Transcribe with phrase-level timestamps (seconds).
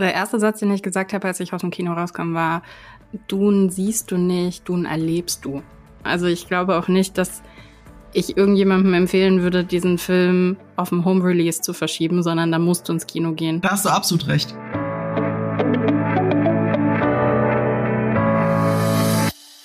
[0.00, 2.62] Der erste Satz, den ich gesagt habe, als ich aus dem Kino rauskam, war,
[3.28, 5.62] Dune siehst du nicht, Dune erlebst du.
[6.02, 7.42] Also ich glaube auch nicht, dass
[8.12, 12.88] ich irgendjemandem empfehlen würde, diesen Film auf dem Home Release zu verschieben, sondern da musst
[12.88, 13.60] du ins Kino gehen.
[13.60, 14.54] Da hast du absolut recht.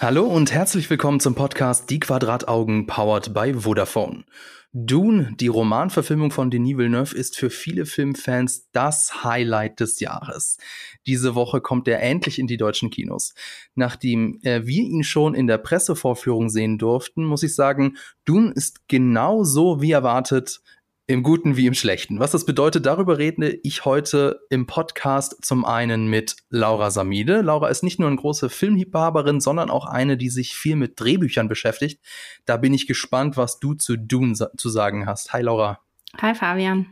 [0.06, 4.24] Hallo und herzlich willkommen zum Podcast Die Quadrataugen powered by Vodafone.
[4.72, 10.60] Dune, die Romanverfilmung von Denis Villeneuve, ist für viele Filmfans das Highlight des Jahres.
[11.08, 13.34] Diese Woche kommt er endlich in die deutschen Kinos.
[13.74, 18.88] Nachdem äh, wir ihn schon in der Pressevorführung sehen durften, muss ich sagen, Dune ist
[18.88, 20.62] genau so wie erwartet
[21.08, 22.20] im Guten wie im Schlechten.
[22.20, 27.42] Was das bedeutet, darüber rede ich heute im Podcast zum einen mit Laura Samide.
[27.42, 31.48] Laura ist nicht nur eine große Filmliebhaberin, sondern auch eine, die sich viel mit Drehbüchern
[31.48, 32.02] beschäftigt.
[32.46, 35.32] Da bin ich gespannt, was du zu Dune zu sagen hast.
[35.32, 35.80] Hi Laura.
[36.20, 36.88] Hi Fabian.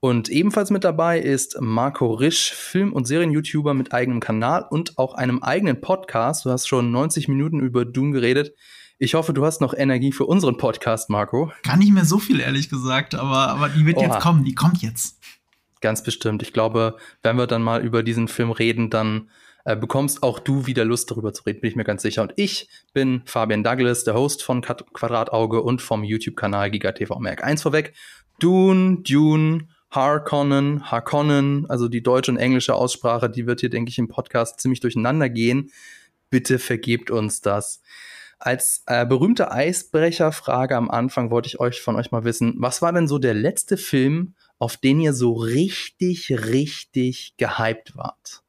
[0.00, 5.14] Und ebenfalls mit dabei ist Marco Risch, Film- und Serien-YouTuber mit eigenem Kanal und auch
[5.14, 6.46] einem eigenen Podcast.
[6.46, 8.54] Du hast schon 90 Minuten über Dune geredet.
[9.02, 11.50] Ich hoffe, du hast noch Energie für unseren Podcast, Marco.
[11.64, 14.04] Gar nicht mehr so viel, ehrlich gesagt, aber, aber die wird Oha.
[14.04, 15.18] jetzt kommen, die kommt jetzt.
[15.80, 16.40] Ganz bestimmt.
[16.40, 19.28] Ich glaube, wenn wir dann mal über diesen Film reden, dann
[19.64, 22.22] äh, bekommst auch du wieder Lust darüber zu reden, bin ich mir ganz sicher.
[22.22, 27.18] Und ich bin Fabian Douglas, der Host von Quadratauge und vom YouTube-Kanal GigaTV.
[27.18, 27.94] Merk eins vorweg.
[28.38, 33.98] Dune, Dune, Harkonnen, Harkonnen, also die deutsche und englische Aussprache, die wird hier, denke ich,
[33.98, 35.72] im Podcast ziemlich durcheinander gehen.
[36.30, 37.82] Bitte vergebt uns das.
[38.44, 42.92] Als äh, berühmte Eisbrecherfrage am Anfang wollte ich euch von euch mal wissen, was war
[42.92, 48.42] denn so der letzte Film, auf den ihr so richtig, richtig gehypt wart?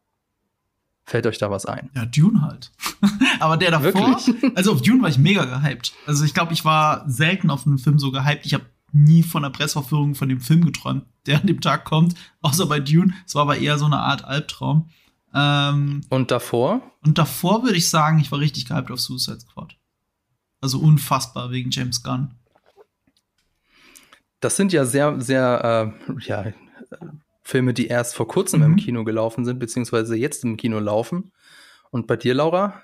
[1.06, 1.92] Fällt euch da was ein?
[1.96, 2.72] Ja, Dune halt.
[3.40, 4.58] Aber der davor, Wirklich?
[4.58, 5.94] also auf Dune war ich mega gehypt.
[6.08, 8.48] Also ich glaube, ich war selten auf einen Film so gehypt.
[8.48, 12.16] Ich habe nie von der Presseverführung von dem Film geträumt, der an dem Tag kommt,
[12.42, 13.14] außer bei Dune.
[13.28, 14.90] Es war aber eher so eine Art Albtraum.
[15.36, 16.82] Ähm, und davor?
[17.06, 19.76] Und davor würde ich sagen, ich war richtig gehypt auf Suicide Squad.
[20.64, 22.36] Also unfassbar wegen James Gunn.
[24.40, 26.46] Das sind ja sehr, sehr, äh, ja,
[27.44, 28.66] Filme, die erst vor kurzem mhm.
[28.68, 31.34] im Kino gelaufen sind, beziehungsweise jetzt im Kino laufen.
[31.92, 32.82] Und bei dir, Laura?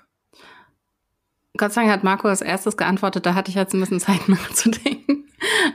[1.56, 4.28] Gott sei Dank hat Marco als erstes geantwortet, da hatte ich jetzt ein bisschen Zeit
[4.28, 5.24] nachzudenken.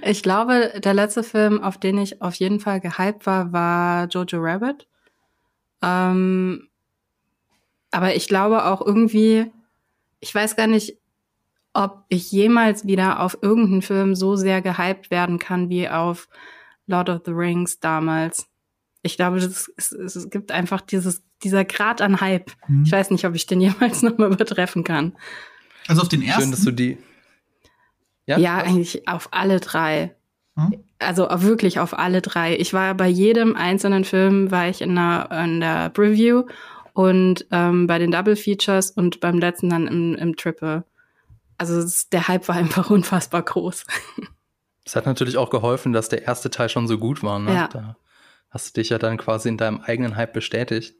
[0.04, 4.38] Ich glaube, der letzte Film, auf den ich auf jeden Fall gehypt war, war Jojo
[4.38, 4.88] Rabbit.
[5.82, 6.70] Ähm,
[7.90, 9.52] aber ich glaube auch irgendwie,
[10.20, 11.00] ich weiß gar nicht,
[11.76, 16.30] ob ich jemals wieder auf irgendeinen Film so sehr gehypt werden kann wie auf
[16.88, 18.48] Lord of the Rings damals.
[19.02, 22.52] Ich glaube, es, es, es gibt einfach dieses, dieser Grad an Hype.
[22.68, 22.84] Mhm.
[22.86, 25.16] Ich weiß nicht, ob ich den jemals nochmal übertreffen kann.
[25.88, 26.44] Also auf den ersten?
[26.44, 26.98] Schön, dass du die.
[28.26, 30.16] Ja, ja eigentlich auf alle drei.
[30.56, 30.84] Hm?
[30.98, 32.58] Also wirklich auf alle drei.
[32.58, 36.46] Ich war bei jedem einzelnen Film war ich in der, in der Preview
[36.94, 40.86] und ähm, bei den Double Features und beim letzten dann im, im Triple
[41.58, 43.86] also es, der Hype war einfach unfassbar groß.
[44.84, 47.40] Es hat natürlich auch geholfen, dass der erste Teil schon so gut war.
[47.40, 47.54] Ne?
[47.54, 47.68] Ja.
[47.68, 47.98] Da
[48.50, 50.96] hast du dich ja dann quasi in deinem eigenen Hype bestätigt.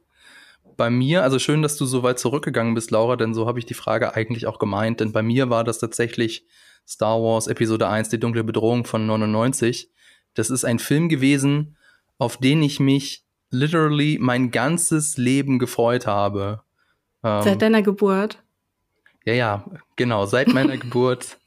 [0.76, 3.64] Bei mir, also schön, dass du so weit zurückgegangen bist, Laura, denn so habe ich
[3.64, 5.00] die Frage eigentlich auch gemeint.
[5.00, 6.46] Denn bei mir war das tatsächlich
[6.86, 9.90] Star Wars Episode 1, die dunkle Bedrohung von 99.
[10.34, 11.76] Das ist ein Film gewesen,
[12.18, 16.62] auf den ich mich literally mein ganzes Leben gefreut habe.
[17.22, 18.42] Seit ähm, deiner Geburt?
[19.26, 19.64] Ja, ja,
[19.96, 21.38] genau, seit meiner Geburt.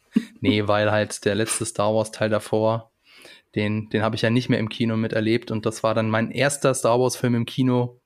[0.41, 2.91] Nee, weil halt der letzte Star Wars Teil davor,
[3.56, 6.31] den, den habe ich ja nicht mehr im Kino miterlebt und das war dann mein
[6.31, 8.01] erster Star Wars Film im Kino.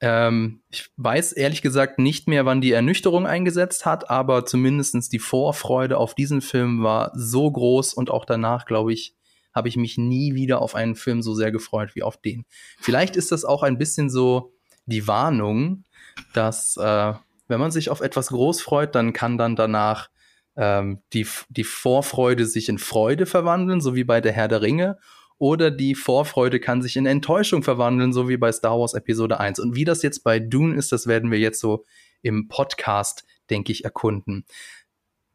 [0.00, 5.18] Ähm, ich weiß ehrlich gesagt nicht mehr, wann die Ernüchterung eingesetzt hat, aber zumindestens die
[5.18, 9.16] Vorfreude auf diesen Film war so groß und auch danach, glaube ich,
[9.52, 12.44] habe ich mich nie wieder auf einen Film so sehr gefreut wie auf den.
[12.78, 14.52] Vielleicht ist das auch ein bisschen so
[14.86, 15.84] die Warnung,
[16.32, 17.14] dass äh,
[17.48, 20.10] wenn man sich auf etwas groß freut, dann kann dann danach
[20.56, 24.98] ähm, die, die Vorfreude sich in Freude verwandeln, so wie bei der Herr der Ringe.
[25.38, 29.60] Oder die Vorfreude kann sich in Enttäuschung verwandeln, so wie bei Star Wars Episode 1.
[29.60, 31.84] Und wie das jetzt bei Dune ist, das werden wir jetzt so
[32.22, 34.44] im Podcast, denke ich, erkunden.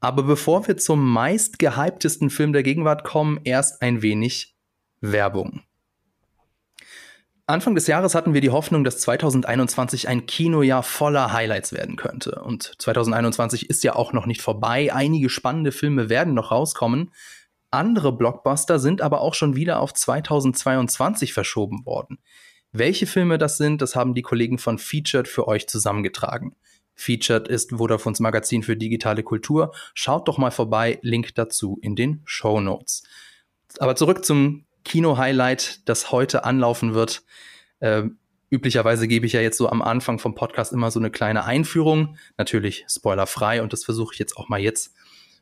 [0.01, 4.53] Aber bevor wir zum meist gehyptesten Film der Gegenwart kommen, erst ein wenig
[4.99, 5.61] Werbung.
[7.45, 12.41] Anfang des Jahres hatten wir die Hoffnung, dass 2021 ein Kinojahr voller Highlights werden könnte.
[12.41, 14.93] Und 2021 ist ja auch noch nicht vorbei.
[14.93, 17.11] Einige spannende Filme werden noch rauskommen.
[17.69, 22.19] Andere Blockbuster sind aber auch schon wieder auf 2022 verschoben worden.
[22.71, 26.55] Welche Filme das sind, das haben die Kollegen von Featured für euch zusammengetragen.
[26.95, 29.73] Featured ist Vodafones Magazin für digitale Kultur.
[29.93, 33.03] Schaut doch mal vorbei, Link dazu in den Show Notes.
[33.79, 37.23] Aber zurück zum Kino-Highlight, das heute anlaufen wird.
[37.79, 38.03] Äh,
[38.53, 42.17] Üblicherweise gebe ich ja jetzt so am Anfang vom Podcast immer so eine kleine Einführung.
[42.37, 44.93] Natürlich spoilerfrei und das versuche ich jetzt auch mal jetzt.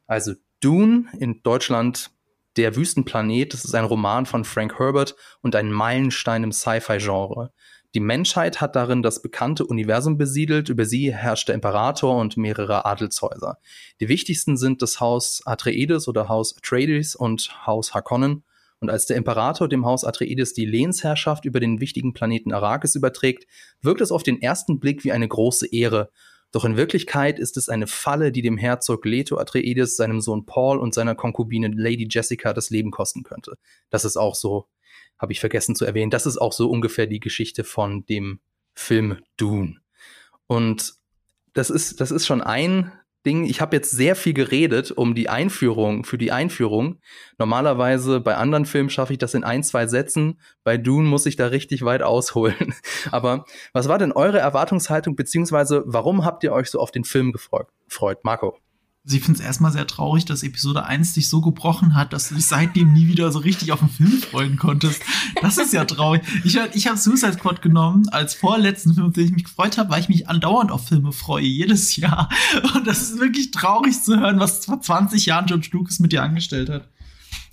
[0.08, 2.12] Also Dune in Deutschland
[2.56, 7.52] der Wüstenplanet, das ist ein Roman von Frank Herbert und ein Meilenstein im Sci-Fi-Genre.
[7.96, 12.86] Die Menschheit hat darin das bekannte Universum besiedelt, über sie herrscht der Imperator und mehrere
[12.86, 13.58] Adelshäuser.
[14.00, 18.46] Die wichtigsten sind das Haus Atreides oder Haus Atreides und Haus Harkonnen.
[18.81, 23.45] Und als der Imperator dem Haus Atreides die Lehnsherrschaft über den wichtigen Planeten Arrakis überträgt,
[23.81, 26.10] wirkt es auf den ersten Blick wie eine große Ehre.
[26.51, 30.80] Doch in Wirklichkeit ist es eine Falle, die dem Herzog Leto Atreides, seinem Sohn Paul
[30.80, 33.54] und seiner Konkubine Lady Jessica das Leben kosten könnte.
[33.92, 34.68] Das ist auch so,
[35.19, 38.39] habe ich vergessen zu erwähnen, das ist auch so ungefähr die Geschichte von dem
[38.74, 39.78] Film Dune.
[40.48, 40.95] Und
[41.54, 42.92] das ist, das ist schon ein
[43.25, 47.00] Ding, ich habe jetzt sehr viel geredet um die Einführung, für die Einführung.
[47.38, 50.39] Normalerweise bei anderen Filmen schaffe ich das in ein, zwei Sätzen.
[50.63, 52.73] Bei Dune muss ich da richtig weit ausholen.
[53.12, 57.31] Aber was war denn eure Erwartungshaltung, beziehungsweise warum habt ihr euch so auf den Film
[57.31, 57.68] gefreut?
[58.23, 58.57] Marco?
[59.03, 62.30] Also ich finde es erstmal sehr traurig, dass Episode 1 dich so gebrochen hat, dass
[62.30, 65.01] du dich seitdem nie wieder so richtig auf den Film freuen konntest.
[65.42, 66.21] Das ist ja traurig.
[66.44, 69.89] Ich, ich habe Suicide Squad genommen als vorletzten Film, auf den ich mich gefreut habe,
[69.89, 72.30] weil ich mich andauernd auf Filme freue, jedes Jahr.
[72.75, 76.21] Und das ist wirklich traurig zu hören, was vor 20 Jahren George Lucas mit dir
[76.21, 76.88] angestellt hat.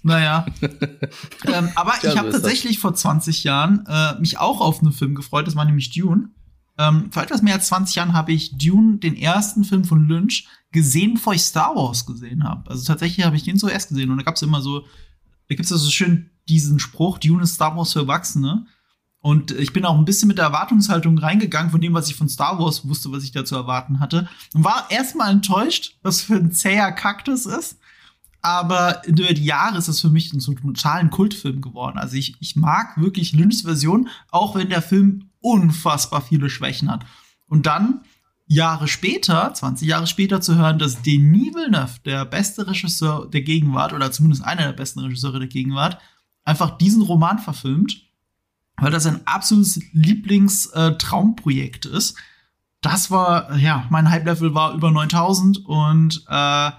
[0.03, 0.45] Naja.
[0.61, 5.15] ähm, aber ja, ich habe tatsächlich vor 20 Jahren äh, mich auch auf einen Film
[5.15, 6.29] gefreut, das war nämlich Dune.
[6.77, 10.47] Ähm, vor etwas mehr als 20 Jahren habe ich Dune, den ersten Film von Lynch,
[10.71, 12.71] gesehen, bevor ich Star Wars gesehen habe.
[12.71, 14.81] Also tatsächlich habe ich den zuerst gesehen und da gab es immer so,
[15.49, 18.67] da gibt es also schön diesen Spruch, Dune ist Star Wars für Erwachsene.
[19.21, 22.29] Und ich bin auch ein bisschen mit der Erwartungshaltung reingegangen von dem, was ich von
[22.29, 24.29] Star Wars wusste, was ich da zu erwarten hatte.
[24.55, 27.79] Und war erstmal enttäuscht, was für ein zäher Kaktus ist.
[28.41, 31.99] Aber über die Jahre ist das für mich so ein totalen Kultfilm geworden.
[31.99, 37.05] Also ich, ich mag wirklich Lynchs Version, auch wenn der Film unfassbar viele Schwächen hat.
[37.49, 38.03] Und dann
[38.49, 43.93] Jahre später, 20 Jahre später zu hören, dass Denis Villeneuve, der beste Regisseur der Gegenwart
[43.93, 45.99] oder zumindest einer der besten Regisseure der Gegenwart,
[46.45, 48.01] einfach diesen Roman verfilmt,
[48.79, 52.17] weil das ein absolutes Lieblingstraumprojekt äh, ist.
[52.81, 56.71] Das war, ja, mein Hype-Level war über 9000 und äh,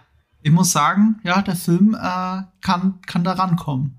[0.42, 3.99] ich muss sagen, ja, der Film äh, kann, kann da rankommen.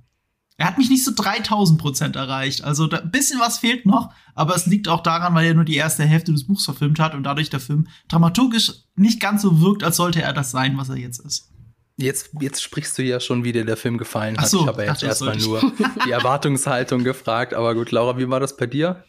[0.61, 2.65] Er hat mich nicht so 3000 Prozent erreicht.
[2.65, 5.65] Also da, ein bisschen was fehlt noch, aber es liegt auch daran, weil er nur
[5.65, 9.63] die erste Hälfte des Buchs verfilmt hat und dadurch der Film dramaturgisch nicht ganz so
[9.63, 11.49] wirkt, als sollte er das sein, was er jetzt ist.
[11.97, 14.51] Jetzt, jetzt sprichst du ja schon, wie dir der Film gefallen hat.
[14.51, 15.63] So, ich habe jetzt erstmal nur
[16.05, 17.55] die Erwartungshaltung gefragt.
[17.55, 19.03] Aber gut, Laura, wie war das bei dir?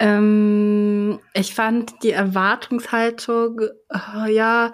[0.00, 3.58] Ähm, ich fand die Erwartungshaltung,
[3.88, 4.72] oh, ja,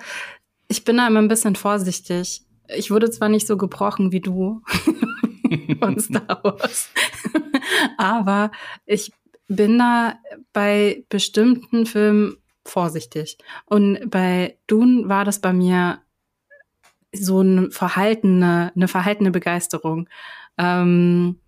[0.67, 2.43] ich bin da immer ein bisschen vorsichtig.
[2.67, 4.63] Ich wurde zwar nicht so gebrochen wie du,
[5.81, 6.91] von Star Wars.
[7.99, 8.51] Aber
[8.85, 9.13] ich
[9.49, 10.19] bin da
[10.53, 13.39] bei bestimmten Filmen vorsichtig.
[13.67, 16.01] Und bei Dune war das bei mir
[17.13, 20.09] so eine verhaltene, eine verhaltene Begeisterung.
[20.59, 21.39] Ähm,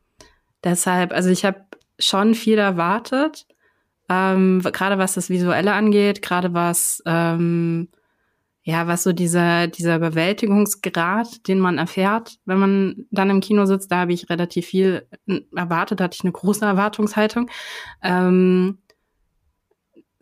[0.65, 1.65] deshalb, also ich habe
[1.99, 3.47] schon viel erwartet,
[4.09, 7.89] ähm, gerade was das Visuelle angeht, gerade was ähm,
[8.69, 13.91] ja, was so dieser, dieser Bewältigungsgrad, den man erfährt, wenn man dann im Kino sitzt,
[13.91, 15.09] da habe ich relativ viel
[15.57, 17.51] erwartet, hatte ich eine große Erwartungshaltung.
[18.03, 18.77] Ähm,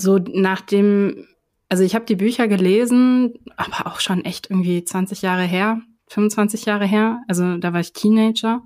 [0.01, 1.27] so nach dem,
[1.69, 6.67] also ich habe die Bücher gelesen, aber auch schon echt irgendwie 20 Jahre her, 25
[6.67, 7.25] Jahre her.
[7.27, 8.63] Also da war ich Teenager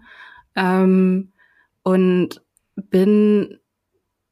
[0.57, 1.33] ähm,
[1.85, 2.43] und
[2.77, 3.59] bin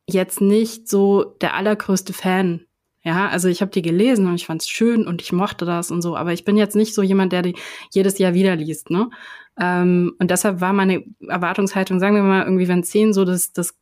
[0.07, 2.67] jetzt nicht so der allergrößte Fan
[3.09, 5.91] ja, also ich habe die gelesen und ich fand es schön und ich mochte das
[5.91, 7.57] und so, aber ich bin jetzt nicht so jemand, der die
[7.91, 9.09] jedes Jahr wieder liest, ne?
[9.59, 13.79] Ähm, und deshalb war meine Erwartungshaltung, sagen wir mal, irgendwie, wenn zehn so das, das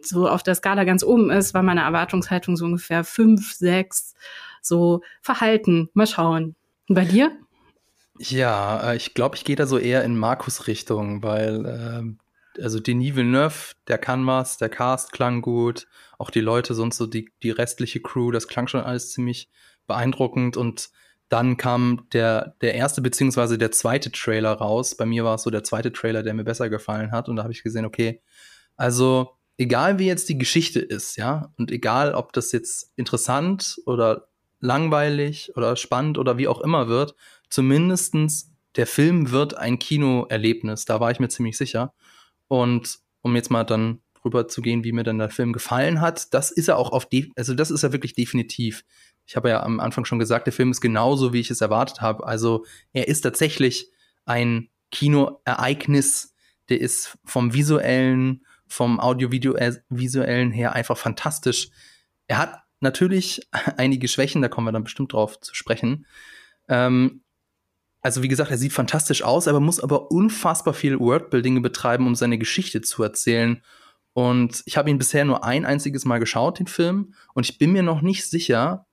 [0.00, 4.14] so auf der Skala ganz oben ist, war meine Erwartungshaltung so ungefähr fünf, sechs,
[4.62, 5.90] so Verhalten.
[5.92, 6.56] Mal schauen.
[6.88, 7.32] Und bei dir?
[8.18, 12.23] Ja, äh, ich glaube, ich gehe da so eher in Markus Richtung, weil äh,
[12.60, 15.86] also Denis Villeneuve, der kann was, der Cast klang gut,
[16.18, 19.50] auch die Leute, sonst so die, die restliche Crew, das klang schon alles ziemlich
[19.86, 20.90] beeindruckend und
[21.28, 24.96] dann kam der, der erste beziehungsweise der zweite Trailer raus.
[24.96, 27.42] Bei mir war es so der zweite Trailer, der mir besser gefallen hat und da
[27.42, 28.20] habe ich gesehen, okay,
[28.76, 34.28] also egal wie jetzt die Geschichte ist, ja, und egal ob das jetzt interessant oder
[34.60, 37.14] langweilig oder spannend oder wie auch immer wird,
[37.50, 41.92] zumindestens der Film wird ein Kinoerlebnis, da war ich mir ziemlich sicher.
[42.48, 46.32] Und um jetzt mal dann rüber zu gehen, wie mir dann der Film gefallen hat,
[46.32, 48.84] das ist er auch auf, also das ist er wirklich definitiv.
[49.26, 52.00] Ich habe ja am Anfang schon gesagt, der Film ist genauso, wie ich es erwartet
[52.00, 52.26] habe.
[52.26, 53.90] Also er ist tatsächlich
[54.24, 56.34] ein Kinoereignis,
[56.68, 61.68] der ist vom visuellen, vom audiovisuellen her einfach fantastisch.
[62.26, 63.42] Er hat natürlich
[63.76, 66.06] einige Schwächen, da kommen wir dann bestimmt drauf zu sprechen.
[66.68, 67.23] Ähm,
[68.04, 72.14] also wie gesagt, er sieht fantastisch aus, aber muss aber unfassbar viel Wordbuilding betreiben, um
[72.14, 73.62] seine Geschichte zu erzählen.
[74.12, 77.72] Und ich habe ihn bisher nur ein einziges Mal geschaut, den Film, und ich bin
[77.72, 78.86] mir noch nicht sicher,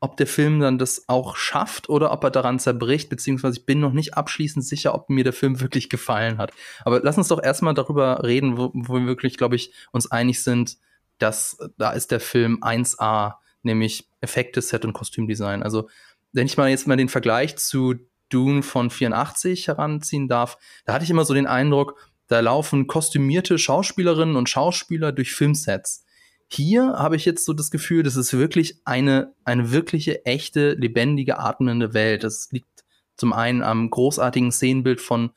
[0.00, 3.78] ob der Film dann das auch schafft oder ob er daran zerbricht, beziehungsweise ich bin
[3.78, 6.52] noch nicht abschließend sicher, ob mir der Film wirklich gefallen hat.
[6.86, 10.42] Aber lass uns doch erstmal darüber reden, wo, wo wir wirklich, glaube ich, uns einig
[10.42, 10.78] sind,
[11.18, 15.62] dass da ist der Film 1A, nämlich Effekte, Set und Kostümdesign.
[15.62, 15.90] Also,
[16.32, 17.96] wenn ich mal jetzt mal den Vergleich zu
[18.28, 21.96] Dune von 84 heranziehen darf, da hatte ich immer so den Eindruck,
[22.28, 26.04] da laufen kostümierte Schauspielerinnen und Schauspieler durch Filmsets.
[26.48, 31.38] Hier habe ich jetzt so das Gefühl, das ist wirklich eine, eine wirkliche, echte, lebendige,
[31.38, 32.22] atmende Welt.
[32.22, 32.84] Das liegt
[33.16, 35.30] zum einen am großartigen Szenenbild von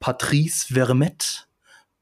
[0.00, 1.44] Patrice Vermette.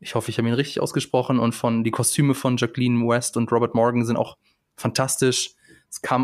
[0.01, 1.39] Ich hoffe, ich habe ihn richtig ausgesprochen.
[1.39, 4.37] Und von die Kostüme von Jacqueline West und Robert Morgan sind auch
[4.77, 5.55] fantastisch.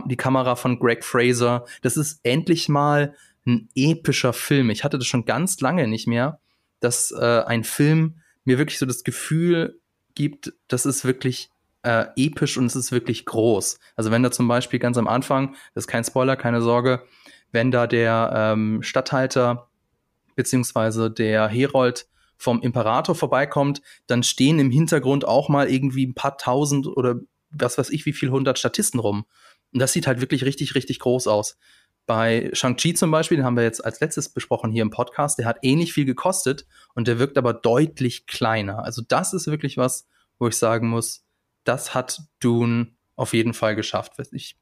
[0.06, 1.66] die Kamera von Greg Fraser.
[1.82, 3.14] Das ist endlich mal
[3.48, 4.70] ein epischer Film.
[4.70, 6.40] Ich hatte das schon ganz lange nicht mehr,
[6.80, 9.80] dass äh, ein Film mir wirklich so das Gefühl
[10.14, 11.50] gibt, das ist wirklich
[11.82, 13.78] äh, episch und es ist wirklich groß.
[13.96, 17.02] Also wenn da zum Beispiel ganz am Anfang, das ist kein Spoiler, keine Sorge,
[17.50, 19.68] wenn da der ähm, Statthalter
[20.36, 26.38] beziehungsweise der Herold vom Imperator vorbeikommt, dann stehen im Hintergrund auch mal irgendwie ein paar
[26.38, 27.16] tausend oder
[27.50, 29.24] was weiß ich, wie viel hundert Statisten rum.
[29.72, 31.58] Und das sieht halt wirklich richtig, richtig groß aus.
[32.08, 35.44] Bei Shang-Chi zum Beispiel, den haben wir jetzt als letztes besprochen hier im Podcast, der
[35.44, 38.82] hat ähnlich viel gekostet und der wirkt aber deutlich kleiner.
[38.82, 41.26] Also das ist wirklich was, wo ich sagen muss,
[41.64, 44.14] das hat Dune auf jeden Fall geschafft.
[44.32, 44.56] Ich,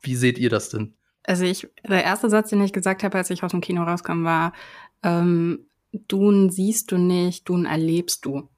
[0.00, 0.94] wie seht ihr das denn?
[1.22, 4.24] Also ich, der erste Satz, den ich gesagt habe, als ich aus dem Kino rauskam,
[4.24, 4.54] war,
[5.02, 8.48] ähm, Dune siehst du nicht, Dune erlebst du.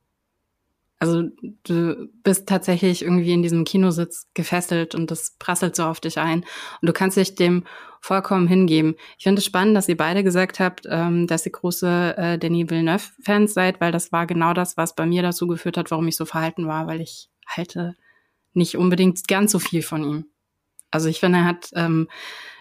[1.01, 1.25] Also
[1.63, 6.41] du bist tatsächlich irgendwie in diesem Kinositz gefesselt und das prasselt so auf dich ein.
[6.81, 7.65] Und du kannst dich dem
[8.01, 8.97] vollkommen hingeben.
[9.17, 12.71] Ich finde es spannend, dass ihr beide gesagt habt, ähm, dass ihr große äh, Denis
[12.71, 16.17] Villeneuve-Fans seid, weil das war genau das, was bei mir dazu geführt hat, warum ich
[16.17, 17.97] so verhalten war, weil ich halte
[18.53, 20.27] nicht unbedingt ganz so viel von ihm.
[20.91, 22.09] Also ich finde, er hat ähm,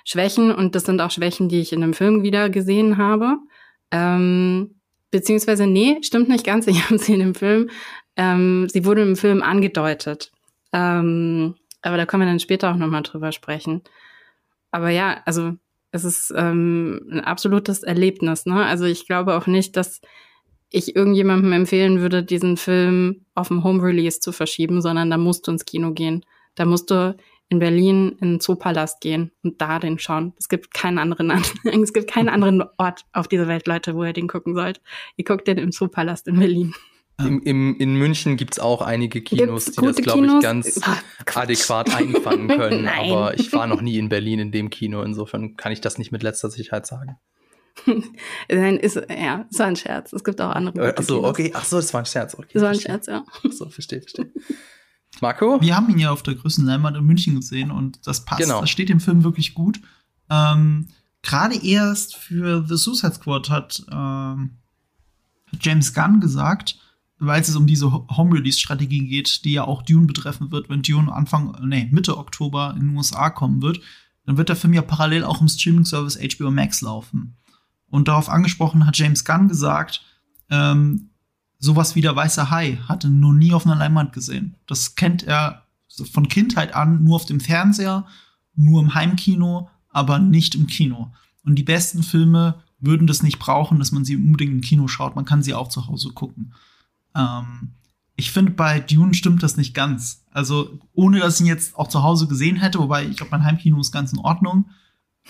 [0.03, 3.37] Schwächen und das sind auch Schwächen, die ich in dem Film wieder gesehen habe.
[3.91, 7.69] Ähm, beziehungsweise, nee, stimmt nicht ganz, ich habe sie in dem Film
[8.17, 10.31] ähm, sie wurde im Film angedeutet.
[10.73, 13.81] Ähm, aber da können wir dann später auch nochmal drüber sprechen.
[14.71, 15.53] Aber ja, also
[15.91, 18.45] es ist ähm, ein absolutes Erlebnis.
[18.45, 18.65] Ne?
[18.65, 20.01] Also ich glaube auch nicht, dass
[20.69, 25.47] ich irgendjemandem empfehlen würde, diesen Film auf dem Home Release zu verschieben, sondern da musst
[25.47, 26.25] du ins Kino gehen.
[26.55, 27.15] Da musst du
[27.49, 30.33] in Berlin in den Zoopalast gehen und da den schauen.
[30.37, 31.31] Es gibt keinen anderen,
[31.63, 34.81] es gibt keinen anderen Ort auf dieser Welt, Leute, wo ihr den gucken sollt.
[35.15, 36.73] Ihr guckt den im Zoopalast in Berlin.
[37.19, 41.01] Im, im, in München gibt's auch einige Kinos, die das, glaube ich, ganz Ach,
[41.35, 42.87] adäquat einfangen können.
[42.87, 45.01] aber ich war noch nie in Berlin in dem Kino.
[45.01, 47.17] Insofern kann ich das nicht mit letzter Sicherheit sagen.
[48.51, 50.13] Nein, ist, ja, es war ein Scherz.
[50.13, 50.89] Es gibt auch andere.
[50.89, 51.51] Äh, ach so, okay.
[51.55, 52.35] Ach so, das war ein Scherz.
[52.35, 53.23] Okay, das war ein Scherz, ja.
[53.27, 54.31] Ach so, verstehe, verstehe.
[55.19, 55.59] Marco?
[55.59, 58.41] Wir haben ihn ja auf der größten Leinwand in München gesehen und das passt.
[58.41, 58.61] Genau.
[58.61, 59.79] Das steht dem Film wirklich gut.
[60.29, 60.87] Ähm,
[61.23, 64.57] Gerade erst für The Suicide Squad hat ähm,
[65.59, 66.77] James Gunn gesagt,
[67.19, 71.55] weil es um diese Home-Release-Strategie geht, die ja auch Dune betreffen wird, wenn Dune Anfang,
[71.65, 73.79] nee, Mitte Oktober in den USA kommen wird,
[74.25, 77.37] dann wird der Film ja parallel auch im Streaming-Service HBO Max laufen.
[77.89, 80.03] Und darauf angesprochen hat James Gunn gesagt,
[80.49, 81.09] ähm,
[81.59, 84.55] sowas wie der Weiße Hai hatte noch nie auf einer Leinwand gesehen.
[84.67, 85.63] Das kennt er
[86.11, 88.05] von Kindheit an nur auf dem Fernseher,
[88.55, 91.13] nur im Heimkino, aber nicht im Kino.
[91.43, 95.15] Und die besten Filme würden das nicht brauchen, dass man sie unbedingt im Kino schaut.
[95.15, 96.53] Man kann sie auch zu Hause gucken.
[97.17, 97.73] Ähm,
[98.15, 100.25] ich finde, bei Dune stimmt das nicht ganz.
[100.31, 103.45] Also, ohne dass ich ihn jetzt auch zu Hause gesehen hätte, wobei ich glaube, mein
[103.45, 104.69] Heimkino ist ganz in Ordnung.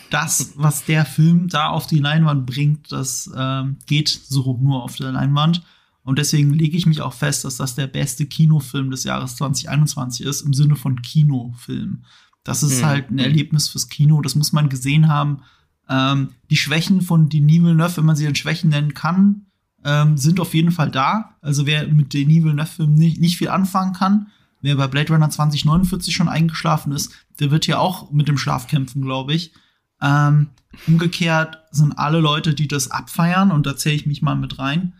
[0.09, 4.95] Das, was der Film da auf die Leinwand bringt, das ähm, geht so nur auf
[4.95, 5.63] der Leinwand.
[6.03, 10.25] Und deswegen lege ich mich auch fest, dass das der beste Kinofilm des Jahres 2021
[10.25, 12.03] ist, im Sinne von Kinofilm.
[12.45, 12.85] Das ist mhm.
[12.85, 15.41] halt ein Erlebnis fürs Kino, das muss man gesehen haben.
[15.89, 19.46] Ähm, die Schwächen von Denis Villeneuve, wenn man sie dann Schwächen nennen kann,
[19.83, 21.35] ähm, sind auf jeden Fall da.
[21.41, 24.27] Also wer mit den Evil Neuf-Filmen nicht, nicht viel anfangen kann,
[24.61, 28.67] wer bei Blade Runner 2049 schon eingeschlafen ist, der wird ja auch mit dem Schlaf
[28.67, 29.53] kämpfen, glaube ich.
[30.01, 30.49] Ähm,
[30.87, 34.93] umgekehrt sind alle Leute, die das abfeiern, und da zähle ich mich mal mit rein,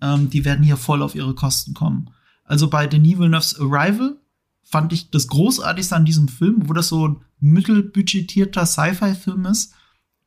[0.00, 2.10] ähm, die werden hier voll auf ihre Kosten kommen.
[2.44, 4.16] Also bei Denis Villeneuve's Arrival
[4.62, 9.74] fand ich das Großartigste an diesem Film, wo das so ein mittelbudgetierter Sci-Fi-Film ist,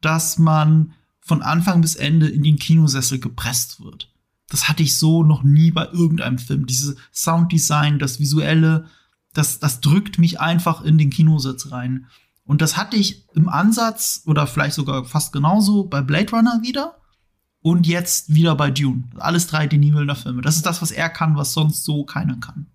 [0.01, 0.93] dass man
[1.27, 4.10] von Anfang bis Ende in den Kinosessel gepresst wird.
[4.50, 6.65] das hatte ich so noch nie bei irgendeinem Film.
[6.65, 8.86] Dieses Sounddesign, das Visuelle,
[9.34, 12.07] das, das drückt mich einfach in den Kinositz rein.
[12.46, 16.96] Und das hatte ich im Ansatz oder vielleicht sogar fast genauso bei Blade Runner wieder
[17.62, 19.03] und jetzt wieder bei Dune.
[19.17, 20.41] Alles drei Denis Villeneuve Filme.
[20.41, 22.67] Das ist das, was er kann, was sonst so keiner kann.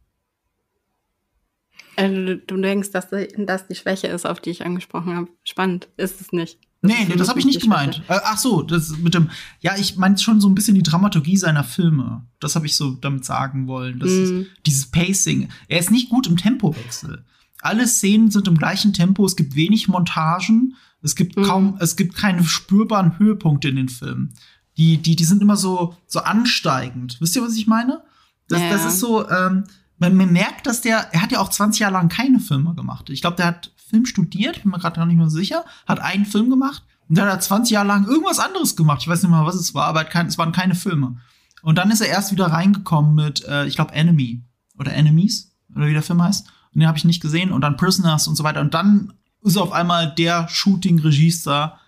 [1.97, 5.29] Also, du denkst, dass das die Schwäche ist, auf die ich angesprochen habe.
[5.45, 5.89] Spannend.
[5.97, 6.59] Ist es nicht.
[6.85, 8.03] Nee, nee, das habe ich nicht gemeint.
[8.09, 11.37] Äh, ach so, das mit dem, ja, ich meine schon so ein bisschen die Dramaturgie
[11.37, 12.27] seiner Filme.
[12.41, 14.01] Das habe ich so damit sagen wollen.
[14.01, 14.23] Das mm.
[14.23, 15.49] ist, dieses Pacing.
[15.69, 17.25] Er ist nicht gut im Tempowechsel.
[17.61, 19.25] Alle Szenen sind im gleichen Tempo.
[19.25, 20.75] Es gibt wenig Montagen.
[21.03, 21.43] Es gibt mm.
[21.45, 24.35] kaum, es gibt keine spürbaren Höhepunkte in den Filmen.
[24.77, 27.21] Die, die, die sind immer so, so ansteigend.
[27.21, 28.03] Wisst ihr, was ich meine?
[28.49, 28.71] Das, ja.
[28.71, 29.65] das ist so, ähm,
[29.99, 33.09] man, man merkt, dass der, er hat ja auch 20 Jahre lang keine Filme gemacht.
[33.09, 36.25] Ich glaube, der hat Film studiert, bin mir gerade gar nicht mehr sicher, hat einen
[36.25, 39.03] Film gemacht und dann hat er 20 Jahre lang irgendwas anderes gemacht.
[39.03, 41.19] Ich weiß nicht mal, was es war, aber es waren keine Filme.
[41.63, 44.41] Und dann ist er erst wieder reingekommen mit, äh, ich glaube, Enemy
[44.79, 46.47] oder Enemies oder wie der Film heißt.
[46.75, 47.53] Und den habe ich nicht gesehen.
[47.53, 48.63] Und dann Prisoners und so weiter.
[48.63, 51.79] Und dann ist er auf einmal der Shooting-Regisseur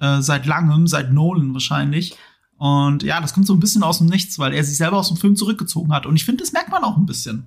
[0.00, 2.16] äh, seit langem, seit Nolan wahrscheinlich.
[2.56, 5.08] Und ja, das kommt so ein bisschen aus dem Nichts, weil er sich selber aus
[5.08, 6.06] dem Film zurückgezogen hat.
[6.06, 7.46] Und ich finde, das merkt man auch ein bisschen.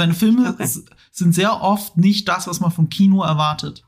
[0.00, 0.66] Seine Filme okay.
[1.12, 3.84] sind sehr oft nicht das, was man vom Kino erwartet.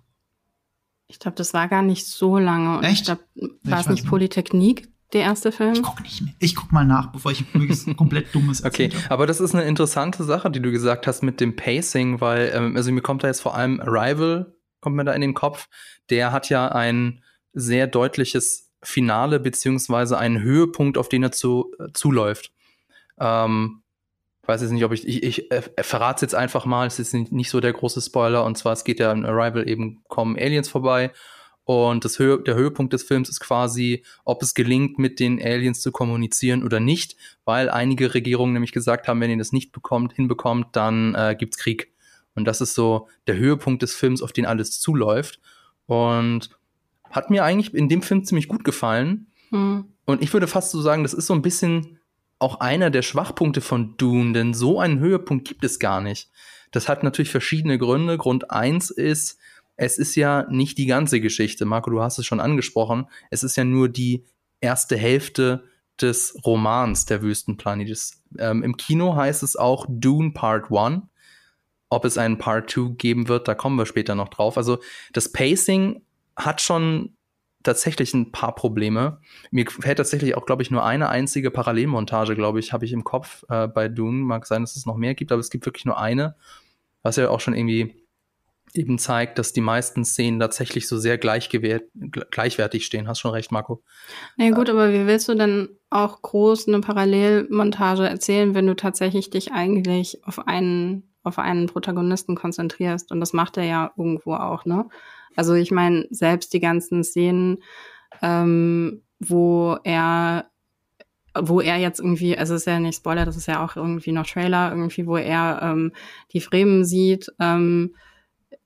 [1.07, 2.77] Ich glaube, das war gar nicht so lange.
[2.77, 3.01] Und Echt?
[3.01, 3.23] Ich glaube,
[3.63, 5.73] war es nicht Polytechnik, der erste Film?
[5.73, 6.35] Ich gucke nicht mehr.
[6.39, 10.23] Ich guck mal nach, bevor ich wirklich komplett dummes Okay, aber das ist eine interessante
[10.23, 13.41] Sache, die du gesagt hast mit dem Pacing, weil, ähm, also mir kommt da jetzt
[13.41, 15.71] vor allem Arrival, kommt mir da in den Kopf.
[16.11, 21.91] Der hat ja ein sehr deutliches Finale beziehungsweise einen Höhepunkt, auf den er zu, äh,
[21.95, 22.53] zuläuft.
[23.19, 23.82] Ähm,
[24.43, 26.99] ich weiß jetzt nicht, ob ich, ich, ich äh, verrate es jetzt einfach mal, es
[26.99, 30.37] ist nicht, so der große Spoiler, und zwar es geht ja in Arrival eben, kommen
[30.37, 31.13] Aliens vorbei
[31.65, 35.81] und das Höhe, der Höhepunkt des Films ist quasi, ob es gelingt, mit den Aliens
[35.81, 40.13] zu kommunizieren oder nicht, weil einige Regierungen nämlich gesagt haben, wenn ihr das nicht bekommt,
[40.13, 41.93] hinbekommt, dann äh, gibt's Krieg.
[42.35, 45.39] Und das ist so der Höhepunkt des Films, auf den alles zuläuft.
[45.87, 46.51] Und
[47.11, 49.27] hat mir eigentlich in dem Film ziemlich gut gefallen.
[49.51, 49.85] Hm.
[50.07, 51.99] Und ich würde fast so sagen, das ist so ein bisschen
[52.43, 56.31] auch einer der Schwachpunkte von Dune, denn so einen Höhepunkt gibt es gar nicht.
[56.73, 58.19] Das hat natürlich verschiedene Gründe.
[58.19, 59.39] Grund eins ist,
[59.77, 61.65] es ist ja nicht die ganze Geschichte.
[61.65, 63.09] Marco, du hast es schon angesprochen.
[63.31, 64.25] Es ist ja nur die
[64.61, 65.65] erste Hälfte
[66.01, 68.13] des Romans der Wüstenplanet.
[68.39, 71.03] Ähm, Im Kino heißt es auch Dune Part 1.
[71.91, 74.57] Ob es einen Part 2 geben wird, da kommen wir später noch drauf.
[74.57, 74.79] Also
[75.13, 76.03] das Pacing
[76.37, 77.17] hat schon
[77.63, 79.21] tatsächlich ein paar Probleme.
[79.51, 83.05] Mir fällt tatsächlich auch, glaube ich, nur eine einzige Parallelmontage, glaube ich, habe ich im
[83.05, 84.25] Kopf äh, bei Dune.
[84.25, 86.37] Mag sein, dass es noch mehr gibt, aber es gibt wirklich nur eine,
[87.03, 88.03] was ja auch schon irgendwie
[88.75, 93.07] eben zeigt, dass die meisten Szenen tatsächlich so sehr gleichwertig stehen.
[93.07, 93.83] Hast schon recht, Marco.
[94.37, 98.67] Na ja, gut, äh, aber wie willst du denn auch groß eine Parallelmontage erzählen, wenn
[98.67, 103.13] du tatsächlich dich eigentlich auf einen, auf einen Protagonisten konzentrierst?
[103.13, 104.89] Und das macht er ja irgendwo auch, ne?
[105.37, 107.59] Also ich meine, selbst die ganzen Szenen,
[108.21, 110.47] ähm, wo er
[111.35, 114.27] wo er jetzt irgendwie, also ist ja nicht Spoiler, das ist ja auch irgendwie noch
[114.27, 115.93] Trailer, irgendwie, wo er ähm,
[116.33, 117.95] die Fremen sieht, ähm,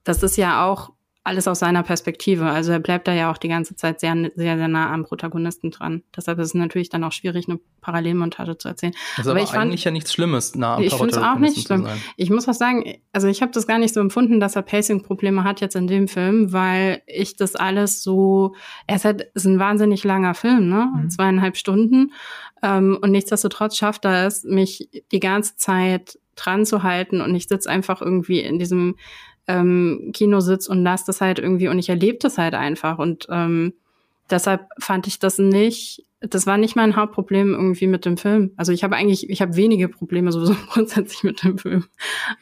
[0.03, 0.93] das ist ja auch
[1.27, 2.45] alles aus seiner Perspektive.
[2.45, 5.73] Also er bleibt da ja auch die ganze Zeit sehr, sehr, sehr nah am Protagonisten
[5.73, 6.03] dran.
[6.17, 8.93] Deshalb ist es natürlich dann auch schwierig, eine Parallelmontage zu erzählen.
[9.17, 11.19] Das ist aber, aber ich eigentlich fand, ja nichts Schlimmes, nah am Ich finde es
[11.19, 11.89] auch nicht schlimm.
[12.17, 15.43] Ich muss was sagen, also ich habe das gar nicht so empfunden, dass er Pacing-Probleme
[15.43, 18.55] hat jetzt in dem Film, weil ich das alles so,
[18.87, 20.93] er ist halt, ist ein wahnsinnig langer Film, ne?
[20.95, 21.11] Mhm.
[21.11, 22.13] Zweieinhalb Stunden.
[22.63, 27.49] Ähm, und nichtsdestotrotz schafft er es, mich die ganze Zeit dran zu halten und ich
[27.49, 28.95] sitze einfach irgendwie in diesem
[29.49, 32.99] ähm, Kino sitze und lasse das halt irgendwie und ich erlebe das halt einfach.
[32.99, 33.75] Und ähm,
[34.31, 38.53] deshalb fand ich das nicht, das war nicht mein Hauptproblem irgendwie mit dem Film.
[38.57, 41.85] Also ich habe eigentlich, ich habe wenige Probleme sowieso grundsätzlich mit dem Film.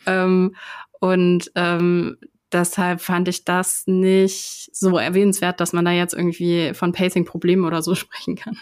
[0.06, 0.54] Ähm,
[1.00, 2.16] und ähm,
[2.52, 7.82] deshalb fand ich das nicht so erwähnenswert, dass man da jetzt irgendwie von Pacing-Problemen oder
[7.82, 8.56] so sprechen kann.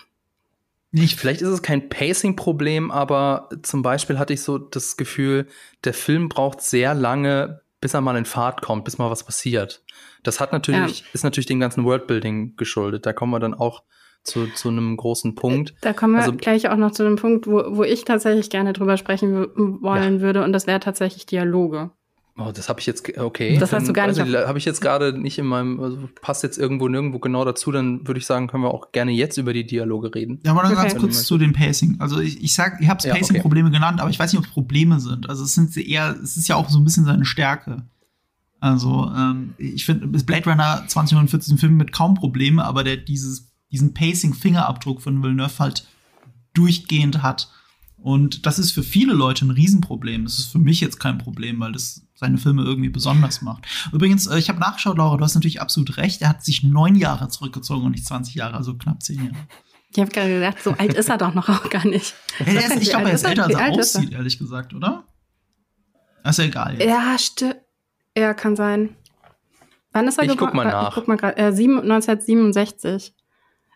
[0.95, 1.19] Nicht.
[1.19, 5.47] Vielleicht ist es kein Pacing-Problem, aber zum Beispiel hatte ich so das Gefühl,
[5.85, 9.85] der Film braucht sehr lange, bis er mal in Fahrt kommt, bis mal was passiert.
[10.23, 11.07] Das hat natürlich, ja.
[11.13, 13.05] ist natürlich dem ganzen Worldbuilding geschuldet.
[13.05, 13.83] Da kommen wir dann auch
[14.23, 15.75] zu, zu einem großen Punkt.
[15.81, 18.73] Da kommen wir also, gleich auch noch zu einem Punkt, wo, wo ich tatsächlich gerne
[18.73, 19.49] drüber sprechen
[19.83, 20.21] wollen ja.
[20.21, 21.91] würde, und das wäre tatsächlich Dialoge.
[22.39, 23.59] Oh, das habe ich jetzt, okay.
[23.59, 24.19] Das hast du gar nicht.
[24.19, 27.71] Also, habe ich jetzt gerade nicht in meinem, also passt jetzt irgendwo nirgendwo genau dazu,
[27.71, 30.41] dann würde ich sagen, können wir auch gerne jetzt über die Dialoge reden.
[30.43, 30.89] Ja, aber dann okay.
[30.89, 31.97] ganz kurz zu den Pacing.
[31.99, 33.77] Also ich, ich sag, ich habe ja, Pacing-Probleme okay.
[33.77, 35.29] genannt, aber ich weiß nicht, ob es Probleme sind.
[35.29, 37.83] Also es sind eher, es ist ja auch so ein bisschen seine Stärke.
[38.61, 43.51] Also ähm, ich finde, Blade Runner 2049 ein Film mit kaum Probleme, aber der dieses,
[43.71, 45.87] diesen Pacing-Fingerabdruck von Villeneuve halt
[46.55, 47.51] durchgehend hat.
[48.03, 50.25] Und das ist für viele Leute ein Riesenproblem.
[50.25, 53.67] Das ist für mich jetzt kein Problem, weil das seine Filme irgendwie besonders macht.
[53.93, 56.21] Übrigens, äh, ich habe nachgeschaut, Laura, du hast natürlich absolut recht.
[56.21, 59.47] Er hat sich neun Jahre zurückgezogen und nicht 20 Jahre, also knapp zehn Jahre.
[59.95, 62.15] Ich habe gerade gedacht, so alt ist er doch noch auch gar nicht.
[62.39, 65.05] Ja, ist, ich glaube, er ist älter, als er aussieht, ehrlich gesagt, oder?
[66.25, 66.75] Das ist ja egal.
[66.75, 66.87] Jetzt.
[66.87, 67.57] Ja, stimmt.
[68.17, 68.97] Ja, kann sein.
[69.93, 70.39] Wann ist er geboren?
[70.39, 70.89] Ich guck mal nach.
[70.89, 73.15] Ich guck mal grad, äh, 1967.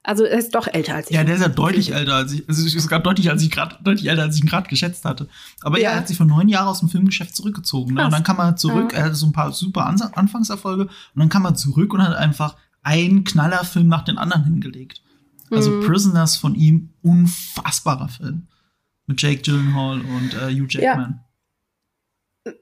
[0.06, 1.16] Also er ist doch älter als ich.
[1.16, 2.48] Ja, der ist ja deutlich älter als ich.
[2.48, 5.28] Also ist gerade deutlich, als ich grad, deutlich älter, als ich ihn gerade geschätzt hatte.
[5.62, 5.90] Aber ja.
[5.90, 7.94] er hat sich vor neun Jahren aus dem Filmgeschäft zurückgezogen.
[7.94, 8.04] Ne?
[8.04, 9.00] Und dann kam er zurück, ja.
[9.00, 12.54] er hatte so ein paar super Anfangserfolge und dann kam er zurück und hat einfach
[12.84, 15.02] einen Knallerfilm nach den anderen hingelegt.
[15.50, 15.84] Also mhm.
[15.84, 18.46] Prisoners von ihm, unfassbarer Film.
[19.08, 21.20] Mit Jake Gyllenhaal und äh, Hugh Jackman.
[22.44, 22.52] Ja.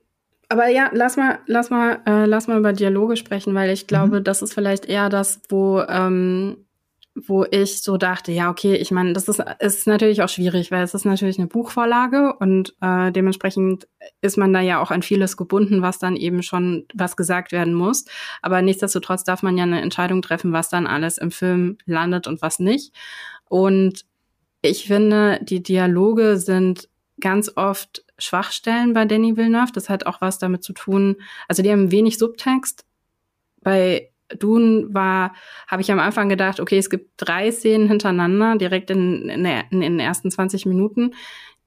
[0.49, 4.21] Aber ja, lass mal, lass mal, äh, lass mal über Dialoge sprechen, weil ich glaube,
[4.21, 4.25] mhm.
[4.25, 6.64] das ist vielleicht eher das, wo ähm,
[7.15, 10.83] wo ich so dachte, ja, okay, ich meine, das ist, ist natürlich auch schwierig, weil
[10.83, 13.87] es ist natürlich eine Buchvorlage und äh, dementsprechend
[14.21, 17.73] ist man da ja auch an vieles gebunden, was dann eben schon was gesagt werden
[17.75, 18.05] muss.
[18.43, 22.43] Aber nichtsdestotrotz darf man ja eine Entscheidung treffen, was dann alles im Film landet und
[22.43, 22.93] was nicht.
[23.49, 24.05] Und
[24.63, 26.89] ich finde, die Dialoge sind
[27.21, 29.73] ganz oft Schwachstellen bei Danny Villeneuve.
[29.73, 31.17] Das hat auch was damit zu tun.
[31.47, 32.85] Also die haben wenig Subtext.
[33.61, 35.35] Bei Dune war,
[35.67, 39.65] habe ich am Anfang gedacht, okay, es gibt drei Szenen hintereinander, direkt in, in, der,
[39.71, 41.15] in den ersten 20 Minuten.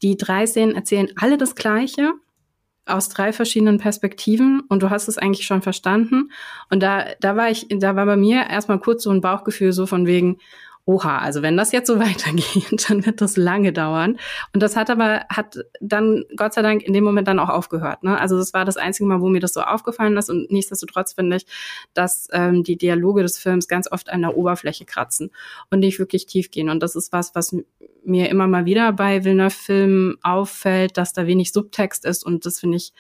[0.01, 2.13] Die drei Szenen erzählen alle das Gleiche
[2.85, 6.31] aus drei verschiedenen Perspektiven und du hast es eigentlich schon verstanden.
[6.69, 9.85] Und da, da war ich, da war bei mir erstmal kurz so ein Bauchgefühl so
[9.85, 10.37] von wegen,
[10.87, 14.17] oha, also wenn das jetzt so weitergeht, dann wird das lange dauern.
[14.53, 18.03] Und das hat aber, hat dann Gott sei Dank in dem Moment dann auch aufgehört.
[18.03, 18.19] Ne?
[18.19, 20.29] Also das war das einzige Mal, wo mir das so aufgefallen ist.
[20.29, 21.45] Und nichtsdestotrotz finde ich,
[21.93, 25.29] dass ähm, die Dialoge des Films ganz oft an der Oberfläche kratzen
[25.69, 26.69] und nicht wirklich tief gehen.
[26.69, 27.55] Und das ist was, was
[28.05, 32.25] mir immer mal wieder bei Villeneuve-Filmen auffällt, dass da wenig Subtext ist.
[32.25, 32.93] Und das finde ich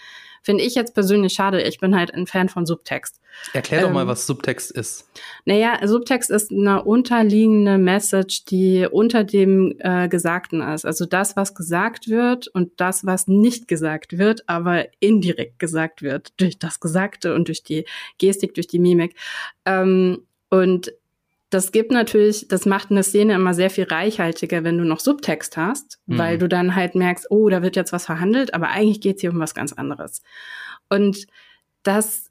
[0.47, 1.61] Finde ich jetzt persönlich schade.
[1.61, 3.19] Ich bin halt ein Fan von Subtext.
[3.53, 5.09] Erklär doch ähm, mal, was Subtext ist.
[5.45, 10.85] Naja, Subtext ist eine unterliegende Message, die unter dem äh, Gesagten ist.
[10.85, 16.33] Also das, was gesagt wird und das, was nicht gesagt wird, aber indirekt gesagt wird
[16.37, 17.85] durch das Gesagte und durch die
[18.17, 19.15] Gestik, durch die Mimik.
[19.65, 20.91] Ähm, und
[21.49, 25.55] das gibt natürlich, das macht eine Szene immer sehr viel reichhaltiger, wenn du noch Subtext
[25.55, 26.17] hast, mhm.
[26.17, 29.31] weil du dann halt merkst, oh, da wird jetzt was verhandelt, aber eigentlich geht's hier
[29.31, 30.21] um was ganz anderes.
[30.89, 31.25] Und
[31.83, 32.26] das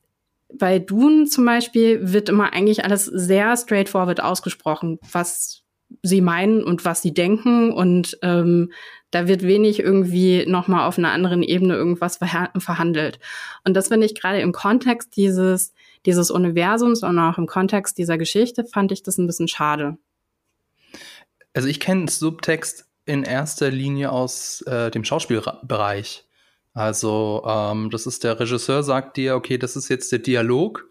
[0.52, 5.62] bei Dune zum Beispiel wird immer eigentlich alles sehr straightforward ausgesprochen, was
[6.02, 8.72] sie meinen und was sie denken und ähm,
[9.12, 13.20] da wird wenig irgendwie nochmal auf einer anderen Ebene irgendwas verhandelt.
[13.64, 15.72] Und das finde ich gerade im Kontext dieses
[16.06, 19.98] dieses Universums und auch im Kontext dieser Geschichte fand ich das ein bisschen schade.
[21.52, 26.25] Also ich kenne Subtext in erster Linie aus äh, dem Schauspielbereich.
[26.76, 30.86] Also ähm, das ist der Regisseur sagt dir, okay, das ist jetzt der Dialog,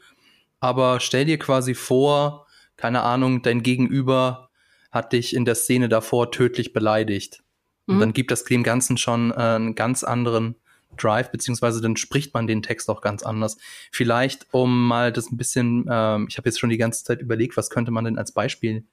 [0.59, 4.49] aber stell dir quasi vor, keine Ahnung, dein Gegenüber
[4.91, 7.43] hat dich in der Szene davor tödlich beleidigt.
[7.85, 7.93] Mhm.
[7.93, 10.55] Und dann gibt das dem Ganzen schon äh, einen ganz anderen
[10.97, 13.57] Drive, beziehungsweise dann spricht man den Text auch ganz anders.
[13.91, 17.57] Vielleicht, um mal das ein bisschen, ähm, ich habe jetzt schon die ganze Zeit überlegt,
[17.57, 18.85] was könnte man denn als Beispiel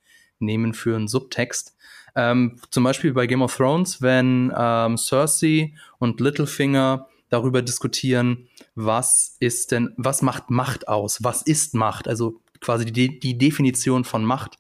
[0.43, 1.77] nehmen für einen Subtext.
[2.15, 9.37] Ähm, zum Beispiel bei Game of Thrones, wenn ähm, Cersei und Littlefinger darüber diskutieren, was
[9.41, 11.25] ist denn, was macht Macht aus?
[11.25, 12.07] Was ist Macht?
[12.07, 14.59] Also quasi die, die Definition von Macht.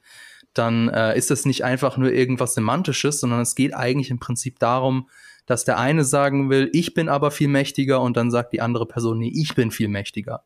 [0.54, 4.58] Dann äh, ist das nicht einfach nur irgendwas Semantisches, sondern es geht eigentlich im Prinzip
[4.58, 5.08] darum,
[5.46, 8.86] dass der eine sagen will, ich bin aber viel mächtiger und dann sagt die andere
[8.86, 10.44] Person, nee, ich bin viel mächtiger.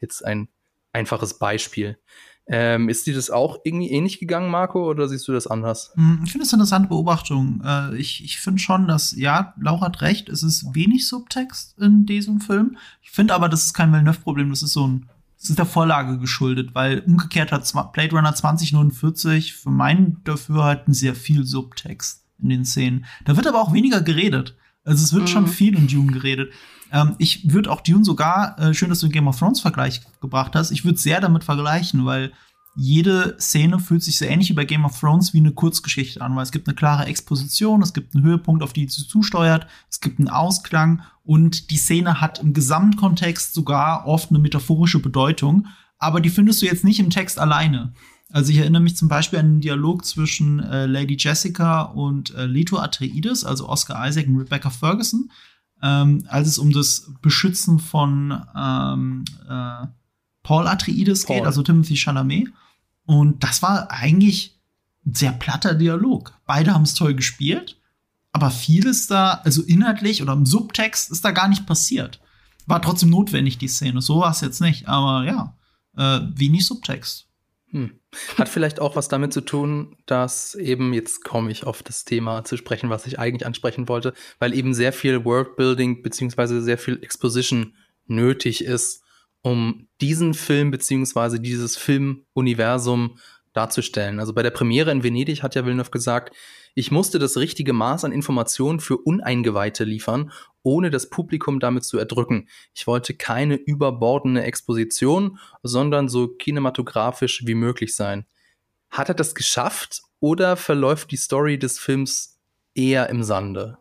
[0.00, 0.48] Jetzt ein
[0.92, 1.98] einfaches Beispiel.
[2.46, 5.92] Ähm, ist dir das auch irgendwie ähnlich gegangen, Marco, oder siehst du das anders?
[5.94, 7.62] Hm, ich finde das eine interessante Beobachtung.
[7.64, 12.04] Äh, ich ich finde schon, dass, ja, Laura hat recht, es ist wenig Subtext in
[12.04, 12.76] diesem Film.
[13.02, 15.08] Ich finde aber, das ist kein Villeneuve-Problem, das ist so ein,
[15.40, 21.14] das ist der Vorlage geschuldet, weil umgekehrt hat Blade Runner 2049 für meinen Dafürhalten sehr
[21.14, 23.06] viel Subtext in den Szenen.
[23.24, 24.54] Da wird aber auch weniger geredet.
[24.84, 25.28] Also es wird mhm.
[25.28, 26.52] schon viel in Dune geredet.
[26.94, 30.00] Ähm, ich würde auch Dune sogar, äh, schön, dass du den Game of Thrones Vergleich
[30.20, 32.32] gebracht hast, ich würde sehr damit vergleichen, weil
[32.76, 36.34] jede Szene fühlt sich so ähnlich wie bei Game of Thrones wie eine Kurzgeschichte an,
[36.34, 40.00] weil es gibt eine klare Exposition, es gibt einen Höhepunkt, auf die sie zusteuert, es
[40.00, 45.66] gibt einen Ausklang und die Szene hat im Gesamtkontext sogar oft eine metaphorische Bedeutung,
[45.98, 47.92] aber die findest du jetzt nicht im Text alleine.
[48.30, 52.46] Also ich erinnere mich zum Beispiel an den Dialog zwischen äh, Lady Jessica und äh,
[52.46, 55.30] Leto Atreides, also Oscar Isaac und Rebecca Ferguson,
[55.84, 59.86] ähm, als es um das Beschützen von ähm, äh,
[60.42, 61.36] Paul Atreides Paul.
[61.36, 62.48] geht, also Timothy Chalamet.
[63.04, 64.58] Und das war eigentlich
[65.04, 66.32] ein sehr platter Dialog.
[66.46, 67.76] Beide haben es toll gespielt,
[68.32, 72.18] aber vieles da, also inhaltlich oder im Subtext, ist da gar nicht passiert.
[72.66, 74.00] War trotzdem notwendig, die Szene.
[74.00, 75.54] So war es jetzt nicht, aber ja,
[75.98, 77.26] äh, wenig Subtext.
[77.74, 77.98] Hm.
[78.38, 82.44] Hat vielleicht auch was damit zu tun, dass eben, jetzt komme ich auf das Thema
[82.44, 87.02] zu sprechen, was ich eigentlich ansprechen wollte, weil eben sehr viel Worldbuilding beziehungsweise sehr viel
[87.02, 87.74] Exposition
[88.06, 89.02] nötig ist,
[89.42, 93.18] um diesen Film beziehungsweise dieses Filmuniversum
[93.54, 94.20] darzustellen.
[94.20, 96.34] Also bei der Premiere in Venedig hat ja Villeneuve gesagt,
[96.74, 101.96] ich musste das richtige Maß an Informationen für Uneingeweihte liefern, ohne das Publikum damit zu
[101.98, 102.48] erdrücken.
[102.74, 108.26] Ich wollte keine überbordene Exposition, sondern so kinematografisch wie möglich sein.
[108.90, 112.40] Hat er das geschafft oder verläuft die Story des Films
[112.74, 113.78] eher im Sande?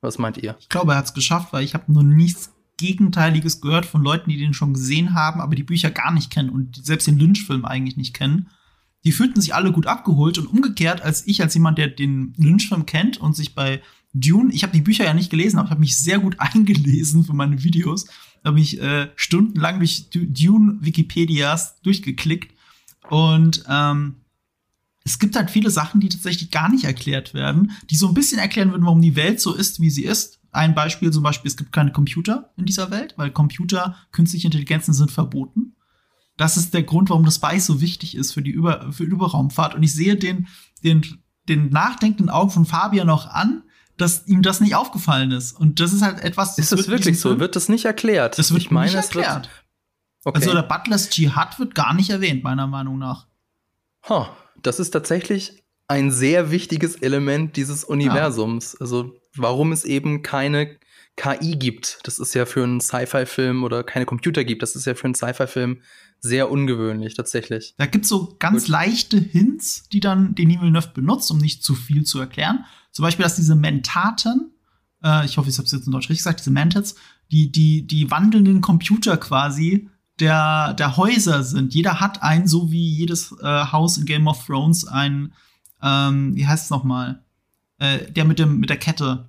[0.00, 0.56] Was meint ihr?
[0.60, 4.30] Ich glaube, er hat es geschafft, weil ich habe noch nichts Gegenteiliges gehört von Leuten,
[4.30, 7.64] die den schon gesehen haben, aber die Bücher gar nicht kennen und selbst den Lynch-Film
[7.64, 8.48] eigentlich nicht kennen
[9.04, 12.86] die fühlten sich alle gut abgeholt und umgekehrt, als ich, als jemand, der den Lynch-Film
[12.86, 13.80] kennt und sich bei
[14.14, 17.24] Dune, ich habe die Bücher ja nicht gelesen, aber ich habe mich sehr gut eingelesen
[17.24, 18.06] für meine Videos,
[18.44, 22.54] habe mich äh, stundenlang durch Dune-Wikipedias durchgeklickt
[23.08, 24.16] und ähm,
[25.04, 28.38] es gibt halt viele Sachen, die tatsächlich gar nicht erklärt werden, die so ein bisschen
[28.38, 30.38] erklären würden, warum die Welt so ist, wie sie ist.
[30.50, 34.92] Ein Beispiel zum Beispiel, es gibt keine Computer in dieser Welt, weil Computer, künstliche Intelligenzen
[34.92, 35.76] sind verboten.
[36.38, 39.74] Das ist der Grund, warum das Spice so wichtig ist für die Über für Überraumfahrt.
[39.74, 40.46] Und ich sehe den,
[40.82, 43.64] den, den nachdenkenden Augen von Fabian noch an,
[43.98, 45.52] dass ihm das nicht aufgefallen ist.
[45.52, 46.54] Und das ist halt etwas.
[46.54, 47.40] Das ist das wirklich so?
[47.40, 48.38] Wird das nicht erklärt?
[48.38, 49.50] Das wird ich meine, nicht erklärt.
[50.24, 50.38] Okay.
[50.38, 53.26] Also der Butlers Jihad wird gar nicht erwähnt, meiner Meinung nach.
[54.08, 54.26] Huh,
[54.62, 58.74] das ist tatsächlich ein sehr wichtiges Element dieses Universums.
[58.74, 58.80] Ja.
[58.82, 60.78] Also warum es eben keine
[61.18, 61.98] KI gibt.
[62.04, 64.62] Das ist ja für einen Sci-Fi-Film oder keine Computer gibt.
[64.62, 65.82] Das ist ja für einen Sci-Fi-Film
[66.20, 67.74] sehr ungewöhnlich, tatsächlich.
[67.76, 68.68] Da gibt's so ganz Gut.
[68.68, 72.64] leichte Hints, die dann den Villeneuve benutzt, um nicht zu viel zu erklären.
[72.92, 74.52] Zum Beispiel, dass diese Mentaten,
[75.02, 76.96] äh, ich hoffe, ich habe es jetzt in Deutsch richtig gesagt, diese Mentats,
[77.30, 81.74] die, die, die wandelnden Computer quasi der, der Häuser sind.
[81.74, 85.32] Jeder hat einen, so wie jedes äh, Haus in Game of Thrones, ein,
[85.82, 87.22] ähm, wie heißt es nochmal?
[87.78, 89.27] Äh, der mit dem, mit der Kette.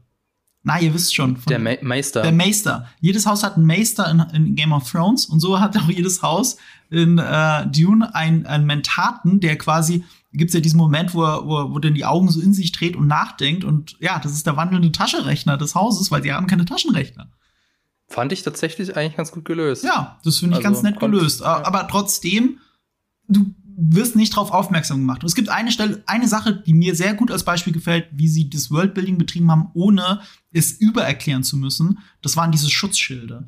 [0.70, 1.38] Na, ihr wisst schon.
[1.50, 2.22] der Ma Meister.
[2.22, 2.88] Der Meister.
[3.02, 6.22] Jedes Haus hat einen Meister in, in, Game of Thrones und so hat auch jedes
[6.22, 6.58] Haus
[6.90, 11.58] in äh, Dune einen, einen Mentaten, der quasi gibt's ja diesen Moment, wo er, wo,
[11.58, 14.46] er, wo dann die Augen so in sich dreht und nachdenkt und ja, das ist
[14.46, 17.30] der wandelnde Taschenrechner des Hauses, weil sie haben keine Taschenrechner.
[18.08, 19.84] Fand ich tatsächlich eigentlich ganz gut gelöst.
[19.84, 21.42] Ja, das finde ich also, ganz nett gelöst.
[21.42, 21.64] Ja.
[21.64, 22.60] Aber trotzdem,
[23.28, 25.24] du wirst nicht darauf aufmerksam gemacht.
[25.24, 28.28] Und es gibt eine Stelle, eine Sache, die mir sehr gut als Beispiel gefällt, wie
[28.28, 32.00] sie das Worldbuilding betrieben haben, ohne es übererklären zu müssen.
[32.22, 33.46] Das waren diese Schutzschilde.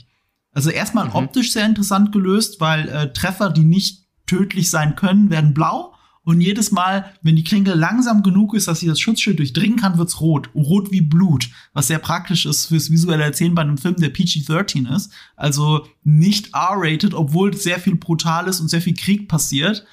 [0.53, 1.15] Also erstmal mhm.
[1.15, 5.93] optisch sehr interessant gelöst, weil äh, Treffer, die nicht tödlich sein können, werden blau.
[6.23, 9.97] Und jedes Mal, wenn die Klinge langsam genug ist, dass sie das Schutzschild durchdringen kann,
[9.97, 10.49] wird's rot.
[10.53, 11.49] Rot wie Blut.
[11.73, 15.11] Was sehr praktisch ist fürs visuelle Erzählen bei einem Film, der PG-13 ist.
[15.35, 19.83] Also nicht R-rated, obwohl sehr viel Brutales und sehr viel Krieg passiert.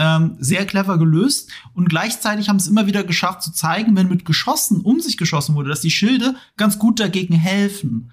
[0.00, 1.50] Ähm, sehr clever gelöst.
[1.74, 5.56] Und gleichzeitig haben es immer wieder geschafft zu zeigen, wenn mit Geschossen um sich geschossen
[5.56, 8.12] wurde, dass die Schilde ganz gut dagegen helfen.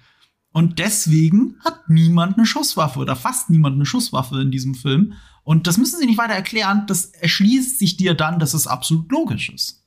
[0.50, 5.12] Und deswegen hat niemand eine Schusswaffe oder fast niemand eine Schusswaffe in diesem Film.
[5.44, 6.86] Und das müssen sie nicht weiter erklären.
[6.88, 9.84] Das erschließt sich dir dann, dass es absolut logisch ist.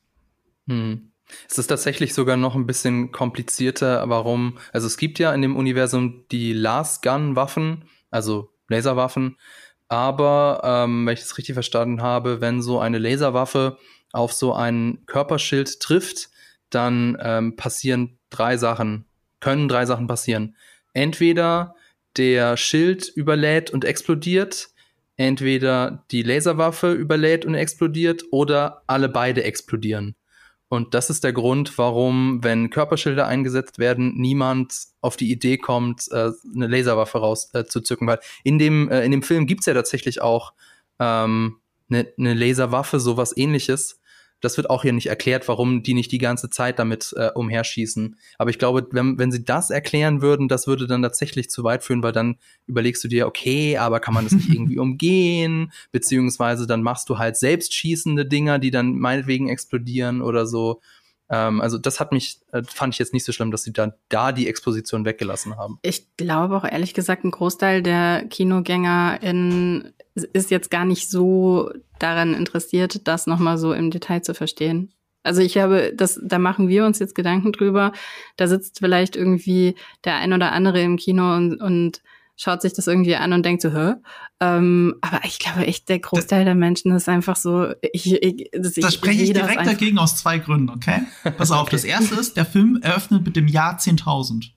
[0.67, 1.11] Hm.
[1.49, 5.55] Es ist tatsächlich sogar noch ein bisschen komplizierter, warum, also es gibt ja in dem
[5.57, 9.37] Universum die Last Gun Waffen, also Laserwaffen,
[9.89, 13.77] aber ähm, wenn ich es richtig verstanden habe, wenn so eine Laserwaffe
[14.13, 16.29] auf so ein Körperschild trifft,
[16.69, 19.05] dann ähm, passieren drei Sachen,
[19.39, 20.55] können drei Sachen passieren.
[20.93, 21.75] Entweder
[22.17, 24.69] der Schild überlädt und explodiert,
[25.17, 30.15] entweder die Laserwaffe überlädt und explodiert oder alle beide explodieren.
[30.69, 36.05] Und das ist der Grund, warum, wenn Körperschilder eingesetzt werden, niemand auf die Idee kommt,
[36.11, 38.07] äh, eine Laserwaffe rauszuzücken.
[38.07, 40.53] Äh, Weil in dem, äh, in dem Film gibt's ja tatsächlich auch
[40.99, 41.57] ähm,
[41.89, 43.99] eine, eine Laserwaffe, sowas ähnliches
[44.41, 48.17] das wird auch hier nicht erklärt, warum die nicht die ganze Zeit damit äh, umherschießen.
[48.37, 51.83] Aber ich glaube, wenn, wenn sie das erklären würden, das würde dann tatsächlich zu weit
[51.83, 55.71] führen, weil dann überlegst du dir, okay, aber kann man das nicht irgendwie umgehen?
[55.91, 60.81] Beziehungsweise dann machst du halt selbst schießende Dinger, die dann meinetwegen explodieren oder so.
[61.29, 63.93] Ähm, also das hat mich, äh, fand ich jetzt nicht so schlimm, dass sie dann
[64.09, 65.79] da die Exposition weggelassen haben.
[65.81, 71.71] Ich glaube auch ehrlich gesagt, ein Großteil der Kinogänger in ist jetzt gar nicht so
[71.99, 74.93] daran interessiert, das nochmal so im Detail zu verstehen.
[75.23, 77.91] Also ich habe, das, da machen wir uns jetzt Gedanken drüber.
[78.37, 82.01] Da sitzt vielleicht irgendwie der ein oder andere im Kino und, und
[82.37, 83.95] schaut sich das irgendwie an und denkt so, hä?
[84.39, 88.77] Ähm, aber ich glaube echt, der Großteil der Menschen ist einfach so, ich, ich, das,
[88.77, 91.01] ich, spreche ich direkt dagegen aus zwei Gründen, okay?
[91.37, 91.71] Pass auf, okay.
[91.71, 94.51] das erste ist, der Film eröffnet mit dem Jahr 10.000.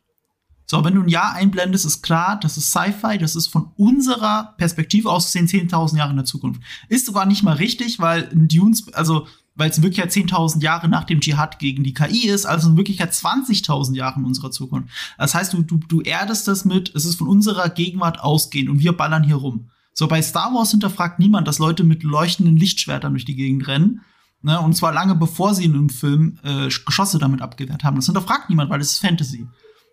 [0.73, 4.55] So, wenn du ein Jahr einblendest, ist klar, das ist Sci-Fi, das ist von unserer
[4.57, 6.63] Perspektive aus gesehen 10.000 Jahre in der Zukunft.
[6.89, 10.89] Ist sogar nicht mal richtig, weil in Dunes, also weil es in Wirklichkeit 10.000 Jahre
[10.89, 14.89] nach dem Dschihad gegen die KI ist, also in Wirklichkeit 20.000 Jahre in unserer Zukunft.
[15.19, 18.79] Das heißt, du, du, du erdest das mit, es ist von unserer Gegenwart ausgehend und
[18.79, 19.69] wir ballern hier rum.
[19.93, 24.01] So, bei Star Wars hinterfragt niemand, dass Leute mit leuchtenden Lichtschwertern durch die Gegend rennen.
[24.41, 27.97] Ne, und zwar lange bevor sie in einem Film äh, Geschosse damit abgewehrt haben.
[27.97, 29.47] Das hinterfragt niemand, weil es ist Fantasy.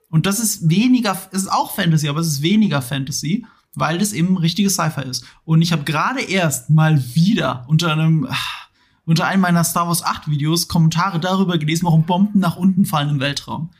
[0.10, 3.46] Und das ist weniger, es ist auch Fantasy, aber es ist weniger Fantasy,
[3.76, 5.26] weil das eben richtiges Sci-Fi ist.
[5.46, 8.70] Und ich habe gerade erst mal wieder unter einem ach,
[9.06, 13.10] unter einem meiner Star Wars 8 Videos Kommentare darüber gelesen, warum Bomben nach unten fallen
[13.10, 13.72] im Weltraum.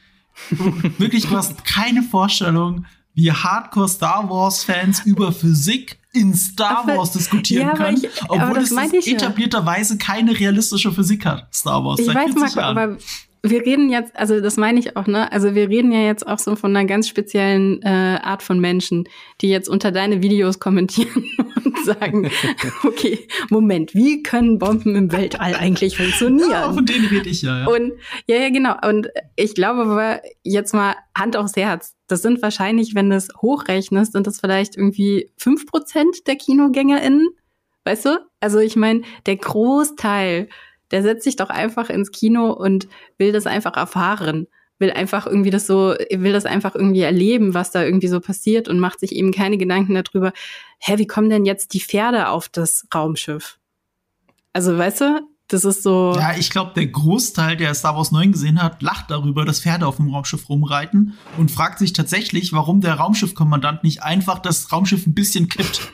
[0.98, 7.12] Wirklich, du hast keine Vorstellung, wie Hardcore Star Wars Fans über Physik in Star Wars
[7.12, 12.00] diskutieren ja, können, ich, obwohl es etablierterweise keine realistische Physik hat, Star Wars.
[12.00, 12.98] Ich weiß, Marco, aber
[13.42, 15.32] wir reden jetzt, also das meine ich auch, ne?
[15.32, 19.08] Also wir reden ja jetzt auch so von einer ganz speziellen äh, Art von Menschen,
[19.42, 21.26] die jetzt unter deine Videos kommentieren
[21.64, 22.30] und sagen,
[22.84, 26.52] okay, Moment, wie können Bomben im Weltall eigentlich funktionieren?
[26.52, 27.68] Ja, von denen rede ich ja, ja.
[27.68, 27.94] Und
[28.28, 28.76] ja, ja, genau.
[28.88, 31.96] Und ich glaube aber jetzt mal Hand aufs Herz.
[32.08, 37.30] Das sind wahrscheinlich, wenn du es hochrechnest, sind das vielleicht irgendwie fünf Prozent der KinogängerInnen.
[37.86, 38.20] Weißt du?
[38.42, 40.50] Also ich meine, der Großteil
[40.92, 44.48] der setzt sich doch einfach ins Kino und will das einfach erfahren,
[44.80, 48.68] will einfach irgendwie das so, will das einfach irgendwie erleben, was da irgendwie so passiert
[48.68, 50.34] und macht sich eben keine Gedanken darüber,
[50.80, 53.60] hä, wie kommen denn jetzt die Pferde auf das Raumschiff?
[54.54, 56.14] Also, weißt du, das ist so.
[56.16, 59.88] Ja, ich glaube, der Großteil, der Star Wars 9 gesehen hat, lacht darüber, dass Pferde
[59.88, 65.08] auf dem Raumschiff rumreiten und fragt sich tatsächlich, warum der Raumschiffkommandant nicht einfach das Raumschiff
[65.08, 65.92] ein bisschen kippt.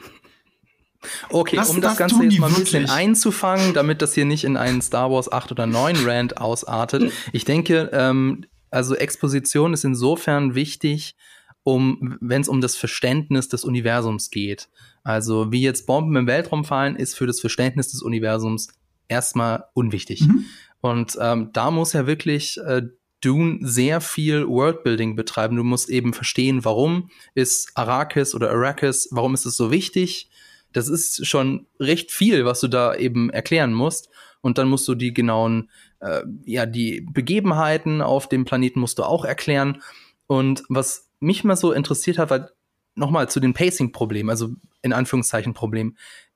[1.29, 4.43] Okay, das, um das, das Ganze jetzt mal ein bisschen einzufangen, damit das hier nicht
[4.43, 7.11] in einen Star Wars 8 oder 9 Rand ausartet.
[7.31, 11.15] Ich denke, ähm, also Exposition ist insofern wichtig,
[11.63, 14.69] um, wenn es um das Verständnis des Universums geht.
[15.03, 18.69] Also wie jetzt Bomben im Weltraum fallen, ist für das Verständnis des Universums
[19.07, 20.21] erstmal unwichtig.
[20.21, 20.45] Mhm.
[20.81, 22.83] Und ähm, da muss ja wirklich äh,
[23.21, 25.55] Dune sehr viel Worldbuilding betreiben.
[25.55, 30.29] Du musst eben verstehen, warum ist Arrakis oder Arrakis, warum ist es so wichtig?
[30.75, 34.09] Das ist schon recht viel, was du da eben erklären musst.
[34.41, 35.69] Und dann musst du die genauen,
[36.01, 39.81] äh, ja, die Begebenheiten auf dem Planeten musst du auch erklären.
[40.27, 42.49] Und was mich mal so interessiert hat, war
[42.95, 44.49] nochmal zu den Pacing-Problemen, also
[44.81, 45.95] in Anführungszeichen Problem.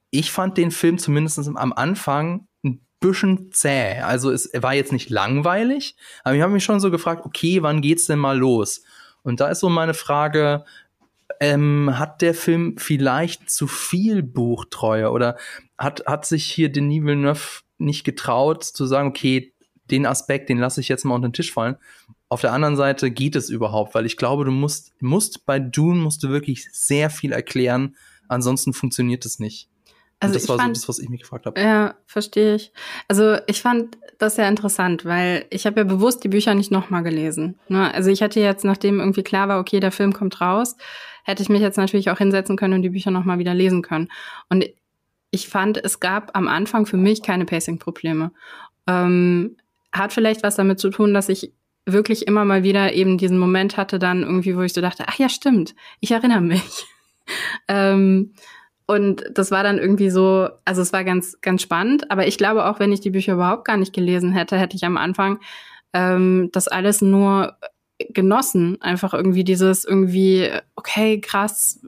[0.09, 3.99] Ich fand den Film zumindest am Anfang ein bisschen zäh.
[3.99, 7.81] Also es war jetzt nicht langweilig, aber ich habe mich schon so gefragt, okay, wann
[7.81, 8.83] geht's denn mal los?
[9.21, 10.63] Und da ist so meine Frage,
[11.39, 15.37] ähm, hat der Film vielleicht zu viel Buchtreue oder
[15.77, 19.53] hat, hat sich hier Denis Villeneuve nicht getraut zu sagen, okay,
[19.89, 21.77] den Aspekt, den lasse ich jetzt mal unter den Tisch fallen.
[22.27, 25.99] Auf der anderen Seite geht es überhaupt, weil ich glaube, du musst, musst bei Dune
[25.99, 27.95] musst du wirklich sehr viel erklären,
[28.27, 29.69] ansonsten funktioniert es nicht.
[30.19, 31.59] Also Und das war fand, so das, was ich mich gefragt habe.
[31.59, 32.73] Ja, verstehe ich.
[33.07, 37.03] Also ich fand das sehr interessant, weil ich habe ja bewusst die Bücher nicht nochmal
[37.03, 37.57] gelesen.
[37.69, 37.91] Ne?
[37.93, 40.75] Also ich hatte jetzt, nachdem irgendwie klar war, okay, der Film kommt raus,
[41.29, 44.09] hätte ich mich jetzt natürlich auch hinsetzen können und die Bücher nochmal wieder lesen können.
[44.49, 44.65] Und
[45.31, 48.31] ich fand, es gab am Anfang für mich keine Pacing-Probleme.
[48.87, 49.55] Ähm,
[49.91, 51.53] hat vielleicht was damit zu tun, dass ich
[51.85, 55.19] wirklich immer mal wieder eben diesen Moment hatte, dann irgendwie, wo ich so dachte, ach
[55.19, 56.85] ja, stimmt, ich erinnere mich.
[57.67, 58.33] ähm,
[58.87, 62.09] und das war dann irgendwie so, also es war ganz, ganz spannend.
[62.09, 64.83] Aber ich glaube auch, wenn ich die Bücher überhaupt gar nicht gelesen hätte, hätte ich
[64.83, 65.39] am Anfang
[65.93, 67.55] ähm, das alles nur
[68.09, 68.81] genossen.
[68.81, 71.81] Einfach irgendwie dieses irgendwie, okay, krass,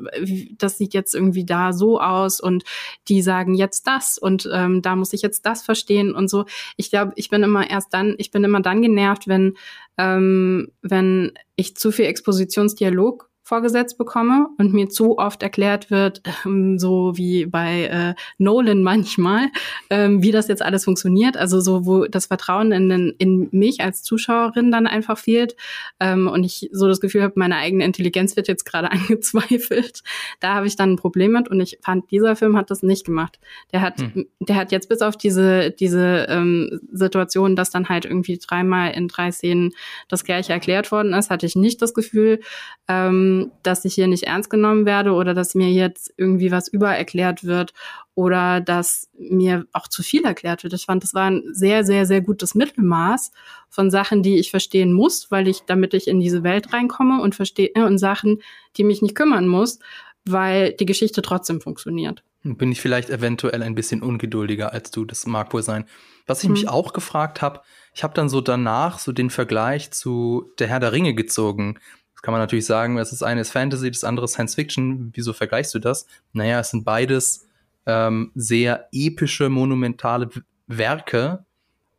[0.58, 2.64] das sieht jetzt irgendwie da so aus und
[3.08, 6.46] die sagen jetzt das und ähm, da muss ich jetzt das verstehen und so.
[6.76, 9.56] Ich glaube, ich bin immer erst dann, ich bin immer dann genervt, wenn,
[9.98, 16.80] ähm, wenn ich zu viel Expositionsdialog vorgesetzt bekomme und mir zu oft erklärt wird, ähm,
[16.80, 19.50] so wie bei äh, Nolan manchmal,
[19.90, 21.36] ähm, wie das jetzt alles funktioniert.
[21.36, 25.58] Also so, wo das Vertrauen in, in mich als Zuschauerin dann einfach fehlt
[26.00, 30.02] ähm, und ich so das Gefühl habe, meine eigene Intelligenz wird jetzt gerade angezweifelt.
[30.40, 33.06] Da habe ich dann ein Problem mit und ich fand, dieser Film hat das nicht
[33.06, 33.38] gemacht.
[33.74, 34.28] Der hat, hm.
[34.40, 39.10] der hat jetzt bis auf diese, diese ähm, Situation, dass dann halt irgendwie dreimal in
[39.10, 39.74] drei Szenen
[40.08, 42.40] das gleiche erklärt worden ist, hatte ich nicht das Gefühl,
[42.88, 46.68] ähm, ähm, dass ich hier nicht ernst genommen werde oder dass mir jetzt irgendwie was
[46.68, 47.74] übererklärt wird
[48.16, 50.74] oder dass mir auch zu viel erklärt wird.
[50.74, 53.32] Ich fand, das war ein sehr, sehr, sehr gutes Mittelmaß
[53.70, 57.36] von Sachen, die ich verstehen muss, weil ich, damit ich in diese Welt reinkomme und
[57.36, 58.42] verstehe, und Sachen,
[58.78, 59.80] die mich nicht kümmern muss,
[60.26, 62.24] weil die Geschichte trotzdem funktioniert.
[62.44, 65.86] Bin ich vielleicht eventuell ein bisschen ungeduldiger als du, das mag wohl sein.
[66.26, 66.54] Was ich hm.
[66.54, 67.62] mich auch gefragt habe,
[67.94, 71.80] ich habe dann so danach so den Vergleich zu Der Herr der Ringe gezogen.
[72.22, 75.10] Das kann man natürlich sagen, es ist eine ist Fantasy, das andere ist Science Fiction.
[75.16, 76.06] Wieso vergleichst du das?
[76.34, 77.48] Naja, es sind beides
[77.88, 80.30] ähm, sehr epische, monumentale
[80.68, 81.44] Werke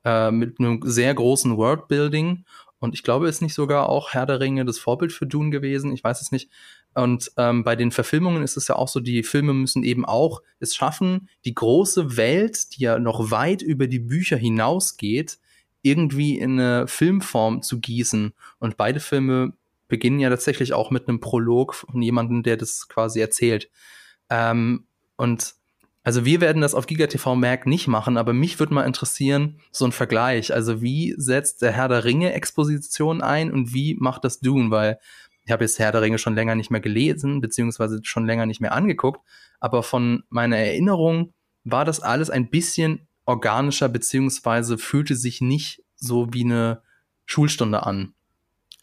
[0.04, 2.44] äh, mit einem sehr großen Worldbuilding.
[2.78, 5.92] Und ich glaube, ist nicht sogar auch Herr der Ringe das Vorbild für Dune gewesen?
[5.92, 6.48] Ich weiß es nicht.
[6.94, 10.40] Und ähm, bei den Verfilmungen ist es ja auch so, die Filme müssen eben auch
[10.60, 15.38] es schaffen, die große Welt, die ja noch weit über die Bücher hinausgeht,
[15.82, 18.34] irgendwie in eine Filmform zu gießen.
[18.60, 19.54] Und beide Filme
[19.92, 23.70] beginnen ja tatsächlich auch mit einem Prolog von jemandem, der das quasi erzählt.
[24.30, 24.86] Ähm,
[25.16, 25.54] und
[26.02, 29.84] also wir werden das auf GigaTV Merk nicht machen, aber mich würde mal interessieren, so
[29.84, 30.54] ein Vergleich.
[30.54, 34.70] Also wie setzt der Herr der Ringe Exposition ein und wie macht das Dune?
[34.70, 34.98] Weil
[35.44, 38.62] ich habe jetzt Herr der Ringe schon länger nicht mehr gelesen, beziehungsweise schon länger nicht
[38.62, 39.20] mehr angeguckt,
[39.60, 41.34] aber von meiner Erinnerung
[41.64, 46.80] war das alles ein bisschen organischer, beziehungsweise fühlte sich nicht so wie eine
[47.26, 48.14] Schulstunde an.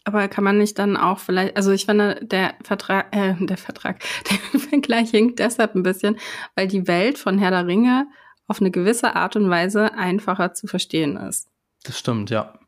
[0.04, 4.00] Aber kann man nicht dann auch vielleicht, also ich finde, der Vertrag, äh, der Vertrag,
[4.52, 6.18] der Vergleich hinkt deshalb ein bisschen,
[6.54, 8.06] weil die Welt von Herr der Ringe
[8.46, 11.48] auf eine gewisse Art und Weise einfacher zu verstehen ist.
[11.84, 12.58] Das stimmt, ja.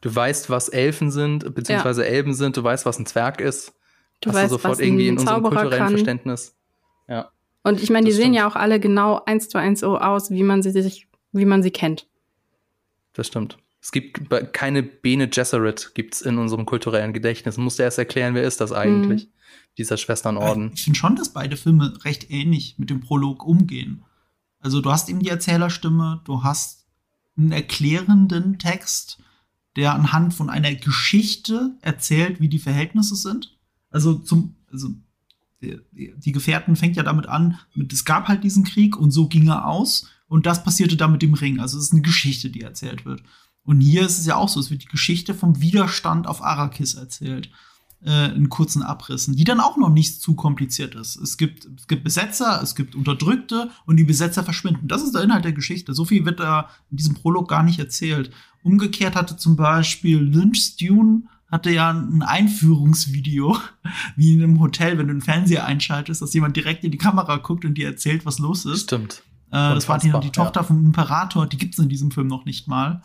[0.00, 2.08] Du weißt, was Elfen sind, beziehungsweise ja.
[2.08, 3.72] Elben sind, du weißt, was ein Zwerg ist.
[4.20, 5.90] Du Hast weißt, du sofort irgendwie in unserem kulturellen kann.
[5.90, 6.54] Verständnis.
[7.08, 7.30] Ja.
[7.62, 10.42] Und ich meine, die sehen ja auch alle genau eins zu eins so aus, wie
[10.42, 12.08] man sie sich, wie man sie kennt.
[13.12, 13.58] Das stimmt.
[13.82, 17.56] Es gibt keine Bene Gesserit gibt's in unserem kulturellen Gedächtnis.
[17.56, 19.30] Man muss erst erklären, wer ist das eigentlich, mhm.
[19.76, 20.70] dieser Schwesternorden.
[20.72, 24.04] Ich finde schon, dass beide Filme recht ähnlich mit dem Prolog umgehen.
[24.60, 26.86] Also du hast eben die Erzählerstimme, du hast
[27.36, 29.18] einen erklärenden Text,
[29.74, 33.58] der anhand von einer Geschichte erzählt, wie die Verhältnisse sind.
[33.90, 34.90] Also zum, also
[35.60, 35.80] die,
[36.16, 39.48] die Gefährten fängt ja damit an, mit, es gab halt diesen Krieg und so ging
[39.48, 41.58] er aus und das passierte dann mit dem Ring.
[41.58, 43.22] Also es ist eine Geschichte, die erzählt wird.
[43.64, 46.94] Und hier ist es ja auch so, es wird die Geschichte vom Widerstand auf Arrakis
[46.94, 47.50] erzählt.
[48.04, 51.14] Äh, in kurzen Abrissen, die dann auch noch nicht zu kompliziert ist.
[51.14, 54.88] Es gibt, es gibt Besetzer, es gibt Unterdrückte und die Besetzer verschwinden.
[54.88, 55.94] Das ist der Inhalt der Geschichte.
[55.94, 58.32] So viel wird da in diesem Prolog gar nicht erzählt.
[58.64, 63.56] Umgekehrt hatte zum Beispiel Lynch Dune hatte ja ein Einführungsvideo,
[64.16, 67.36] wie in einem Hotel, wenn du den Fernseher einschaltest, dass jemand direkt in die Kamera
[67.36, 68.82] guckt und dir erzählt, was los ist.
[68.82, 69.22] Stimmt.
[69.52, 70.66] Äh, das war die, die Tochter ja.
[70.66, 73.02] vom Imperator, die gibt's in diesem Film noch nicht mal.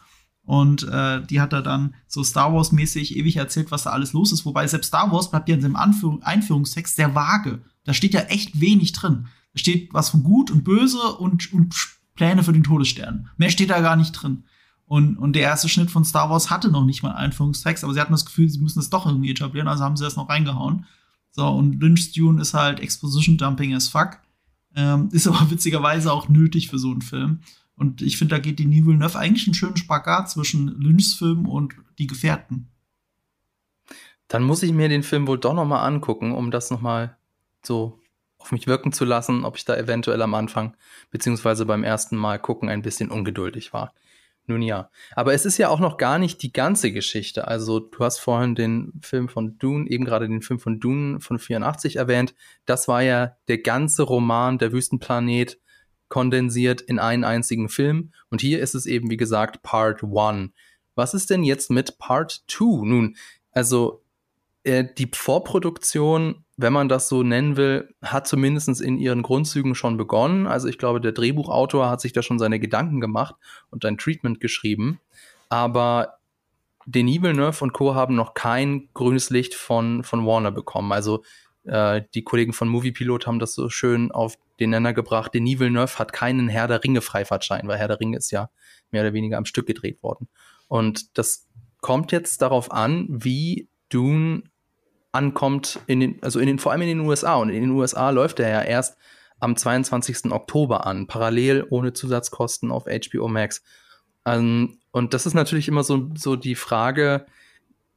[0.47, 4.31] Und äh, die hat er dann so Star Wars-mäßig ewig erzählt, was da alles los
[4.31, 4.45] ist.
[4.45, 7.61] Wobei selbst Star Wars bleibt ja in seinem Anführ Einführungstext sehr vage.
[7.83, 9.27] Da steht ja echt wenig drin.
[9.53, 11.75] Da steht was von Gut und Böse und, und
[12.15, 13.29] Pläne für den Todesstern.
[13.35, 14.45] Mehr steht da gar nicht drin.
[14.85, 17.99] Und, und der erste Schnitt von Star Wars hatte noch nicht mal Einführungstext, aber sie
[17.99, 20.85] hatten das Gefühl, sie müssen es doch irgendwie etablieren, also haben sie das noch reingehauen.
[21.31, 24.19] So, und Lynch Dune ist halt Exposition Dumping as fuck.
[24.77, 27.41] Ähm, ist aber witzigerweise auch nötig für so einen Film.
[27.77, 31.47] Und ich finde, da geht die Denis Villeneuve eigentlich einen schönen Spagat zwischen Lynchs Film
[31.47, 32.69] und Die Gefährten.
[34.27, 37.17] Dann muss ich mir den Film wohl doch noch mal angucken, um das noch mal
[37.63, 38.01] so
[38.39, 40.75] auf mich wirken zu lassen, ob ich da eventuell am Anfang
[41.11, 43.93] beziehungsweise beim ersten Mal gucken ein bisschen ungeduldig war.
[44.47, 47.47] Nun ja, aber es ist ja auch noch gar nicht die ganze Geschichte.
[47.47, 51.37] Also du hast vorhin den Film von Dune, eben gerade den Film von Dune von
[51.37, 52.33] 84 erwähnt.
[52.65, 55.59] Das war ja der ganze Roman Der Wüstenplanet
[56.09, 58.11] kondensiert in einen einzigen Film.
[58.29, 60.51] Und hier ist es eben, wie gesagt, Part 1.
[60.95, 62.85] Was ist denn jetzt mit Part 2?
[62.85, 63.15] Nun,
[63.51, 64.01] also
[64.63, 69.95] äh, die Vorproduktion, wenn man das so nennen will, hat zumindest in ihren Grundzügen schon
[69.95, 70.47] begonnen.
[70.47, 73.35] Also ich glaube, der Drehbuchautor hat sich da schon seine Gedanken gemacht
[73.69, 74.99] und ein Treatment geschrieben.
[75.49, 76.17] Aber
[76.85, 77.95] Denis Villeneuve und Co.
[77.95, 80.91] haben noch kein grünes Licht von, von Warner bekommen.
[80.91, 81.23] Also
[81.67, 85.33] äh, die Kollegen von Movie Pilot haben das so schön auf den Nenner gebracht.
[85.33, 88.49] Denis Villeneuve hat keinen Herr der Ringe Freifahrtschein, weil Herr der Ringe ist ja
[88.91, 90.27] mehr oder weniger am Stück gedreht worden.
[90.67, 91.47] Und das
[91.81, 94.43] kommt jetzt darauf an, wie Dune
[95.11, 97.35] ankommt in den, also in den, vor allem in den USA.
[97.35, 98.97] Und in den USA läuft er ja erst
[99.39, 100.31] am 22.
[100.31, 103.61] Oktober an, parallel ohne Zusatzkosten auf HBO Max.
[104.25, 107.25] Ähm, und das ist natürlich immer so, so die Frage,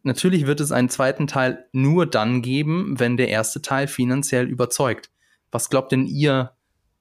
[0.02, 5.10] natürlich wird es einen zweiten Teil nur dann geben, wenn der erste Teil finanziell überzeugt.
[5.50, 6.52] Was glaubt denn ihr?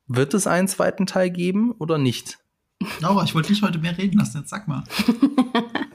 [0.08, 2.40] Wird es einen zweiten Teil geben oder nicht?
[3.00, 4.84] Laura, ich wollte dich heute mehr reden lassen, jetzt sag mal.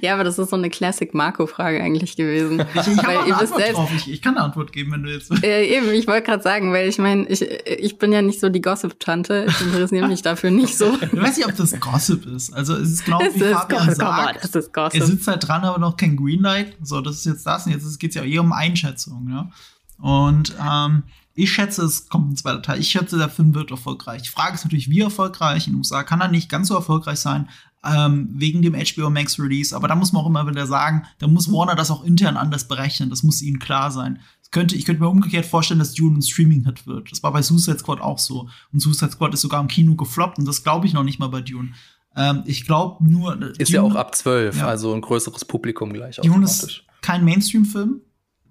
[0.10, 2.64] Ja, aber das ist so eine Classic Marco-Frage eigentlich gewesen.
[2.74, 3.80] Ich, ich, weil ihr wisst selbst.
[3.96, 5.30] Ich, ich, kann eine Antwort geben, wenn du jetzt.
[5.42, 8.48] Äh, eben, ich wollte gerade sagen, weil ich meine, ich, ich bin ja nicht so
[8.48, 9.46] die Gossip-Tante.
[9.48, 10.96] Ich interessiere mich dafür nicht so.
[11.00, 12.52] Ich weiß nicht, ob das Gossip ist.
[12.52, 14.54] Also es ist genau wie Fabian Gossip, sagt.
[14.54, 15.00] On, ist Gossip.
[15.00, 16.76] Er sitzt halt dran, aber noch kein Greenlight.
[16.82, 17.66] So, das ist jetzt das.
[17.66, 19.28] Und jetzt geht es ja eher um Einschätzung.
[19.30, 19.50] Ja?
[19.98, 21.02] Und ähm,
[21.34, 22.80] ich schätze, es kommt ein zweiter Teil.
[22.80, 24.22] Ich schätze, der Film wird erfolgreich.
[24.22, 25.66] Die Frage ist natürlich, wie erfolgreich.
[25.66, 27.48] In den USA kann er nicht ganz so erfolgreich sein,
[27.84, 29.74] ähm, wegen dem HBO Max Release.
[29.74, 32.68] Aber da muss man auch immer wieder sagen, da muss Warner das auch intern anders
[32.68, 33.10] berechnen.
[33.10, 34.20] Das muss ihnen klar sein.
[34.40, 37.10] Das könnte, ich könnte mir umgekehrt vorstellen, dass Dune ein Streaming-Hit wird.
[37.10, 38.48] Das war bei Suicide Squad auch so.
[38.72, 41.28] Und Suicide Squad ist sogar im Kino gefloppt und das glaube ich noch nicht mal
[41.28, 41.70] bei Dune.
[42.16, 43.40] Ähm, ich glaube nur.
[43.58, 44.66] Ist Dune, ja auch ab 12, ja.
[44.66, 46.16] also ein größeres Publikum gleich.
[46.16, 48.00] Dune ist kein Mainstream-Film.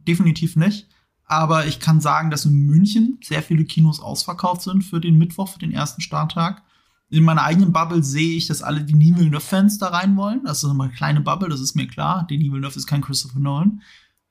[0.08, 0.88] Definitiv nicht.
[1.26, 5.50] Aber ich kann sagen, dass in München sehr viele Kinos ausverkauft sind für den Mittwoch,
[5.50, 6.64] für den ersten Starttag.
[7.10, 10.42] In meiner eigenen Bubble sehe ich, dass alle die Villeneuve-Fans da rein wollen.
[10.46, 12.28] Das ist eine kleine Bubble, das ist mir klar.
[12.30, 13.82] Denis Villeneuve ist kein Christopher Nolan.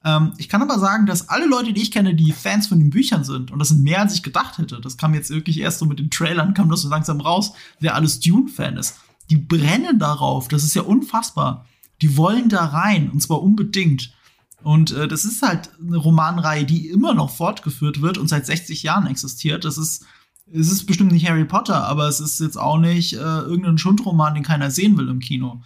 [0.04, 2.90] Ähm, ich kann aber sagen, dass alle Leute, die ich kenne, die Fans von den
[2.90, 4.80] Büchern sind, und das sind mehr, als ich gedacht hätte.
[4.80, 7.94] Das kam jetzt wirklich erst so mit den Trailern, kam das so langsam raus, wer
[7.94, 8.96] alles Dune-Fan ist.
[9.30, 10.48] Die brennen darauf.
[10.48, 11.66] Das ist ja unfassbar.
[12.00, 14.14] Die wollen da rein, und zwar unbedingt.
[14.62, 18.82] Und äh, das ist halt eine Romanreihe, die immer noch fortgeführt wird und seit 60
[18.82, 19.64] Jahren existiert.
[19.64, 20.04] Das ist,
[20.52, 24.34] es ist bestimmt nicht Harry Potter, aber es ist jetzt auch nicht äh, irgendein Schundroman,
[24.34, 25.62] den keiner sehen will im Kino.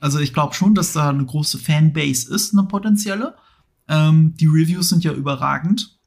[0.00, 3.36] Also ich glaube schon, dass da eine große Fanbase ist, eine potenzielle.
[3.88, 5.98] Ähm, die Reviews sind ja überragend.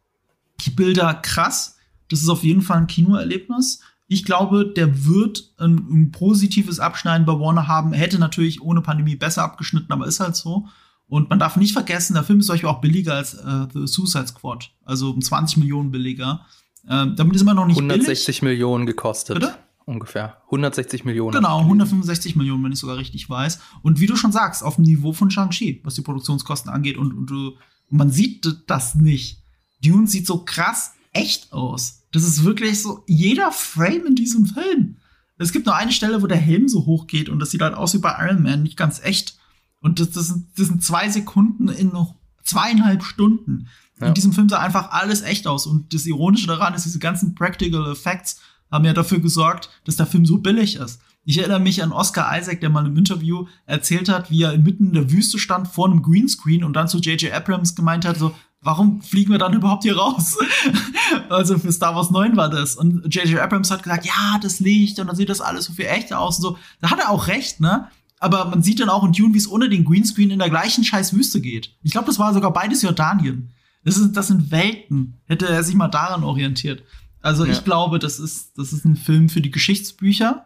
[0.62, 1.78] Die Bilder krass.
[2.10, 3.82] Das ist auf jeden Fall ein Kinoerlebnis.
[4.08, 7.94] Ich glaube, der wird ein, ein positives Abschneiden bei Warner haben.
[7.94, 10.68] Er hätte natürlich ohne Pandemie besser abgeschnitten, aber ist halt so.
[11.08, 13.88] Und man darf nicht vergessen, der Film ist zum Beispiel auch billiger als äh, The
[13.88, 14.72] Suicide Squad.
[14.84, 16.46] Also um 20 Millionen billiger.
[16.90, 18.42] Ähm, damit ist immer noch nicht 160 billig.
[18.42, 19.40] Millionen gekostet.
[19.40, 19.58] Bitte?
[19.86, 20.42] Ungefähr.
[20.46, 21.34] 160 Millionen.
[21.34, 23.60] Genau, 165 Millionen, wenn ich sogar richtig weiß.
[23.84, 26.98] Und wie du schon sagst, auf dem Niveau von Shang-Chi, was die Produktionskosten angeht.
[26.98, 27.58] Und, und, und
[27.90, 29.42] man sieht das nicht.
[29.82, 32.04] Dune sieht so krass echt aus.
[32.12, 34.98] Das ist wirklich so jeder Frame in diesem Film.
[35.38, 37.76] Es gibt nur eine Stelle, wo der Helm so hoch geht und das sieht halt
[37.76, 39.38] aus wie bei Iron Man, nicht ganz echt.
[39.82, 43.68] Und das, das, sind, das sind zwei Sekunden in noch zweieinhalb Stunden.
[44.00, 44.08] Ja.
[44.08, 45.66] In diesem Film sah einfach alles echt aus.
[45.66, 48.40] Und das Ironische daran ist, diese ganzen Practical Effects
[48.72, 51.02] haben ja dafür gesorgt, dass der Film so billig ist.
[51.24, 54.94] Ich erinnere mich an Oscar Isaac, der mal im Interview erzählt hat, wie er inmitten
[54.94, 57.34] der Wüste stand vor einem Greenscreen und dann zu J.J.
[57.34, 60.38] Abrams gemeint hat, so, warum fliegen wir dann überhaupt hier raus?
[61.30, 62.76] also für Star Wars 9 war das.
[62.76, 63.40] Und J.J.
[63.40, 66.38] Abrams hat gesagt, ja, das Licht und dann sieht das alles so viel echter aus
[66.38, 66.58] und so.
[66.80, 67.90] Da hat er auch recht, ne?
[68.20, 70.84] aber man sieht dann auch in Dune, wie es ohne den Greenscreen in der gleichen
[70.84, 71.76] scheiß Wüste geht.
[71.84, 73.54] Ich glaube, das war sogar beides Jordanien.
[73.84, 75.16] Das, ist, das sind Welten.
[75.26, 76.84] Hätte er sich mal daran orientiert.
[77.22, 77.52] Also ja.
[77.52, 80.46] ich glaube, das ist, das ist ein Film für die Geschichtsbücher.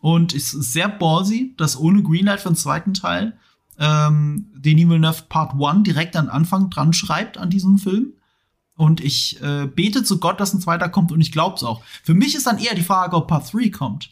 [0.00, 3.38] Und es ist sehr ballsy, dass ohne Greenlight für den zweiten Teil
[3.78, 8.12] ähm, Denis Villeneuve Part 1 direkt an Anfang dran schreibt an diesem Film.
[8.76, 11.82] Und ich äh, bete zu Gott, dass ein zweiter kommt und ich glaube es auch.
[12.02, 14.10] Für mich ist dann eher die Frage, ob Part 3 kommt.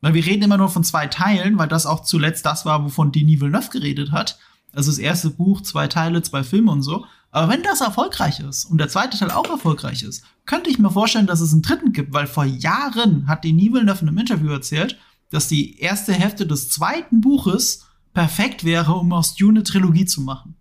[0.00, 3.12] Weil wir reden immer nur von zwei Teilen, weil das auch zuletzt das war, wovon
[3.12, 4.38] Denis Villeneuve geredet hat.
[4.72, 7.06] Also das erste Buch, zwei Teile, zwei Filme und so.
[7.34, 10.90] Aber wenn das erfolgreich ist und der zweite Teil auch erfolgreich ist, könnte ich mir
[10.90, 14.50] vorstellen, dass es einen dritten gibt, weil vor Jahren hat Denis Villeneuve in einem Interview
[14.50, 14.98] erzählt,
[15.30, 20.20] dass die erste Hälfte des zweiten Buches perfekt wäre, um aus Dune eine Trilogie zu
[20.20, 20.56] machen.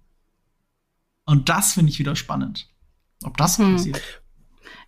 [1.26, 2.70] Und das finde ich wieder spannend.
[3.24, 3.74] Ob das hm.
[3.74, 4.02] passiert.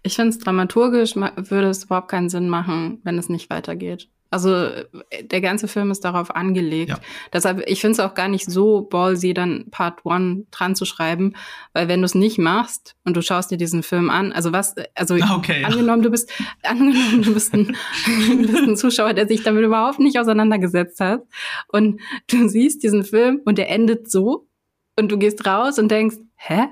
[0.03, 4.09] Ich finde es dramaturgisch würde es überhaupt keinen Sinn machen, wenn es nicht weitergeht.
[4.33, 6.89] Also äh, der ganze Film ist darauf angelegt.
[6.89, 6.99] Ja.
[7.31, 11.35] Deshalb, ich finde es auch gar nicht so ballsy, dann Part One dran zu schreiben,
[11.73, 14.75] weil wenn du es nicht machst und du schaust dir diesen Film an, also was,
[14.95, 16.05] also ah, okay, angenommen, ja.
[16.05, 16.31] du bist,
[16.63, 17.77] angenommen, du bist ein,
[18.47, 21.21] bist ein Zuschauer, der sich damit überhaupt nicht auseinandergesetzt hat
[21.67, 24.47] und du siehst diesen Film und der endet so
[24.97, 26.67] und du gehst raus und denkst, hä?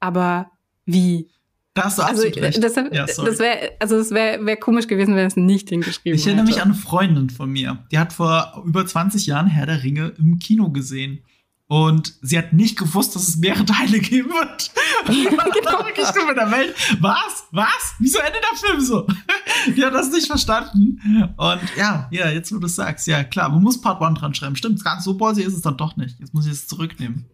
[0.00, 0.50] Aber
[0.86, 1.28] wie?
[1.74, 2.62] Da hast du also, absolut recht.
[2.62, 6.24] Das, ja, das wäre also das wäre wär komisch gewesen, wenn es nicht hingeschrieben Ich
[6.24, 7.84] erinnere mich an eine Freundin von mir.
[7.90, 11.24] Die hat vor über 20 Jahren Herr der Ringe im Kino gesehen.
[11.66, 14.70] Und sie hat nicht gewusst, dass es mehrere Teile geben wird.
[15.06, 15.84] genau.
[15.84, 16.74] wirklich in der Welt.
[17.00, 17.44] Was?
[17.50, 17.94] Was?
[17.98, 19.06] Wieso endet der Film so?
[19.76, 21.00] die hat das nicht verstanden.
[21.36, 24.34] Und ja, ja, jetzt wo du es sagst, ja klar, man muss Part 1 dran
[24.34, 24.54] schreiben.
[24.54, 26.20] Stimmt, ganz so ballsy ist es dann doch nicht.
[26.20, 27.24] Jetzt muss ich es zurücknehmen.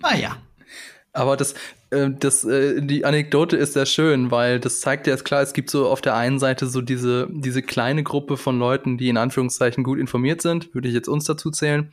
[0.00, 0.36] Naja.
[1.16, 1.54] Aber das,
[1.90, 5.52] äh, das, äh, die Anekdote ist sehr schön, weil das zeigt ja jetzt klar, es
[5.52, 9.16] gibt so auf der einen Seite so diese, diese kleine Gruppe von Leuten, die in
[9.16, 11.92] Anführungszeichen gut informiert sind, würde ich jetzt uns dazu zählen.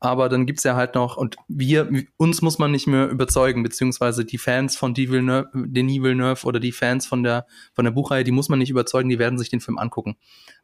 [0.00, 4.24] Aber dann gibt's ja halt noch, und wir, uns muss man nicht mehr überzeugen, beziehungsweise
[4.24, 8.24] die Fans von Denis Villeneuve, Denis Villeneuve oder die Fans von der, von der Buchreihe,
[8.24, 10.16] die muss man nicht überzeugen, die werden sich den Film angucken.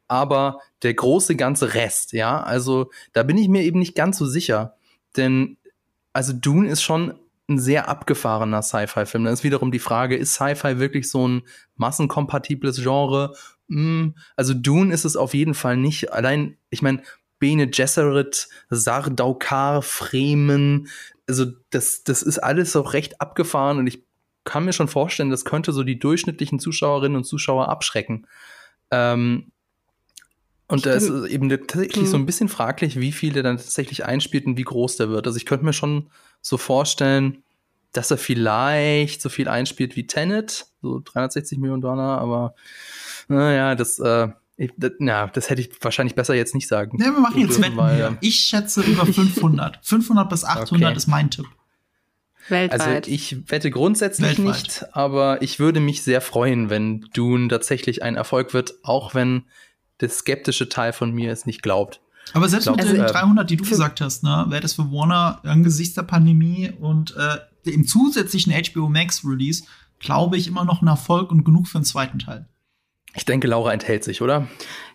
[0.07, 4.25] Aber der große ganze Rest, ja, also da bin ich mir eben nicht ganz so
[4.25, 4.75] sicher
[5.17, 5.57] denn
[6.13, 7.13] also Dune ist schon
[7.51, 9.25] ein sehr abgefahrener Sci-Fi-Film.
[9.25, 11.43] Dann ist wiederum die Frage, ist Sci-Fi wirklich so ein
[11.75, 13.35] massenkompatibles Genre?
[13.69, 16.11] Hm, also Dune ist es auf jeden Fall nicht.
[16.11, 17.03] Allein, ich meine,
[17.39, 20.87] Bene Gesserit, Sardaukar, Fremen,
[21.27, 24.03] also das, das ist alles so recht abgefahren und ich
[24.43, 28.27] kann mir schon vorstellen, das könnte so die durchschnittlichen Zuschauerinnen und Zuschauer abschrecken.
[28.91, 29.50] Ähm,
[30.71, 32.25] und da ist eben tatsächlich so ein mhm.
[32.25, 35.27] bisschen fraglich, wie viel der dann tatsächlich einspielt und wie groß der wird.
[35.27, 36.09] Also ich könnte mir schon
[36.41, 37.43] so vorstellen,
[37.91, 42.55] dass er vielleicht so viel einspielt wie Tenet, so 360 Millionen Dollar, aber
[43.27, 46.97] naja, das, äh, ich, das, na, das hätte ich wahrscheinlich besser jetzt nicht sagen.
[46.99, 47.75] Ja, wir machen jetzt Wetten.
[47.75, 49.79] Weil, ich schätze über 500.
[49.81, 50.97] 500 bis 800 okay.
[50.97, 51.47] ist mein Tipp.
[52.47, 52.81] Weltweit.
[52.81, 54.63] Also ich wette grundsätzlich Weltweit.
[54.63, 59.43] nicht, aber ich würde mich sehr freuen, wenn Dune tatsächlich ein Erfolg wird, auch wenn
[60.01, 62.01] der skeptische Teil von mir es nicht glaubt.
[62.33, 64.91] Aber selbst glaub, mit den also, 300, die du gesagt hast, ne, wäre das für
[64.91, 69.63] Warner angesichts der Pandemie und äh, dem zusätzlichen HBO Max Release,
[69.99, 72.47] glaube ich, immer noch ein Erfolg und genug für einen zweiten Teil.
[73.13, 74.47] Ich denke, Laura enthält sich, oder?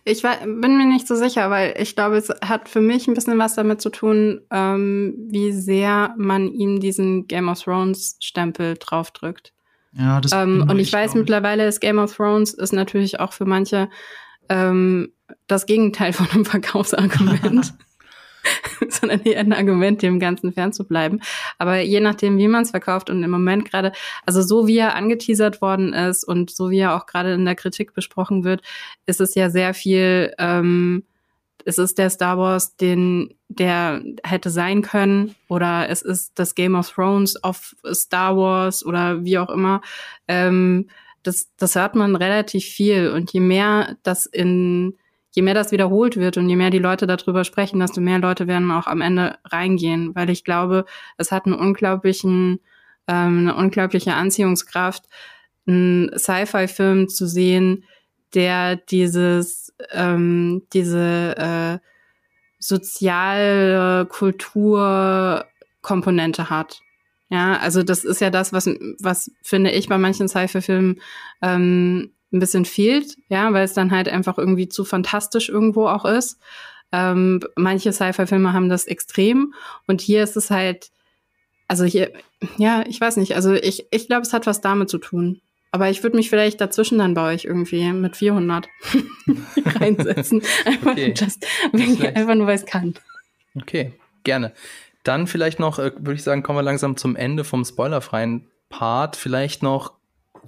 [0.03, 3.13] Ich war, bin mir nicht so sicher, weil ich glaube, es hat für mich ein
[3.13, 8.75] bisschen was damit zu tun, ähm, wie sehr man ihm diesen Game of Thrones Stempel
[8.79, 9.53] draufdrückt.
[9.93, 13.33] Ja, das ähm, Und ich, ich weiß mittlerweile, ist Game of Thrones ist natürlich auch
[13.33, 13.87] für manche
[14.49, 15.13] ähm,
[15.47, 17.73] das Gegenteil von einem Verkaufsargument.
[18.89, 21.21] sondern eher ein Argument, dem Ganzen fernzubleiben.
[21.57, 23.91] Aber je nachdem, wie man es verkauft und im Moment gerade,
[24.25, 27.55] also so wie er angeteasert worden ist und so wie er auch gerade in der
[27.55, 28.61] Kritik besprochen wird,
[29.05, 31.03] ist es ja sehr viel, ähm,
[31.65, 36.75] es ist der Star Wars, den der hätte sein können, oder es ist das Game
[36.75, 39.81] of Thrones of Star Wars oder wie auch immer.
[40.27, 40.87] Ähm,
[41.27, 43.11] das, das hört man relativ viel.
[43.11, 44.97] Und je mehr das in,
[45.31, 48.47] je mehr das wiederholt wird und je mehr die Leute darüber sprechen, desto mehr Leute
[48.47, 50.15] werden auch am Ende reingehen.
[50.15, 50.85] Weil ich glaube,
[51.17, 52.61] es hat einen unglaublichen,
[53.07, 55.03] ähm, eine unglaubliche Anziehungskraft,
[55.67, 57.83] einen Sci-Fi-Film zu sehen,
[58.33, 61.79] der dieses, ähm, diese äh,
[62.59, 66.81] soziale Kulturkomponente hat.
[67.29, 68.69] Ja, also das ist ja das, was,
[68.99, 71.01] was finde ich bei manchen Sci-Fi-Filmen
[71.41, 76.05] ähm, ein bisschen fehlt, ja, weil es dann halt einfach irgendwie zu fantastisch irgendwo auch
[76.05, 76.39] ist.
[76.91, 79.53] Ähm, manche Sci-Fi-Filme haben das extrem
[79.87, 80.89] und hier ist es halt,
[81.67, 82.13] also hier,
[82.57, 85.41] ja, ich weiß nicht, also ich, ich glaube, es hat was damit zu tun.
[85.71, 88.69] Aber ich würde mich vielleicht dazwischen dann bei euch irgendwie mit 400
[89.65, 90.41] reinsetzen.
[90.65, 91.13] Einfach, okay.
[91.15, 92.95] just, einfach nur, weil es kann.
[93.53, 94.53] Okay, gerne.
[95.07, 99.15] Dann vielleicht noch, äh, würde ich sagen, kommen wir langsam zum Ende vom spoilerfreien Part.
[99.15, 99.93] Vielleicht noch,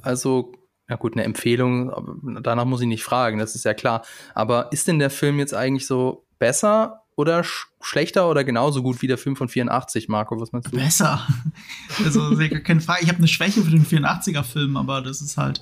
[0.01, 0.51] also,
[0.89, 4.03] ja gut, eine Empfehlung, danach muss ich nicht fragen, das ist ja klar.
[4.35, 9.01] Aber ist denn der Film jetzt eigentlich so besser oder sch schlechter oder genauso gut
[9.01, 10.37] wie der Film von 84, Marco?
[10.41, 10.75] Was meinst du?
[10.75, 11.25] Besser.
[12.03, 13.03] Also, keine Frage.
[13.03, 15.61] Ich habe eine Schwäche für den 84er-Film, aber das ist halt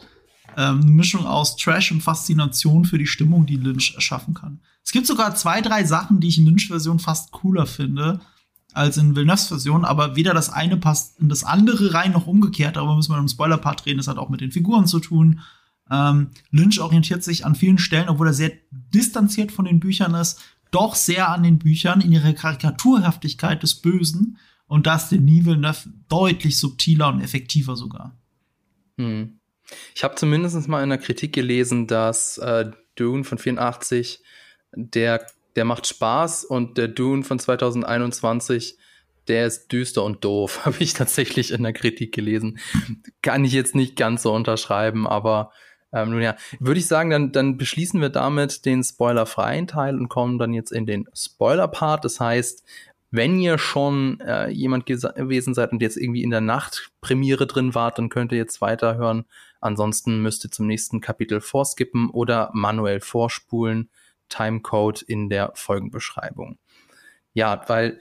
[0.56, 4.60] ähm, eine Mischung aus Trash und Faszination für die Stimmung, die Lynch erschaffen kann.
[4.84, 8.22] Es gibt sogar zwei, drei Sachen, die ich in Lynch-Version fast cooler finde
[8.78, 12.76] als in Villeneuves Version, aber weder das eine passt in das andere rein noch umgekehrt.
[12.76, 13.98] Darüber müssen wir im Spoiler-Part reden.
[13.98, 15.42] Das hat auch mit den Figuren zu tun.
[15.90, 20.42] Ähm, Lynch orientiert sich an vielen Stellen, obwohl er sehr distanziert von den Büchern ist,
[20.72, 24.38] doch sehr an den Büchern in ihrer Karikaturhaftigkeit des Bösen.
[24.68, 28.18] Und das den Villeneuve deutlich subtiler und effektiver sogar.
[28.98, 29.40] Hm.
[29.96, 34.22] Ich habe zumindest mal in der Kritik gelesen, dass äh, Dune von 84
[34.76, 35.26] der
[35.58, 38.78] der macht Spaß und der Dune von 2021,
[39.28, 42.60] der ist düster und doof, habe ich tatsächlich in der Kritik gelesen.
[43.22, 45.52] Kann ich jetzt nicht ganz so unterschreiben, aber
[45.92, 50.10] ähm, nun ja, würde ich sagen, dann, dann beschließen wir damit den spoilerfreien Teil und
[50.10, 52.06] kommen dann jetzt in den Spoiler-Part.
[52.06, 52.64] Das heißt,
[53.10, 57.98] wenn ihr schon äh, jemand gewesen seid und jetzt irgendwie in der Nachtpremiere drin wart,
[57.98, 59.26] dann könnt ihr jetzt weiterhören.
[59.60, 63.90] Ansonsten müsst ihr zum nächsten Kapitel vorskippen oder manuell vorspulen.
[64.30, 66.58] Timecode in der Folgenbeschreibung.
[67.34, 68.00] Ja, weil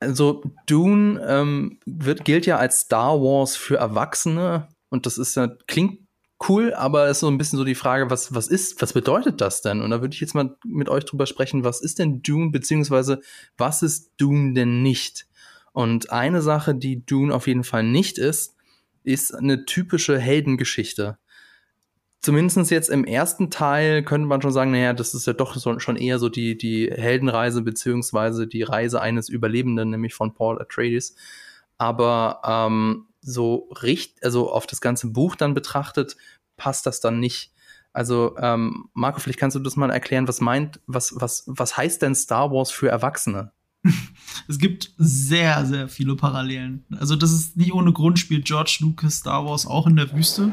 [0.00, 5.48] also Dune ähm, wird, gilt ja als Star Wars für Erwachsene und das ist ja,
[5.66, 6.00] klingt
[6.48, 9.62] cool, aber ist so ein bisschen so die Frage, was, was ist, was bedeutet das
[9.62, 9.80] denn?
[9.80, 13.20] Und da würde ich jetzt mal mit euch drüber sprechen, was ist denn Dune, beziehungsweise
[13.56, 15.26] was ist Dune denn nicht?
[15.72, 18.56] Und eine Sache, die Dune auf jeden Fall nicht ist,
[19.02, 21.18] ist eine typische Heldengeschichte
[22.24, 25.78] zumindest jetzt im ersten Teil könnte man schon sagen, naja, das ist ja doch so,
[25.78, 31.16] schon eher so die, die Heldenreise beziehungsweise die Reise eines Überlebenden, nämlich von Paul Atreides.
[31.76, 36.16] Aber ähm, so richtig, also auf das ganze Buch dann betrachtet,
[36.56, 37.52] passt das dann nicht.
[37.92, 42.00] Also, ähm, Marco, vielleicht kannst du das mal erklären, was meint, was, was, was heißt
[42.00, 43.52] denn Star Wars für Erwachsene?
[44.48, 46.84] es gibt sehr, sehr viele Parallelen.
[46.98, 50.52] Also, das ist nicht ohne Grund, spielt George Lucas Star Wars auch in der Wüste.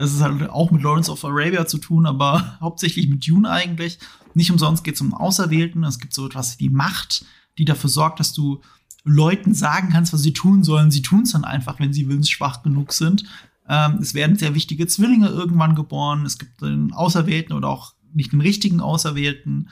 [0.00, 3.98] Das ist halt auch mit Lawrence of Arabia zu tun, aber hauptsächlich mit Dune eigentlich.
[4.32, 5.84] Nicht umsonst geht es um Auserwählten.
[5.84, 7.26] Es gibt so etwas wie Macht,
[7.58, 8.62] die dafür sorgt, dass du
[9.04, 10.90] Leuten sagen kannst, was sie tun sollen.
[10.90, 13.24] Sie tun es dann einfach, wenn sie willensschwach genug sind.
[13.68, 16.24] Ähm, es werden sehr wichtige Zwillinge irgendwann geboren.
[16.24, 19.68] Es gibt einen Auserwählten oder auch nicht einen richtigen Auserwählten.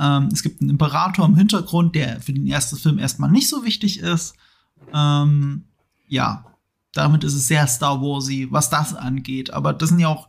[0.00, 3.64] Ähm, es gibt einen Imperator im Hintergrund, der für den ersten Film erstmal nicht so
[3.64, 4.34] wichtig ist.
[4.92, 5.66] Ähm,
[6.08, 6.47] ja,
[6.98, 9.52] damit ist es sehr Star Warsy, was das angeht.
[9.52, 10.28] Aber das sind ja auch,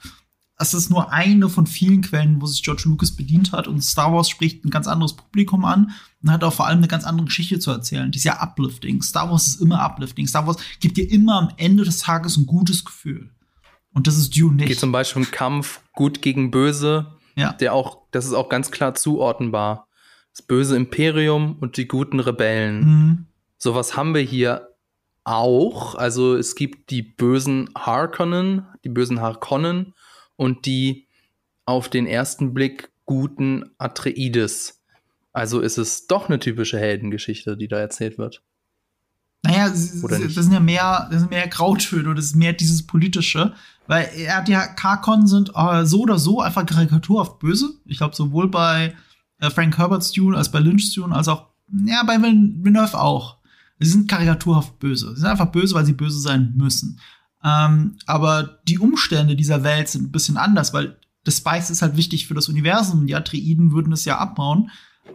[0.57, 3.67] das ist nur eine von vielen Quellen, wo sich George Lucas bedient hat.
[3.67, 5.91] Und Star Wars spricht ein ganz anderes Publikum an
[6.22, 8.11] und hat auch vor allem eine ganz andere Geschichte zu erzählen.
[8.11, 9.01] Die ist ja uplifting.
[9.01, 10.28] Star Wars ist immer uplifting.
[10.28, 13.32] Star Wars gibt dir immer am Ende des Tages ein gutes Gefühl.
[13.93, 14.67] Und das ist Dune nicht.
[14.67, 17.53] Geht zum Beispiel um Kampf gut gegen böse ja.
[17.53, 19.88] Der auch, das ist auch ganz klar zuordnenbar.
[20.34, 22.80] Das böse Imperium und die guten Rebellen.
[22.80, 23.26] Mhm.
[23.57, 24.68] Sowas haben wir hier
[25.30, 25.95] auch.
[25.95, 29.93] Also es gibt die bösen Harkonnen, die bösen Harkonnen
[30.36, 31.07] und die
[31.65, 34.82] auf den ersten Blick guten Atreides.
[35.32, 38.41] Also ist es doch eine typische Heldengeschichte, die da erzählt wird.
[39.43, 43.53] Naja, das sind ja mehr, das sind mehr Grautöne, das ist mehr dieses politische.
[43.88, 47.69] Weil er hat ja, Karkon sind äh, so oder so einfach karikaturhaft böse.
[47.86, 48.95] Ich glaube, sowohl bei
[49.39, 51.47] äh, Frank Herbert's Dune als bei Lynch's Dune, als auch,
[51.86, 53.38] ja, bei Villeneuve auch.
[53.80, 55.15] Sie sind karikaturhaft böse.
[55.15, 56.99] Sie sind einfach böse, weil sie böse sein müssen.
[57.43, 61.95] Ähm, aber die Umstände dieser Welt sind ein bisschen anders, weil das Spice ist halt
[61.95, 63.07] wichtig für das Universum.
[63.07, 64.69] Die Atreiden würden es ja abbauen.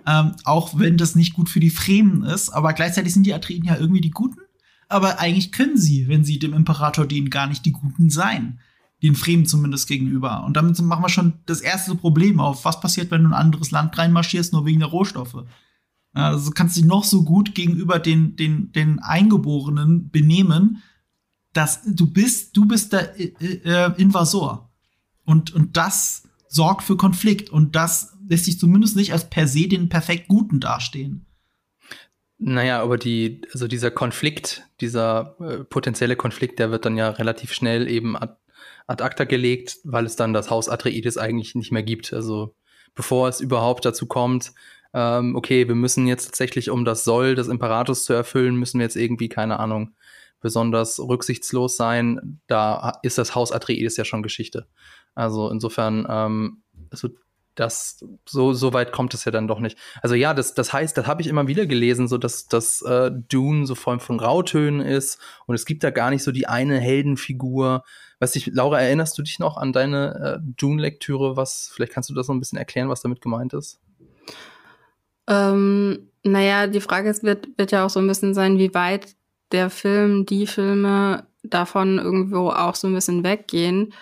[0.07, 2.51] Ähm, auch wenn das nicht gut für die Fremen ist.
[2.51, 4.41] Aber gleichzeitig sind die Atreiden ja irgendwie die Guten
[4.89, 8.61] aber eigentlich können sie, wenn sie dem Imperator dienen, gar nicht die Guten sein.
[9.03, 10.45] Den Fremen zumindest gegenüber.
[10.45, 12.65] Und damit machen wir schon das erste Problem auf.
[12.65, 15.45] Was passiert, wenn du in ein anderes Land reinmarschierst, nur wegen der Rohstoffe?
[16.15, 20.83] Also kannst dich noch so gut gegenüber den, den, den Eingeborenen benehmen,
[21.53, 23.33] dass du bist, du bist der äh,
[23.65, 24.71] äh, Invasor.
[25.25, 27.51] Und, und das sorgt für Konflikt.
[27.51, 31.27] Und das lässt sich zumindest nicht als per se den perfekt Guten dastehen.
[32.39, 37.53] Naja, aber die, also dieser Konflikt, dieser äh, potenzielle Konflikt, der wird dann ja relativ
[37.53, 38.35] schnell eben ad,
[38.87, 42.13] ad acta gelegt, weil es dann das Haus Atreides eigentlich nicht mehr gibt.
[42.13, 42.55] Also
[42.95, 44.53] bevor es überhaupt dazu kommt,
[44.95, 48.85] ähm, okay, wir müssen jetzt tatsächlich, um das Soll des Imperators zu erfüllen, müssen wir
[48.85, 49.95] jetzt irgendwie, keine Ahnung,
[50.41, 52.41] besonders rücksichtslos sein.
[52.47, 54.69] Da ist das Haus Atreides ja schon Geschichte.
[55.15, 57.09] Also insofern, ähm, also
[57.55, 59.79] das so so weit kommt es ja dann doch nicht.
[60.03, 63.11] Also ja, das das heißt, das habe ich immer wieder gelesen, so dass dass äh,
[63.29, 66.81] Dune so voll von Grautönen ist und es gibt da gar nicht so die eine
[66.81, 67.85] Heldenfigur.
[68.21, 71.37] Weiß ich, Laura, erinnerst du dich noch an deine äh, Dune Lektüre?
[71.37, 73.81] Was vielleicht kannst du das noch ein bisschen erklären, was damit gemeint ist?
[75.29, 79.15] Ähm, naja, die Frage ist, wird wird ja auch so ein bisschen sein, wie weit
[79.53, 83.93] der Film, die Filme davon irgendwo auch so ein bisschen weggehen.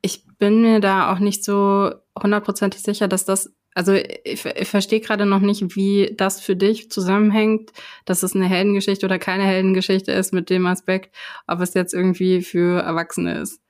[0.00, 5.00] Ich bin mir da auch nicht so hundertprozentig sicher, dass das, also ich, ich verstehe
[5.00, 7.72] gerade noch nicht, wie das für dich zusammenhängt,
[8.04, 11.14] dass es eine Heldengeschichte oder keine Heldengeschichte ist mit dem Aspekt,
[11.46, 13.60] ob es jetzt irgendwie für Erwachsene ist.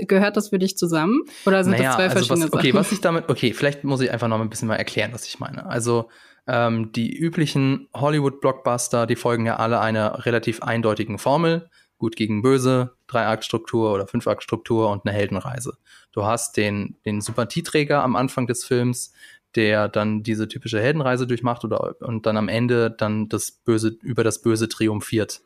[0.00, 1.22] Gehört das für dich zusammen?
[1.46, 2.80] Oder sind naja, das zwei also verschiedene was, okay, Sachen?
[2.80, 5.40] Was ich damit, okay, vielleicht muss ich einfach noch ein bisschen mal erklären, was ich
[5.40, 5.66] meine.
[5.66, 6.10] Also
[6.50, 11.70] ähm, die üblichen Hollywood-Blockbuster, die folgen ja alle einer relativ eindeutigen Formel.
[11.96, 15.76] Gut gegen Böse, Drei-Akt-Struktur oder Fünf-Akt-Struktur und eine Heldenreise.
[16.12, 19.12] Du hast den, den Sympathieträger am Anfang des Films,
[19.54, 24.24] der dann diese typische Heldenreise durchmacht oder und dann am Ende dann das Böse über
[24.24, 25.42] das Böse triumphiert.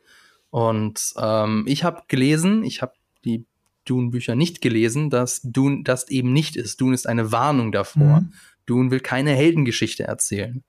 [0.51, 2.93] Und ähm, ich habe gelesen, ich habe
[3.25, 3.45] die
[3.85, 6.81] Dune-Bücher nicht gelesen, dass Dune das eben nicht ist.
[6.81, 8.21] Dune ist eine Warnung davor.
[8.21, 8.33] Mhm.
[8.65, 10.65] Dune will keine Heldengeschichte erzählen.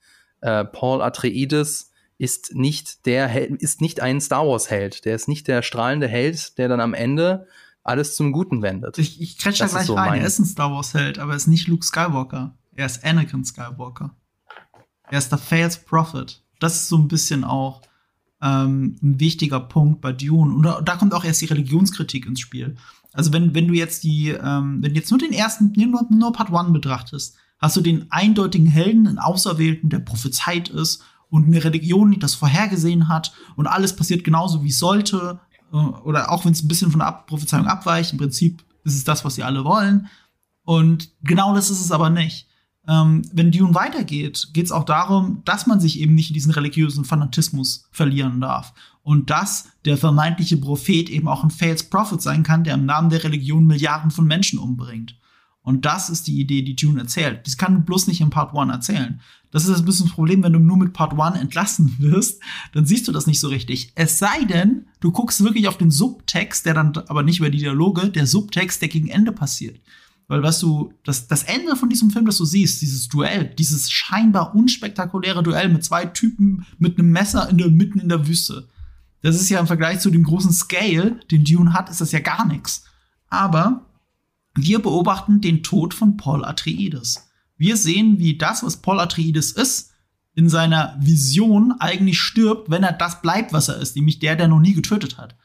[0.46, 1.90] Äh, Paul Atreides
[2.20, 5.04] ist nicht der Held, ist nicht ein Star Wars Held.
[5.04, 7.48] Der ist nicht der strahlende Held, der dann am Ende
[7.84, 9.00] alles zum Guten wendet.
[9.00, 10.22] Ich, ich kretsch da gleich so rein.
[10.22, 12.56] Er ist ein Star Wars Held, aber er ist nicht Luke Skywalker.
[12.76, 14.16] Er ist Anakin Skywalker.
[15.10, 16.44] Er ist der Failed Prophet.
[16.60, 17.82] Das ist so ein bisschen auch
[18.40, 20.54] ähm, ein wichtiger Punkt bei Dune.
[20.54, 22.76] Und da, da, kommt auch erst die Religionskritik ins Spiel.
[23.14, 26.34] Also wenn, wenn du jetzt die, ähm, wenn du jetzt nur den ersten, nur, nur
[26.34, 31.64] Part One betrachtest, hast du den eindeutigen Helden, einen Auserwählten, der prophezeit ist und eine
[31.64, 35.40] Religion, die das vorhergesehen hat und alles passiert genauso, wie es sollte.
[35.72, 39.04] Äh, oder auch wenn es ein bisschen von der Prophezeiung abweicht, im Prinzip ist es
[39.04, 40.08] das, was sie alle wollen.
[40.64, 42.48] Und genau das ist es aber nicht.
[42.88, 46.52] Ähm, wenn Dune weitergeht, geht es auch darum, dass man sich eben nicht in diesen
[46.52, 48.74] religiösen Fanatismus verlieren darf.
[49.02, 53.10] Und dass der vermeintliche Prophet eben auch ein Failed Prophet sein kann, der im Namen
[53.10, 55.16] der Religion Milliarden von Menschen umbringt.
[55.66, 57.46] Und das ist die Idee, die Dune erzählt.
[57.46, 59.20] Das kann bloß nicht in Part 1 erzählen.
[59.50, 62.40] Das ist ein bisschen das Problem, wenn du nur mit Part 1 entlassen wirst,
[62.74, 63.92] dann siehst du das nicht so richtig.
[63.96, 67.58] Es sei denn, du guckst wirklich auf den Subtext, der dann aber nicht über die
[67.58, 69.82] Dialoge, der Subtext, der gegen Ende passiert.
[70.28, 73.92] Weil, was du, das, das Ende von diesem Film, das du siehst, dieses Duell, dieses
[73.92, 78.68] scheinbar unspektakuläre Duell mit zwei Typen mit einem Messer in der, mitten in der Wüste.
[79.24, 82.20] Das ist ja im Vergleich zu dem großen Scale, den Dune hat, ist das ja
[82.20, 82.86] gar nichts.
[83.30, 83.86] Aber
[84.56, 87.30] wir beobachten den Tod von Paul Atreides.
[87.58, 89.92] Wir sehen, wie das, was Paul Atreides ist,
[90.34, 94.48] in seiner Vision eigentlich stirbt, wenn er das bleibt, was er ist, nämlich der, der
[94.48, 95.36] noch nie getötet hat.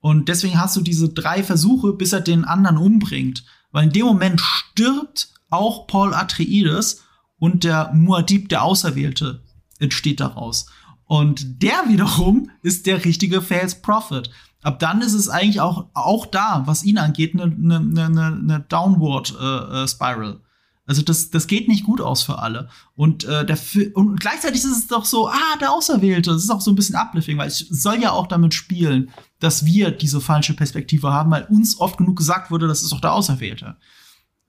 [0.00, 3.44] Und deswegen hast du diese drei Versuche, bis er den anderen umbringt.
[3.70, 7.02] Weil in dem Moment stirbt auch Paul Atreides
[7.38, 9.42] und der Muad'Dib, der Auserwählte,
[9.78, 10.66] entsteht daraus.
[11.06, 14.30] Und der wiederum ist der richtige Fails Prophet.
[14.64, 18.30] Ab dann ist es eigentlich auch, auch da, was ihn angeht, eine ne, ne, ne,
[18.30, 20.40] ne Downward äh, äh, Spiral.
[20.86, 22.70] Also das, das geht nicht gut aus für alle.
[22.96, 23.58] Und, äh, der,
[23.92, 26.30] und gleichzeitig ist es doch so, ah, der Auserwählte.
[26.30, 29.66] Das ist auch so ein bisschen uplifting, weil es soll ja auch damit spielen, dass
[29.66, 33.12] wir diese falsche Perspektive haben, weil uns oft genug gesagt wurde, das ist doch der
[33.12, 33.76] Auserwählte.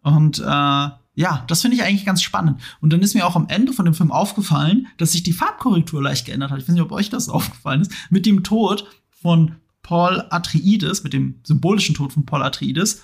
[0.02, 2.62] Und äh, ja, das finde ich eigentlich ganz spannend.
[2.80, 6.02] Und dann ist mir auch am Ende von dem Film aufgefallen, dass sich die Farbkorrektur
[6.02, 6.60] leicht geändert hat.
[6.60, 7.92] Ich weiß nicht, ob euch das aufgefallen ist.
[8.10, 8.86] Mit dem Tod
[9.22, 9.56] von
[9.86, 13.04] Paul Atreides, mit dem symbolischen Tod von Paul Atreides,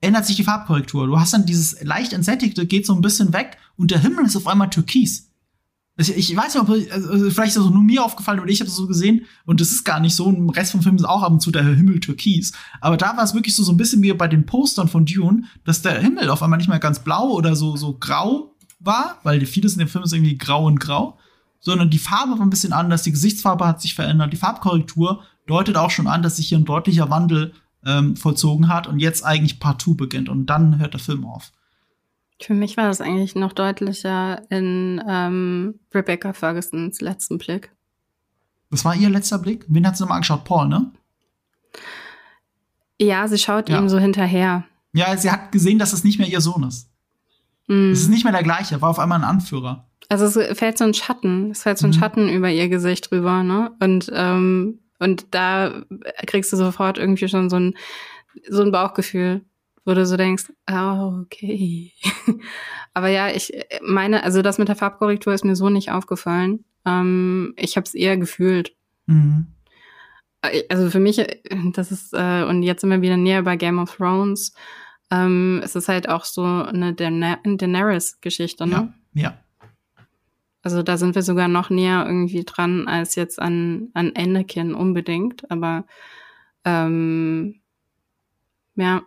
[0.00, 1.08] ändert sich die Farbkorrektur.
[1.08, 4.36] Du hast dann dieses leicht entsättigte, geht so ein bisschen weg und der Himmel ist
[4.36, 5.32] auf einmal türkis.
[5.96, 8.70] Also ich weiß nicht, ob also vielleicht ist das nur mir aufgefallen oder ich habe
[8.70, 10.28] es so gesehen und das ist gar nicht so.
[10.28, 12.52] Im Rest vom Film ist auch ab und zu der Himmel türkis.
[12.80, 15.46] Aber da war es wirklich so, so ein bisschen wie bei den Postern von Dune,
[15.64, 19.44] dass der Himmel auf einmal nicht mehr ganz blau oder so, so grau war, weil
[19.46, 21.18] vieles in dem Film ist irgendwie grau und grau,
[21.58, 25.76] sondern die Farbe war ein bisschen anders, die Gesichtsfarbe hat sich verändert, die Farbkorrektur deutet
[25.76, 27.52] auch schon an, dass sich hier ein deutlicher Wandel
[27.84, 31.52] ähm, vollzogen hat und jetzt eigentlich Part 2 beginnt und dann hört der Film auf.
[32.40, 37.72] Für mich war das eigentlich noch deutlicher in ähm, Rebecca Fergusons letzten Blick.
[38.70, 39.64] Was war ihr letzter Blick?
[39.68, 40.44] Wen hat sie nochmal angeschaut?
[40.44, 40.92] Paul, ne?
[43.00, 43.78] Ja, sie schaut ja.
[43.78, 44.64] ihm so hinterher.
[44.92, 46.90] Ja, sie hat gesehen, dass es nicht mehr ihr Sohn ist.
[47.66, 47.90] Mm.
[47.90, 49.86] Es ist nicht mehr der gleiche, war auf einmal ein Anführer.
[50.08, 51.94] Also es fällt so ein Schatten, es fällt so ein mhm.
[51.94, 53.72] Schatten über ihr Gesicht rüber, ne?
[53.80, 55.84] Und ähm, und da
[56.26, 57.74] kriegst du sofort irgendwie schon so ein,
[58.48, 59.42] so ein Bauchgefühl,
[59.84, 61.92] wo du so denkst, oh, okay.
[62.94, 66.64] Aber ja, ich meine, also das mit der Farbkorrektur ist mir so nicht aufgefallen.
[66.84, 68.74] Ähm, ich habe es eher gefühlt.
[69.06, 69.46] Mhm.
[70.68, 71.24] Also für mich,
[71.72, 74.52] das ist, äh, und jetzt sind wir wieder näher bei Game of Thrones.
[75.10, 78.92] Ähm, es ist halt auch so eine Daenerys-Geschichte, ne?
[79.14, 79.22] Ja.
[79.22, 79.38] ja.
[80.62, 85.50] Also da sind wir sogar noch näher irgendwie dran als jetzt an, an Anakin unbedingt.
[85.50, 85.84] Aber
[86.64, 87.60] ähm,
[88.74, 89.02] ja.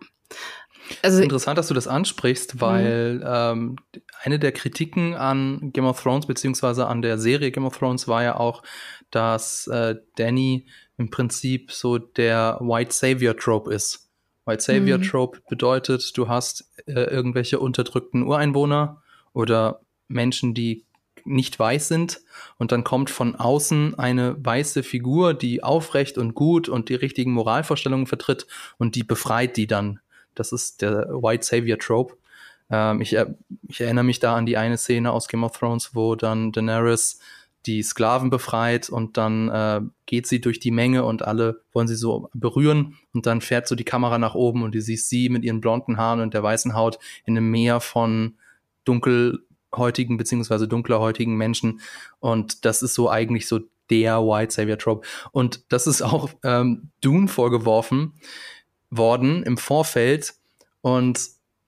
[1.02, 3.24] Also, Interessant, dass du das ansprichst, weil mhm.
[3.26, 3.76] ähm,
[4.22, 8.22] eine der Kritiken an Game of Thrones beziehungsweise an der Serie Game of Thrones war
[8.22, 8.62] ja auch,
[9.10, 10.66] dass äh, Danny
[10.98, 14.10] im Prinzip so der White Savior Trope ist.
[14.44, 15.02] White Savior mhm.
[15.02, 20.84] Trope bedeutet, du hast äh, irgendwelche unterdrückten Ureinwohner oder Menschen, die
[21.24, 22.20] nicht weiß sind
[22.58, 27.32] und dann kommt von außen eine weiße Figur, die aufrecht und gut und die richtigen
[27.32, 28.46] Moralvorstellungen vertritt
[28.78, 30.00] und die befreit die dann.
[30.34, 32.16] Das ist der White Savior Trope.
[32.70, 33.16] Ähm, ich,
[33.68, 37.20] ich, erinnere mich da an die eine Szene aus Game of Thrones, wo dann Daenerys
[37.66, 41.94] die Sklaven befreit und dann äh, geht sie durch die Menge und alle wollen sie
[41.94, 45.44] so berühren und dann fährt so die Kamera nach oben und du siehst sie mit
[45.44, 48.34] ihren blonden Haaren und der weißen Haut in einem Meer von
[48.84, 49.44] dunkel
[49.76, 51.80] heutigen beziehungsweise dunklerhäutigen Menschen.
[52.20, 53.60] Und das ist so eigentlich so
[53.90, 55.06] der White Savior Trope.
[55.32, 58.14] Und das ist auch ähm, Dune vorgeworfen
[58.90, 60.34] worden im Vorfeld.
[60.80, 61.20] Und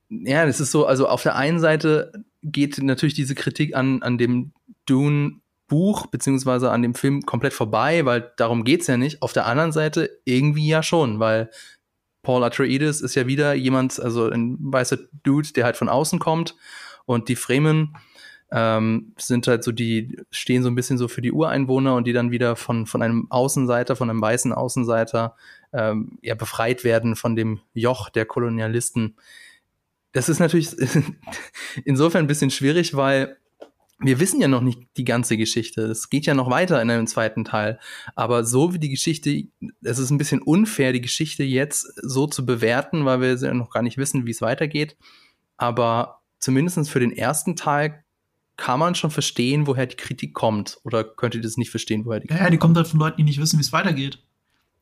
[0.08, 4.18] ja, das ist so, also auf der einen Seite geht natürlich diese Kritik an, an
[4.18, 4.52] dem
[4.86, 9.22] Dune Buch beziehungsweise an dem Film komplett vorbei, weil darum geht's ja nicht.
[9.22, 11.50] Auf der anderen Seite irgendwie ja schon, weil
[12.22, 16.54] Paul Atreides ist ja wieder jemand, also ein weißer Dude, der halt von außen kommt
[17.06, 17.96] und die Fremen
[18.50, 22.12] ähm, sind halt so die, stehen so ein bisschen so für die Ureinwohner und die
[22.12, 25.34] dann wieder von, von einem Außenseiter, von einem weißen Außenseiter
[25.72, 29.16] ähm, ja, befreit werden von dem Joch der Kolonialisten.
[30.12, 30.70] Das ist natürlich
[31.84, 33.36] insofern ein bisschen schwierig, weil
[33.98, 35.82] wir wissen ja noch nicht die ganze Geschichte.
[35.82, 37.80] Es geht ja noch weiter in einem zweiten Teil.
[38.14, 39.44] Aber so wie die Geschichte,
[39.82, 43.82] es ist ein bisschen unfair, die Geschichte jetzt so zu bewerten, weil wir noch gar
[43.82, 44.96] nicht wissen, wie es weitergeht.
[45.56, 48.04] Aber zumindest für den ersten Teil
[48.56, 50.78] kann man schon verstehen, woher die Kritik kommt.
[50.84, 52.46] Oder könnt ihr das nicht verstehen, woher die Kritik kommt?
[52.46, 54.18] Ja, die kommt halt von Leuten, die nicht wissen, wie es weitergeht.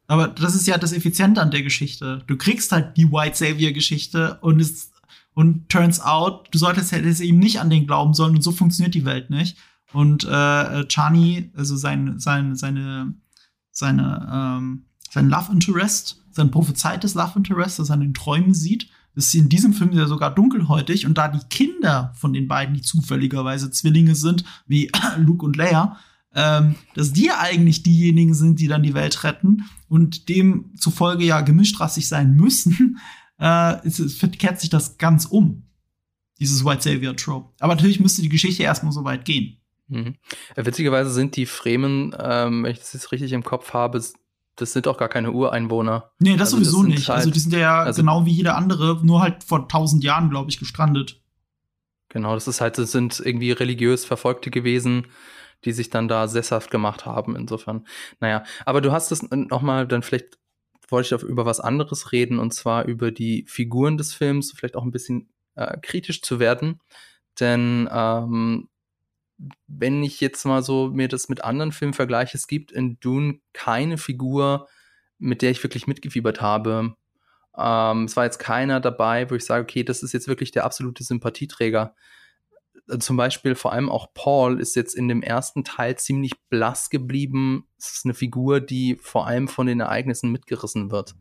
[0.09, 2.23] Aber das ist ja das Effiziente an der Geschichte.
[2.27, 4.91] Du kriegst halt die White Savior-Geschichte und es,
[5.35, 8.95] Und turns out, du solltest hättest eben nicht an den glauben sollen und so funktioniert
[8.95, 9.57] die Welt nicht.
[9.93, 13.15] Und äh, Chani, also sein, sein, seine,
[13.71, 18.89] seine, ähm, sein Love Interest, sein prophezeites Love Interest, das er in den Träumen sieht,
[19.15, 22.83] ist in diesem Film ja sogar dunkelhäutig und da die Kinder von den beiden, die
[22.83, 25.99] zufälligerweise Zwillinge sind, wie Luke und Leia,
[26.35, 32.09] ähm, dass die eigentlich diejenigen sind, die dann die Welt retten und demzufolge ja gemischtrassig
[32.09, 32.99] sein müssen,
[33.39, 35.65] äh, sich das ganz um.
[36.39, 37.53] Dieses White Savior Trope.
[37.61, 39.59] Aber natürlich müsste die Geschichte erstmal so weit gehen.
[39.89, 40.17] Mhm.
[40.57, 44.03] Witzigerweise sind die Fremen, ähm, wenn ich das jetzt richtig im Kopf habe,
[44.57, 46.13] das sind auch gar keine Ureinwohner.
[46.19, 47.09] Nee, das also sowieso das nicht.
[47.09, 50.31] Halt, also die sind ja also, genau wie jeder andere, nur halt vor tausend Jahren,
[50.31, 51.21] glaube ich, gestrandet.
[52.09, 55.07] Genau, das ist halt, das sind irgendwie religiös Verfolgte gewesen,
[55.65, 57.87] die sich dann da sesshaft gemacht haben, insofern.
[58.21, 60.39] Naja, aber du hast es nochmal, dann vielleicht
[60.89, 64.85] wollte ich über was anderes reden, und zwar über die Figuren des Films, vielleicht auch
[64.85, 66.81] ein bisschen äh, kritisch zu werden.
[67.41, 68.69] Denn ähm,
[69.67, 73.41] wenn ich jetzt mal so mir das mit anderen Filmen vergleiche, es gibt in Dune
[73.53, 74.69] keine Figur,
[75.19, 76.95] mit der ich wirklich mitgefiebert habe.
[77.57, 80.65] Ähm, es war jetzt keiner dabei, wo ich sage, okay, das ist jetzt wirklich der
[80.65, 81.95] absolute Sympathieträger.
[82.89, 86.91] Äh, zum Beispiel vor allem auch Paul ist jetzt in dem ersten Teil ziemlich blass
[86.91, 87.67] geblieben.
[87.79, 91.15] Es ist eine Figur, die vor allem von den Ereignissen mitgerissen wird.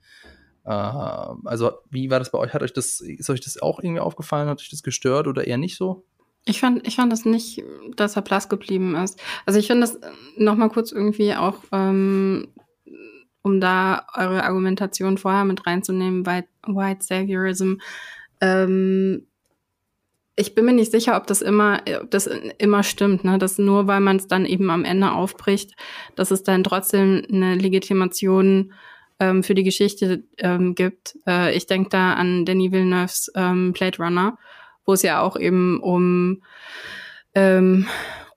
[0.63, 2.53] Äh, also, wie war das bei euch?
[2.53, 4.47] Hat euch das, ist euch das auch irgendwie aufgefallen?
[4.47, 6.05] Hat euch das gestört oder eher nicht so?
[6.45, 7.63] Ich fand, ich fand das nicht,
[7.95, 9.19] dass er blass geblieben ist.
[9.45, 9.99] Also ich finde das
[10.37, 12.47] noch mal kurz irgendwie auch, ähm,
[13.43, 17.75] um da eure Argumentation vorher mit reinzunehmen, White, White Saviorism.
[18.39, 19.27] Ähm,
[20.35, 22.27] ich bin mir nicht sicher, ob das immer, ob das
[22.57, 23.37] immer stimmt, ne?
[23.37, 25.75] Dass nur weil man es dann eben am Ende aufbricht,
[26.15, 28.73] dass es dann trotzdem eine Legitimation
[29.19, 31.17] ähm, für die Geschichte ähm, gibt.
[31.27, 34.37] Äh, ich denke da an Danny Villeneuve's ähm, Blade Runner
[34.85, 36.43] wo es ja auch eben um,
[37.35, 37.87] ähm,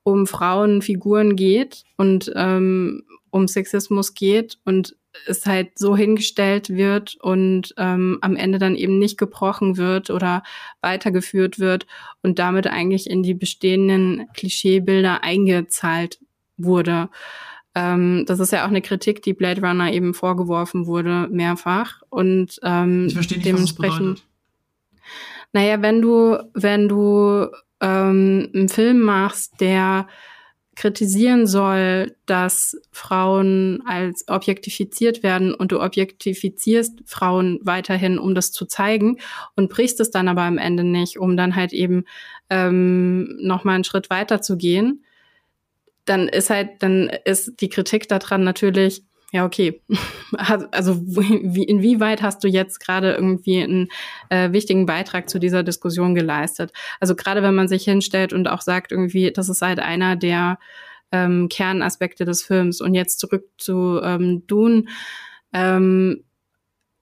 [0.03, 4.95] um Frauenfiguren geht und ähm, um Sexismus geht und
[5.27, 10.43] es halt so hingestellt wird und ähm, am Ende dann eben nicht gebrochen wird oder
[10.81, 11.85] weitergeführt wird
[12.21, 16.19] und damit eigentlich in die bestehenden Klischeebilder eingezahlt
[16.57, 17.09] wurde.
[17.75, 22.01] Ähm, das ist ja auch eine Kritik, die Blade Runner eben vorgeworfen wurde, mehrfach.
[22.09, 24.19] Und ähm, ich verstehe nicht, dementsprechend.
[24.19, 24.34] Was
[25.55, 27.47] naja, wenn du, wenn du
[27.79, 30.05] ähm, einen Film machst, der
[30.75, 38.65] kritisieren soll, dass Frauen als objektifiziert werden und du objektifizierst Frauen weiterhin, um das zu
[38.65, 39.19] zeigen
[39.55, 42.03] und brichst es dann aber am Ende nicht, um dann halt eben
[42.49, 45.05] ähm, noch mal einen Schritt weiter zu gehen,
[46.03, 49.81] dann ist halt, dann ist die Kritik daran natürlich, ja, okay.
[50.71, 53.87] Also wie, inwieweit hast du jetzt gerade irgendwie einen
[54.29, 56.73] äh, wichtigen Beitrag zu dieser Diskussion geleistet?
[56.99, 60.57] Also gerade wenn man sich hinstellt und auch sagt, irgendwie, das ist halt einer der
[61.11, 62.81] ähm, Kernaspekte des Films.
[62.81, 64.85] Und jetzt zurück zu ähm, Dune.
[65.53, 66.23] Ähm,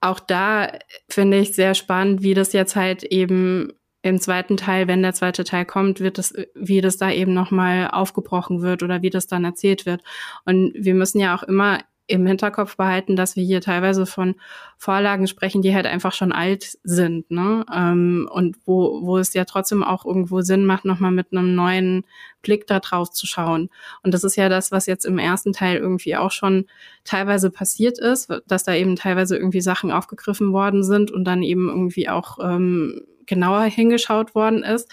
[0.01, 0.71] auch da
[1.09, 5.45] finde ich sehr spannend, wie das jetzt halt eben im zweiten Teil, wenn der zweite
[5.45, 9.45] Teil kommt, wird das, wie das da eben nochmal aufgebrochen wird oder wie das dann
[9.45, 10.03] erzählt wird.
[10.43, 14.35] Und wir müssen ja auch immer im Hinterkopf behalten, dass wir hier teilweise von
[14.77, 17.65] Vorlagen sprechen, die halt einfach schon alt sind, ne?
[17.73, 22.05] Ähm, und wo, wo es ja trotzdem auch irgendwo Sinn macht, nochmal mit einem neuen
[22.41, 23.69] Blick da drauf zu schauen.
[24.03, 26.65] Und das ist ja das, was jetzt im ersten Teil irgendwie auch schon
[27.05, 31.69] teilweise passiert ist, dass da eben teilweise irgendwie Sachen aufgegriffen worden sind und dann eben
[31.69, 34.91] irgendwie auch ähm, genauer hingeschaut worden ist.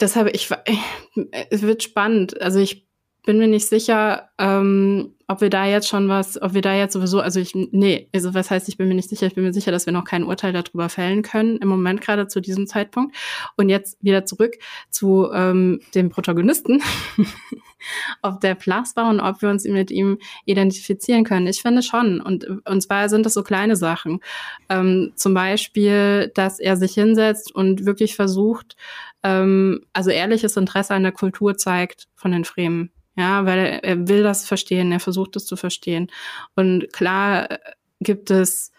[0.00, 0.48] Deshalb, ich,
[1.50, 2.40] es wird spannend.
[2.40, 2.86] Also ich
[3.24, 6.92] bin mir nicht sicher, ähm, ob wir da jetzt schon was, ob wir da jetzt
[6.92, 9.54] sowieso, also ich, nee, also was heißt, ich bin mir nicht sicher, ich bin mir
[9.54, 13.16] sicher, dass wir noch kein Urteil darüber fällen können, im Moment gerade zu diesem Zeitpunkt.
[13.56, 14.56] Und jetzt wieder zurück
[14.90, 16.82] zu ähm, dem Protagonisten,
[18.22, 21.46] ob der Plus war und ob wir uns mit ihm identifizieren können.
[21.46, 22.20] Ich finde schon.
[22.20, 24.20] Und, und zwar sind das so kleine Sachen.
[24.68, 28.76] Ähm, zum Beispiel, dass er sich hinsetzt und wirklich versucht,
[29.22, 34.22] ähm, also ehrliches Interesse an der Kultur zeigt von den Fremen ja, weil er, will
[34.22, 36.08] das verstehen, er versucht es zu verstehen.
[36.54, 37.58] Und klar äh,
[38.00, 38.72] gibt es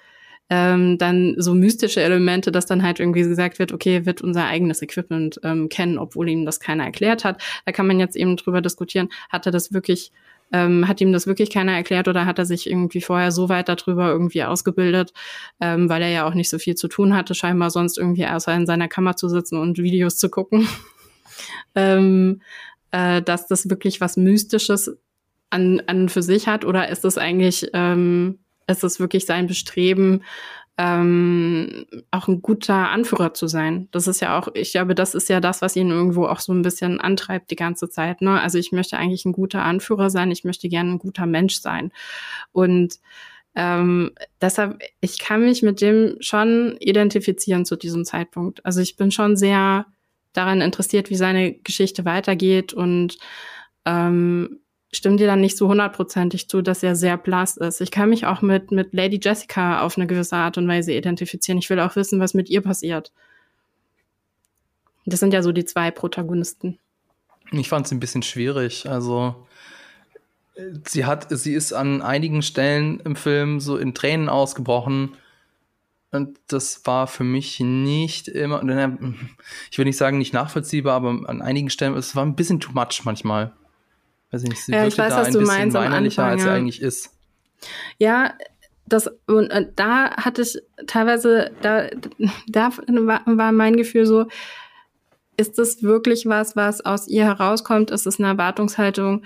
[0.49, 4.81] ähm, dann so mystische Elemente, dass dann halt irgendwie gesagt wird, okay, wird unser eigenes
[4.81, 7.41] Equipment ähm, kennen, obwohl ihm das keiner erklärt hat.
[7.65, 10.11] Da kann man jetzt eben drüber diskutieren, hat er das wirklich,
[10.51, 13.69] ähm, hat ihm das wirklich keiner erklärt oder hat er sich irgendwie vorher so weit
[13.69, 15.13] darüber irgendwie ausgebildet,
[15.61, 18.53] ähm, weil er ja auch nicht so viel zu tun hatte, scheinbar sonst irgendwie außer
[18.53, 20.67] in seiner Kammer zu sitzen und Videos zu gucken.
[21.75, 22.41] ähm,
[22.93, 24.95] äh, dass das wirklich was Mystisches
[25.49, 26.63] an, an für sich hat?
[26.63, 30.23] Oder ist es eigentlich, ähm, ist es wirklich sein Bestreben,
[30.77, 33.89] ähm, auch ein guter Anführer zu sein.
[33.91, 36.53] Das ist ja auch, ich glaube, das ist ja das, was ihn irgendwo auch so
[36.53, 38.21] ein bisschen antreibt die ganze Zeit.
[38.21, 38.39] Ne?
[38.39, 41.91] Also ich möchte eigentlich ein guter Anführer sein, ich möchte gerne ein guter Mensch sein.
[42.51, 42.99] Und
[43.55, 48.65] ähm, deshalb, ich kann mich mit dem schon identifizieren zu diesem Zeitpunkt.
[48.65, 49.85] Also ich bin schon sehr
[50.34, 53.17] daran interessiert, wie seine Geschichte weitergeht und
[53.86, 54.59] ähm,
[54.91, 57.81] stimmt dir dann nicht so hundertprozentig zu, dass er sehr blass ist.
[57.81, 61.57] Ich kann mich auch mit, mit Lady Jessica auf eine gewisse Art und Weise identifizieren.
[61.57, 63.11] Ich will auch wissen, was mit ihr passiert.
[65.05, 66.79] Das sind ja so die zwei Protagonisten.
[67.51, 68.89] Ich fand es ein bisschen schwierig.
[68.89, 69.47] Also
[70.88, 75.15] sie hat, sie ist an einigen Stellen im Film so in Tränen ausgebrochen.
[76.14, 78.61] Und das war für mich nicht immer,
[79.72, 82.72] ich will nicht sagen nicht nachvollziehbar, aber an einigen Stellen, es war ein bisschen too
[82.72, 83.51] much manchmal.
[84.30, 86.45] Weiß nicht, sie ja, ich weiß, da was ein du bisschen meinst weinerlicher, Anfang, als
[86.45, 86.51] ja.
[86.51, 87.09] er eigentlich ist.
[87.97, 88.34] Ja,
[88.86, 91.89] das, und, und da hatte ich teilweise, da,
[92.47, 94.28] da war, war mein Gefühl so,
[95.36, 97.89] ist das wirklich was, was aus ihr herauskommt?
[97.89, 99.24] Ist es eine Erwartungshaltung?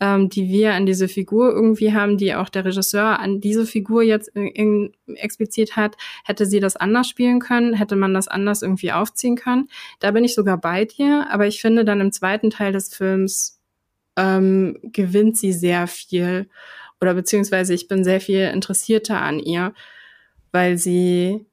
[0.00, 4.02] Ähm, die wir an diese Figur irgendwie haben, die auch der Regisseur an diese Figur
[4.02, 8.62] jetzt in, in, explizit hat, hätte sie das anders spielen können, hätte man das anders
[8.62, 9.68] irgendwie aufziehen können.
[9.98, 13.60] Da bin ich sogar bei dir, aber ich finde dann im zweiten Teil des Films
[14.16, 16.48] ähm, gewinnt sie sehr viel
[17.00, 19.74] oder beziehungsweise ich bin sehr viel interessierter an ihr,
[20.52, 21.46] weil sie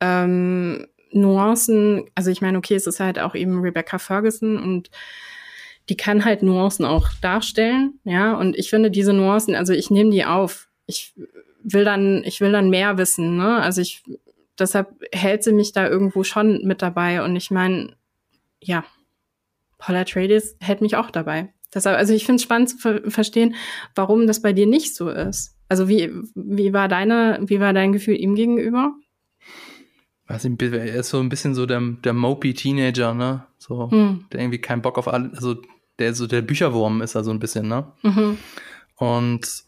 [0.00, 4.90] ähm, Nuancen, also ich meine, okay, es ist halt auch eben Rebecca Ferguson und
[5.88, 8.34] die kann halt Nuancen auch darstellen, ja.
[8.34, 10.68] Und ich finde diese Nuancen, also ich nehme die auf.
[10.86, 11.14] Ich
[11.62, 13.60] will dann, ich will dann mehr wissen, ne?
[13.60, 14.02] Also ich,
[14.58, 17.22] deshalb hält sie mich da irgendwo schon mit dabei.
[17.22, 17.94] Und ich meine,
[18.62, 18.84] ja,
[19.78, 21.52] Paula Trades hält mich auch dabei.
[21.74, 23.54] Deshalb, also ich finde es spannend zu ver verstehen,
[23.94, 25.56] warum das bei dir nicht so ist.
[25.68, 28.94] Also wie, wie war deine, wie war dein Gefühl ihm gegenüber?
[30.26, 33.46] Weiß nicht, er ist so ein bisschen so der, der mopey Teenager, ne?
[33.58, 34.26] So, hm.
[34.32, 35.56] der irgendwie keinen Bock auf alles, also
[35.98, 37.92] der so der Bücherwurm ist er so ein bisschen, ne?
[38.02, 38.38] Mhm.
[38.96, 39.64] Und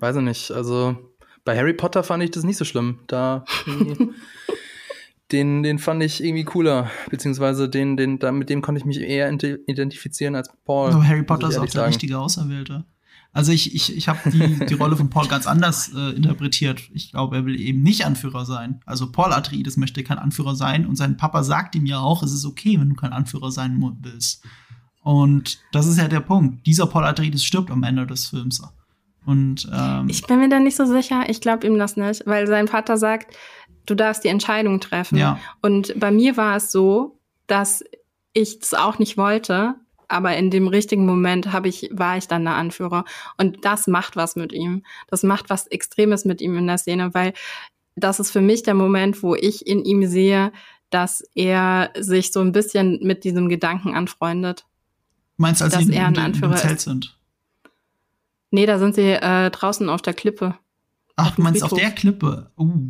[0.00, 0.96] weiß ich nicht, also
[1.44, 3.00] bei Harry Potter fand ich das nicht so schlimm.
[3.06, 3.44] Da
[5.32, 9.00] den, den fand ich irgendwie cooler, beziehungsweise den, den, da, mit dem konnte ich mich
[9.00, 10.92] eher identifizieren als Paul.
[10.92, 11.88] Aber Harry Potter ist auch der sagen.
[11.88, 12.84] richtige Auserwählte.
[13.32, 16.82] Also ich, ich, ich habe die, die Rolle von Paul ganz anders äh, interpretiert.
[16.92, 18.80] Ich glaube, er will eben nicht Anführer sein.
[18.86, 22.32] Also Paul Atreides möchte kein Anführer sein und sein Papa sagt ihm ja auch, es
[22.32, 24.44] ist okay, wenn du kein Anführer sein willst.
[25.04, 26.66] Und das ist ja der Punkt.
[26.66, 28.62] Dieser Paul Atreides stirbt am Ende des Films.
[29.26, 31.24] Und ähm, ich bin mir da nicht so sicher.
[31.28, 33.36] Ich glaube ihm das nicht, weil sein Vater sagt,
[33.86, 35.18] du darfst die Entscheidung treffen.
[35.18, 35.38] Ja.
[35.62, 37.84] Und bei mir war es so, dass
[38.32, 39.74] ich es auch nicht wollte,
[40.08, 43.04] aber in dem richtigen Moment habe ich war ich dann der Anführer
[43.38, 44.82] und das macht was mit ihm.
[45.08, 47.32] Das macht was Extremes mit ihm in der Szene, weil
[47.94, 50.52] das ist für mich der Moment, wo ich in ihm sehe,
[50.90, 54.66] dass er sich so ein bisschen mit diesem Gedanken anfreundet.
[55.36, 57.18] Meinst du, als sie er ein Anführer im Zelt sind?
[58.50, 60.56] Nee, da sind sie äh, draußen auf der Klippe.
[61.16, 61.72] Ach, du meinst Friedhof.
[61.72, 62.50] auf der Klippe?
[62.56, 62.88] Uh,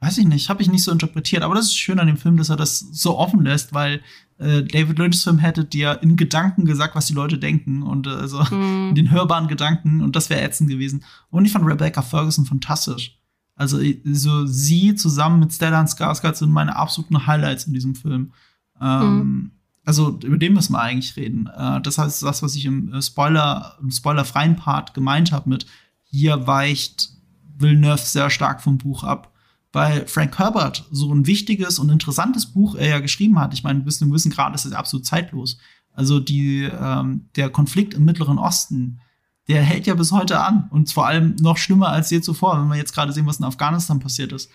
[0.00, 1.42] weiß ich nicht, habe ich nicht so interpretiert.
[1.42, 4.02] Aber das ist schön an dem Film, dass er das so offen lässt, weil
[4.38, 8.10] äh, David Lynch's Film hätte dir in Gedanken gesagt, was die Leute denken und äh,
[8.10, 8.90] also mm.
[8.90, 11.04] in den hörbaren Gedanken und das wäre ätzend gewesen.
[11.30, 13.18] Und ich fand Rebecca Ferguson fantastisch.
[13.56, 18.32] Also so sie zusammen mit Stellan Skarsgård sind meine absoluten Highlights in diesem Film.
[18.80, 19.50] Ähm, mm
[19.84, 21.46] also über den müssen wir eigentlich reden.
[21.46, 25.66] Äh, das heißt, das, was ich im äh, Spoiler, im spoilerfreien Part gemeint habe mit
[26.04, 27.10] hier weicht
[27.56, 29.32] Villeneuve sehr stark vom Buch ab.
[29.72, 33.52] Weil Frank Herbert so ein wichtiges und interessantes Buch er ja geschrieben hat.
[33.52, 35.58] Ich meine, bis zu einem gewissen Grad ist es absolut zeitlos.
[35.92, 39.00] Also die, ähm, der Konflikt im Mittleren Osten,
[39.48, 40.68] der hält ja bis heute an.
[40.70, 43.44] Und vor allem noch schlimmer als je zuvor, wenn wir jetzt gerade sehen, was in
[43.44, 44.48] Afghanistan passiert ist.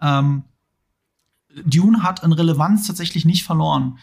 [0.00, 0.44] Ähm,
[1.64, 3.98] Dune hat an Relevanz tatsächlich nicht verloren.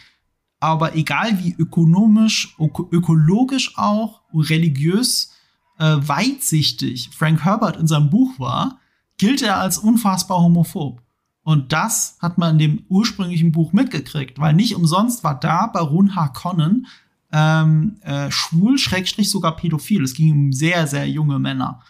[0.59, 5.31] Aber egal wie ökonomisch, ökologisch auch, religiös
[5.77, 8.79] äh, weitsichtig Frank Herbert in seinem Buch war,
[9.17, 11.01] gilt er als unfassbar homophob.
[11.43, 16.15] Und das hat man in dem ursprünglichen Buch mitgekriegt, weil nicht umsonst war da Baron
[16.15, 16.87] Harkonnen
[17.31, 20.03] ähm, äh, schwul, schrägstrich sogar pädophil.
[20.03, 21.81] Es ging um sehr, sehr junge Männer.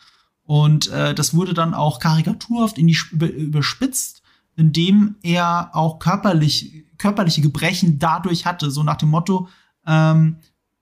[0.44, 4.22] Und äh, das wurde dann auch karikaturhaft in die überspitzt,
[4.57, 9.47] indem er auch körperlich körperliche Gebrechen dadurch hatte, so nach dem Motto,
[9.85, 10.38] ähm,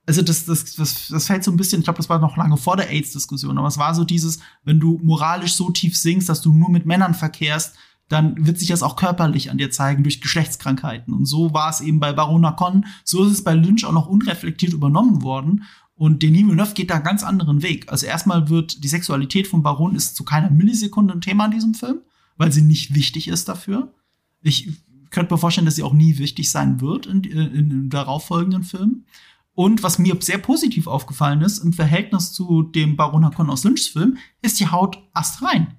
[0.08, 2.58] also das, das, das, das fällt so ein bisschen, ich glaube, das war noch lange
[2.58, 6.42] vor der AIDS-Diskussion, aber es war so dieses, wenn du moralisch so tief sinkst, dass
[6.42, 7.76] du nur mit Männern verkehrst,
[8.08, 11.12] dann wird sich das auch körperlich an dir zeigen durch Geschlechtskrankheiten.
[11.12, 14.08] Und so war es eben bei Barona Con, so ist es bei Lynch auch noch
[14.08, 15.64] unreflektiert übernommen worden.
[15.96, 17.92] Und Denis Villeneuve geht da einen ganz anderen Weg.
[17.92, 21.74] Also erstmal wird die Sexualität von Baron ist zu keiner Millisekunde ein Thema in diesem
[21.74, 22.02] Film.
[22.36, 23.94] Weil sie nicht wichtig ist dafür.
[24.42, 24.70] Ich
[25.10, 29.06] könnte mir vorstellen, dass sie auch nie wichtig sein wird in, in, in darauffolgenden Filmen.
[29.54, 33.88] Und was mir sehr positiv aufgefallen ist, im Verhältnis zu dem Baron Harkonnen aus Lynchs
[33.88, 35.76] Film, ist die Haut astrein.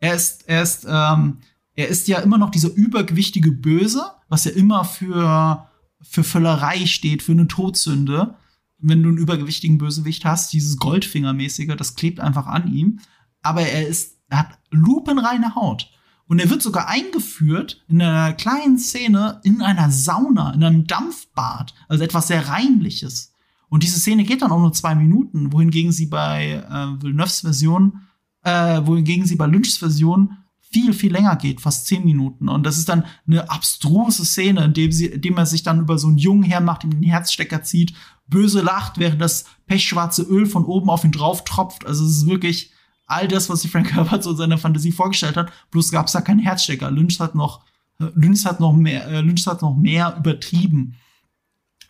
[0.00, 1.38] Er ist, er ist, ähm,
[1.74, 5.68] er ist ja immer noch dieser übergewichtige Böse, was ja immer für,
[6.00, 8.34] für Völlerei steht, für eine Todsünde.
[8.78, 12.98] Wenn du einen übergewichtigen Bösewicht hast, dieses Goldfingermäßige, das klebt einfach an ihm.
[13.42, 15.90] Aber er ist, er hat lupenreine Haut.
[16.26, 21.74] Und er wird sogar eingeführt in einer kleinen Szene in einer Sauna, in einem Dampfbad,
[21.88, 23.34] also etwas sehr Reinliches.
[23.68, 28.00] Und diese Szene geht dann auch nur zwei Minuten, wohingegen sie bei äh, Villeneuves Version,
[28.44, 32.48] äh, wohingegen sie bei Lynchs Version viel, viel länger geht, fast zehn Minuten.
[32.48, 35.80] Und das ist dann eine abstruse Szene, in dem, sie, in dem er sich dann
[35.80, 37.92] über so einen Jungen hermacht, ihm den Herzstecker zieht,
[38.26, 41.86] böse lacht, während das pechschwarze Öl von oben auf ihn drauf tropft.
[41.86, 42.72] Also es ist wirklich
[43.12, 45.52] all das, was sich Frank Herbert so in seiner Fantasie vorgestellt hat.
[45.70, 46.90] Bloß gab es da keinen Herzstecker.
[46.90, 47.64] Lynch hat noch,
[47.98, 50.96] Lynch hat noch mehr, äh, Lynch hat noch mehr übertrieben.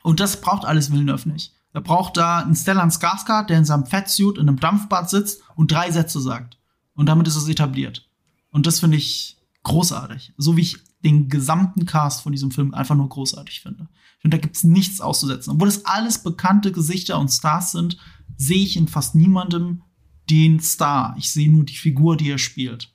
[0.03, 1.53] Und das braucht alles Villeneuve nicht.
[1.73, 5.73] Er braucht da einen Stellan Skarsgård, der in seinem Fettsuit in einem Dampfbad sitzt und
[5.73, 6.59] drei Sätze sagt.
[6.94, 8.09] Und damit ist es etabliert.
[8.51, 10.35] Und das finde ich großartig.
[10.36, 13.89] So wie ich den gesamten Cast von diesem Film einfach nur großartig finde.
[14.20, 15.53] Finde, da gibt es nichts auszusetzen.
[15.53, 17.97] Obwohl es alles bekannte Gesichter und Stars sind,
[18.36, 19.82] sehe ich in fast niemandem
[20.31, 21.15] den Star.
[21.19, 22.93] Ich sehe nur die Figur, die er spielt.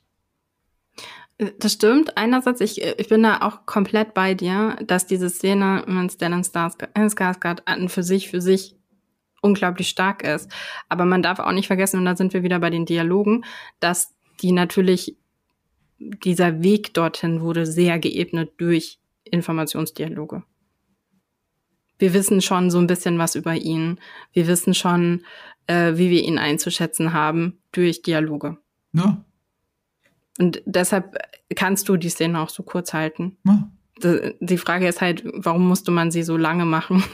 [1.58, 2.16] Das stimmt.
[2.16, 7.88] Einerseits, ich, ich bin da auch komplett bei dir, dass diese Szene mit Stellan Skarsgård
[7.88, 8.74] für sich, für sich
[9.40, 10.50] unglaublich stark ist.
[10.88, 13.44] Aber man darf auch nicht vergessen, und da sind wir wieder bei den Dialogen,
[13.78, 15.16] dass die natürlich,
[15.98, 20.42] dieser Weg dorthin wurde sehr geebnet durch Informationsdialoge.
[21.98, 23.98] Wir wissen schon so ein bisschen was über ihn.
[24.32, 25.24] Wir wissen schon,
[25.68, 28.56] äh, wie wir ihn einzuschätzen haben durch Dialoge.
[28.92, 29.24] Ja.
[30.38, 31.16] Und deshalb
[31.54, 33.36] kannst du die Szene auch so kurz halten.
[33.44, 33.70] Ja.
[34.40, 37.04] Die Frage ist halt, warum musste man sie so lange machen?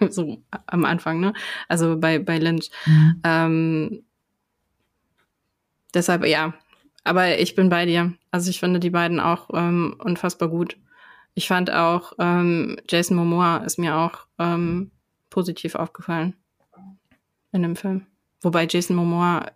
[0.10, 1.32] so am Anfang, ne?
[1.68, 2.70] Also bei, bei Lynch.
[2.86, 3.20] Mhm.
[3.22, 4.02] Ähm,
[5.94, 6.54] deshalb, ja.
[7.04, 8.14] Aber ich bin bei dir.
[8.30, 10.76] Also ich finde die beiden auch ähm, unfassbar gut.
[11.34, 14.90] Ich fand auch, ähm, Jason Momoa ist mir auch ähm,
[15.28, 16.34] positiv aufgefallen
[17.56, 18.06] in dem Film.
[18.42, 19.46] Wobei Jason Momoa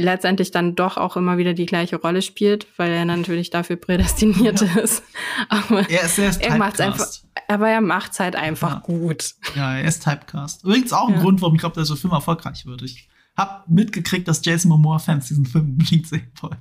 [0.00, 4.60] letztendlich dann doch auch immer wieder die gleiche Rolle spielt, weil er natürlich dafür prädestiniert
[4.60, 4.80] ja.
[4.80, 5.02] ist.
[5.48, 7.06] Aber er ist sehr er macht's einfach,
[7.48, 8.78] aber er macht es halt einfach ja.
[8.80, 9.34] gut.
[9.56, 10.64] Ja, er ist Typecast.
[10.64, 11.20] Übrigens auch ein ja.
[11.20, 12.82] Grund, warum ich glaube, dass der Film erfolgreich wird.
[12.82, 16.58] Ich habe mitgekriegt, dass Jason Momoa-Fans diesen Film unbedingt sehen wollen.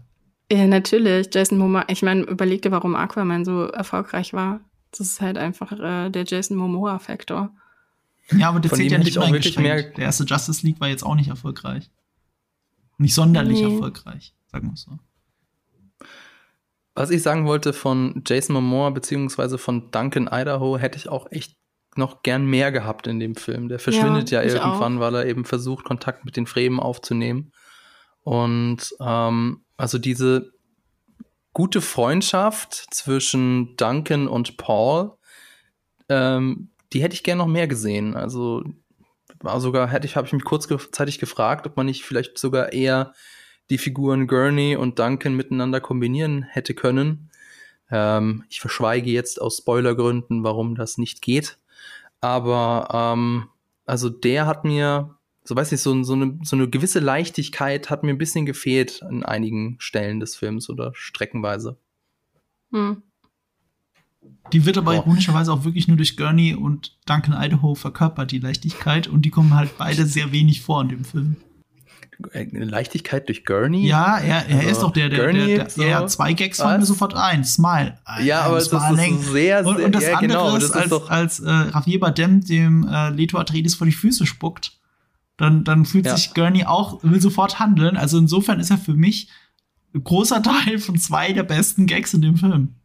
[0.52, 1.30] Ja, natürlich.
[1.32, 4.62] Jason Momoa, ich meine, überleg dir, warum Aquaman so erfolgreich war.
[4.92, 7.52] Das ist halt einfach äh, der Jason Momoa-Faktor.
[8.32, 9.84] Ja, aber der zählt ja nicht auch wirklich mehr.
[9.84, 11.90] Der erste Justice League war jetzt auch nicht erfolgreich.
[12.98, 13.74] Nicht sonderlich nee.
[13.74, 15.00] erfolgreich, sagen wir so.
[16.96, 21.56] Was ich sagen wollte von Jason Momoa beziehungsweise von Duncan Idaho, hätte ich auch echt
[21.96, 23.70] noch gern mehr gehabt in dem Film.
[23.70, 25.02] Der verschwindet ja, ja irgendwann, auch.
[25.02, 27.52] weil er eben versucht, Kontakt mit den Fremen aufzunehmen.
[28.22, 30.52] Und ähm, also diese
[31.54, 35.14] gute Freundschaft zwischen Duncan und Paul,
[36.10, 38.16] ähm, die hätte ich gern noch mehr gesehen.
[38.16, 38.64] Also
[39.40, 43.14] war sogar, hätte ich, habe ich mich kurzzeitig gefragt, ob man nicht vielleicht sogar eher
[43.70, 47.30] die Figuren Gurney und Duncan miteinander kombinieren hätte können.
[47.91, 51.57] Ähm, ich verschweige jetzt aus Spoilergründen, warum das nicht geht.
[52.22, 53.48] Aber ähm,
[53.86, 58.03] also der hat mir, so weiß ich, so, so, eine, so eine gewisse Leichtigkeit hat
[58.03, 61.78] mir ein bisschen gefehlt an einigen Stellen des Films oder streckenweise.
[62.72, 63.03] Hm.
[64.52, 69.08] Die wird aber ironischerweise auch wirklich nur durch Gurney und Duncan Idaho verkörpert, die Leichtigkeit.
[69.08, 71.38] Und die kommen halt beide sehr wenig vor in dem Film.
[72.52, 73.88] Leichtigkeit durch Gurney?
[73.88, 76.58] Ja, er, er also, ist doch der, der, Gurney, der, der, so, hat zwei Gags
[76.58, 77.46] fallen mir sofort ein.
[77.46, 77.98] Smile.
[78.22, 81.40] Ja, aber das ist sehr, sehr, und, und das ja, andere genau, ist, als, als
[81.40, 84.74] äh, Javier Bardem dem äh, Leto Atreides vor die Füße spuckt,
[85.38, 86.18] dann, dann fühlt ja.
[86.18, 87.96] sich Gurney auch, will sofort handeln.
[87.96, 89.30] Also insofern ist er für mich
[89.96, 92.76] ein großer Teil von zwei der besten Gags in dem Film.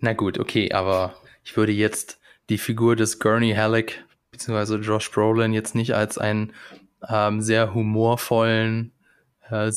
[0.00, 1.14] Na gut, okay, aber
[1.44, 2.18] ich würde jetzt
[2.48, 6.52] die Figur des Gurney Halleck beziehungsweise Josh Brolin jetzt nicht als einen
[7.08, 8.92] ähm, sehr humorvollen,
[9.50, 9.70] äh,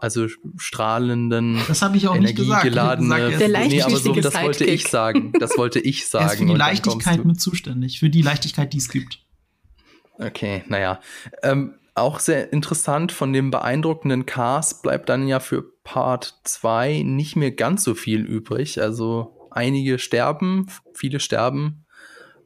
[0.00, 0.26] also
[0.56, 2.62] strahlenden, das habe ich auch nicht gesagt.
[2.62, 5.32] Geladene, gesagt, der nee, aber so, das wollte ich sagen.
[5.38, 6.24] Das wollte ich sagen.
[6.26, 9.20] Er ist für die Leichtigkeit mit zuständig, für die Leichtigkeit, die es gibt.
[10.18, 11.00] Okay, naja.
[11.42, 17.36] Ähm, auch sehr interessant, von dem beeindruckenden Cast bleibt dann ja für Part 2 nicht
[17.36, 18.80] mehr ganz so viel übrig.
[18.80, 21.84] Also einige sterben, viele sterben.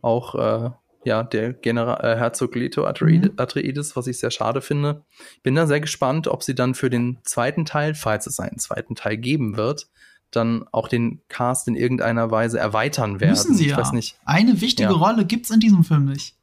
[0.03, 0.71] Auch äh,
[1.05, 3.39] ja, der General äh, Herzog Leto Atreides, mhm.
[3.39, 5.05] Atreides, was ich sehr schade finde.
[5.37, 8.59] Ich bin da sehr gespannt, ob sie dann für den zweiten Teil, falls es einen
[8.59, 9.89] zweiten Teil geben wird,
[10.31, 13.31] dann auch den Cast in irgendeiner Weise erweitern werden.
[13.31, 13.79] Müssen sie ich ja.
[13.79, 14.17] weiß nicht.
[14.25, 14.95] Eine wichtige ja.
[14.95, 16.35] Rolle gibt's in diesem Film nicht.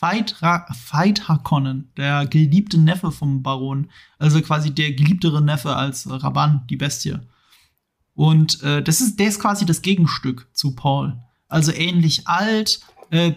[0.00, 6.62] Veit, Veit Harkonnen, der geliebte Neffe vom Baron, also quasi der geliebtere Neffe als Raban,
[6.68, 7.20] die Bestie.
[8.14, 11.16] Und äh, das ist, der ist quasi das Gegenstück zu Paul.
[11.48, 12.80] Also ähnlich alt.
[13.10, 13.34] Äh,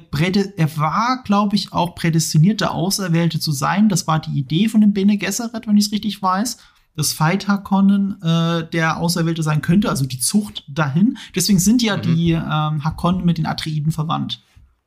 [0.58, 3.90] er war, glaube ich, auch prädestiniert, der Auserwählte zu sein.
[3.90, 6.58] Das war die Idee von dem Bene Gesserit, wenn ich es richtig weiß.
[6.96, 11.18] Dass Veit Harkonnen äh, der Auserwählte sein könnte, also die Zucht dahin.
[11.36, 12.02] Deswegen sind ja mhm.
[12.02, 14.42] die ähm, Harkonnen mit den Atreiden verwandt.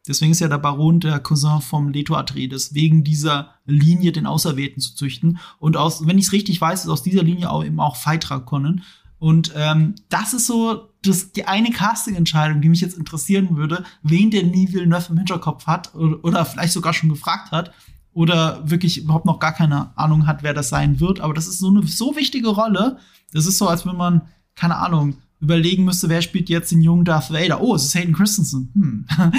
[0.08, 4.80] Deswegen ist ja der Baron der Cousin vom Leto Atreides, wegen dieser Linie den Auserwählten
[4.80, 5.38] zu züchten.
[5.58, 8.82] Und aus, wenn ich es richtig weiß, ist aus dieser Linie auch eben auch Phaedrakonnen.
[9.20, 14.30] Und ähm, das ist so das, die eine Casting-Entscheidung, die mich jetzt interessieren würde, wen
[14.30, 17.72] der nie Villeneuve im Hinterkopf hat oder, oder vielleicht sogar schon gefragt hat
[18.14, 21.20] oder wirklich überhaupt noch gar keine Ahnung hat, wer das sein wird.
[21.20, 22.98] Aber das ist so eine so wichtige Rolle.
[23.32, 24.22] Das ist so, als wenn man,
[24.56, 27.60] keine Ahnung, überlegen müsste, wer spielt jetzt den jungen Darth Vader?
[27.60, 28.70] Oh, es ist Hayden Christensen.
[28.74, 29.06] Hm.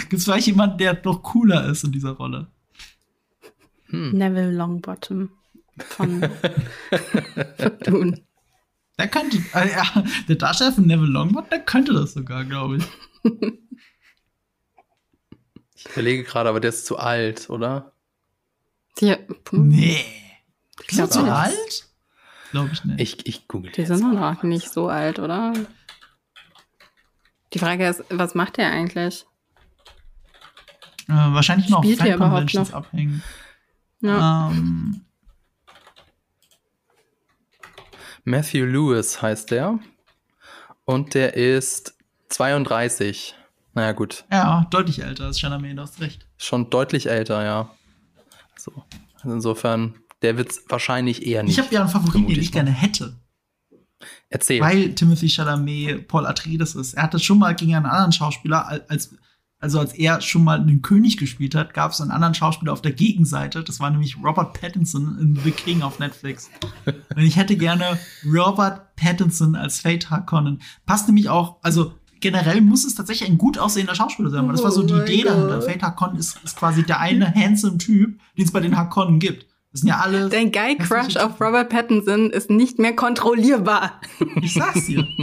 [0.00, 2.48] Gibt es vielleicht jemanden, der noch cooler ist in dieser Rolle?
[3.86, 4.18] Hm.
[4.18, 5.30] Neville Longbottom
[5.78, 6.22] von,
[7.60, 8.20] von Dune.
[8.98, 12.84] Der könnte, äh, ja, der Darsteller von Neville Longbottom, der könnte das sogar, glaube ich.
[15.84, 17.92] Ich überlege gerade, aber der ist zu alt, oder?
[19.00, 19.16] Ja.
[19.50, 20.04] Nee.
[20.80, 21.88] Ich glaube, zu alt?
[22.52, 23.00] Glaube ich nicht.
[23.00, 25.52] Ich, ich google Die sind noch nicht so alt, oder?
[27.52, 29.26] Die Frage ist, was macht der eigentlich?
[31.08, 33.22] Äh, wahrscheinlich noch Spielt Fan Conventions abhängen.
[34.00, 34.50] Ja.
[34.50, 35.04] Ähm,
[38.24, 39.78] Matthew Lewis heißt der.
[40.84, 41.94] Und der ist
[42.28, 43.34] 32.
[43.74, 44.24] Naja, gut.
[44.30, 46.26] Ja, deutlich älter als Chalamet, du hast recht.
[46.36, 47.70] Schon deutlich älter, ja.
[48.56, 48.72] So.
[49.22, 51.58] Also insofern, der wird wahrscheinlich eher nicht.
[51.58, 53.16] Ich habe ja einen Favoriten, den ich gerne hätte.
[54.28, 54.60] Erzähl.
[54.60, 56.94] Weil Timothy Chalamet Paul Atreides ist.
[56.94, 59.14] Er hat das schon mal gegen einen anderen Schauspieler als
[59.62, 62.82] also als er schon mal einen König gespielt hat, gab es einen anderen Schauspieler auf
[62.82, 63.62] der Gegenseite.
[63.62, 66.50] Das war nämlich Robert Pattinson in The King auf Netflix.
[66.84, 70.60] Und ich hätte gerne Robert Pattinson als Fate Harkonnen.
[70.84, 74.64] Passt nämlich auch, also generell muss es tatsächlich ein gut aussehender Schauspieler sein, weil das
[74.64, 75.62] war so die oh Idee dahinter.
[75.62, 79.46] Fate Harkonnen ist, ist quasi der eine handsome Typ, den es bei den Harkonnen gibt.
[79.70, 80.28] Das sind ja alle.
[80.28, 84.00] Dein Guy Crush auf Robert Pattinson ist nicht mehr kontrollierbar.
[84.42, 85.06] Ich sag's dir.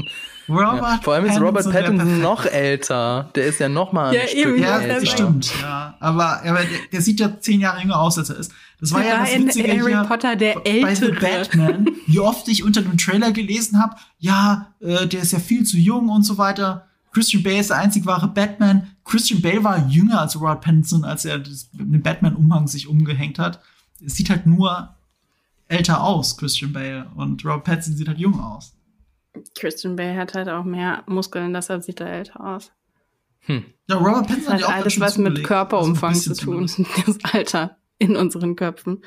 [0.49, 3.29] Robert ja, vor allem ist Robert Pattinson noch älter.
[3.35, 5.05] Der ist ja noch mal ja, ein eben, Stück ja, älter.
[5.05, 5.53] stimmt.
[5.61, 8.51] Ja, aber, aber der, der, sieht ja zehn Jahre jünger aus, als er ist.
[8.79, 12.47] Das war der ja das Witzige Harry hier Potter, der bei The Batman, wie oft
[12.47, 16.23] ich unter dem Trailer gelesen habe, ja, äh, der ist ja viel zu jung und
[16.23, 16.87] so weiter.
[17.11, 18.87] Christian Bale ist der einzig wahre Batman.
[19.03, 23.59] Christian Bale war jünger als Robert Pattinson, als er den Batman-Umhang sich umgehängt hat.
[24.05, 24.95] Es sieht halt nur
[25.67, 27.07] älter aus, Christian Bale.
[27.15, 28.73] Und Robert Pattinson sieht halt jung aus.
[29.57, 32.71] Christian Bale hat halt auch mehr Muskeln, deshalb sieht er älter aus.
[33.41, 33.65] Hm.
[33.87, 36.69] Ja, Robert Pattinson hat, hat alles was mit Körperumfang also zu tun,
[37.05, 39.03] das Alter in unseren Köpfen.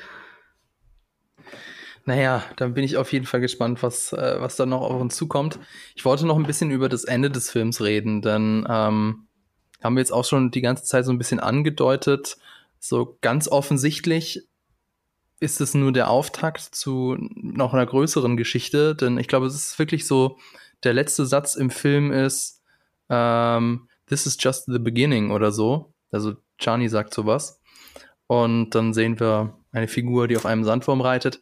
[2.05, 5.15] Naja, dann bin ich auf jeden Fall gespannt, was, äh, was da noch auf uns
[5.15, 5.59] zukommt.
[5.95, 9.27] Ich wollte noch ein bisschen über das Ende des Films reden, denn ähm,
[9.81, 12.37] haben wir jetzt auch schon die ganze Zeit so ein bisschen angedeutet.
[12.79, 14.45] So ganz offensichtlich
[15.43, 19.77] ist es nur der Auftakt zu noch einer größeren Geschichte, denn ich glaube, es ist
[19.77, 20.37] wirklich so,
[20.83, 22.63] der letzte Satz im Film ist,
[23.09, 25.93] ähm, This is just the beginning oder so.
[26.11, 27.61] Also Chani sagt sowas.
[28.27, 31.41] Und dann sehen wir eine Figur, die auf einem Sandwurm reitet.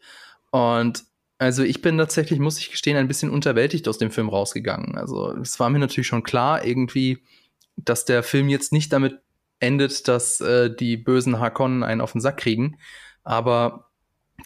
[0.52, 1.04] Und
[1.38, 4.96] also ich bin tatsächlich, muss ich gestehen, ein bisschen unterwältigt aus dem Film rausgegangen.
[4.98, 7.24] Also es war mir natürlich schon klar irgendwie,
[7.76, 9.20] dass der Film jetzt nicht damit
[9.60, 12.78] endet, dass äh, die bösen Harkonnen einen auf den Sack kriegen.
[13.24, 13.91] Aber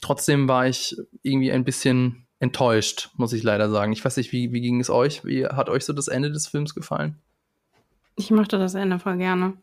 [0.01, 3.91] trotzdem war ich irgendwie ein bisschen enttäuscht, muss ich leider sagen.
[3.91, 5.25] Ich weiß nicht, wie, wie ging es euch?
[5.25, 7.17] Wie hat euch so das Ende des Films gefallen?
[8.15, 9.53] Ich mochte das Ende voll gerne.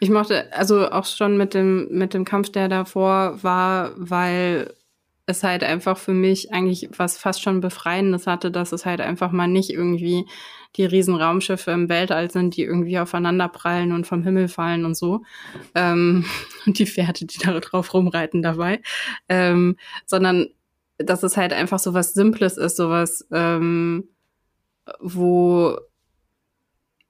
[0.00, 4.74] Ich mochte, also auch schon mit dem, mit dem Kampf, der davor war, weil
[5.28, 9.30] es halt einfach für mich eigentlich was fast schon Befreiendes hatte, dass es halt einfach
[9.30, 10.24] mal nicht irgendwie
[10.76, 14.96] die riesen Raumschiffe im Weltall sind, die irgendwie aufeinander prallen und vom Himmel fallen und
[14.96, 15.22] so.
[15.74, 16.24] Ähm,
[16.66, 18.80] und die Pferde, die da drauf rumreiten dabei.
[19.28, 19.76] Ähm,
[20.06, 20.48] sondern
[20.96, 24.08] dass es halt einfach so was Simples ist, so was, ähm,
[24.98, 25.76] wo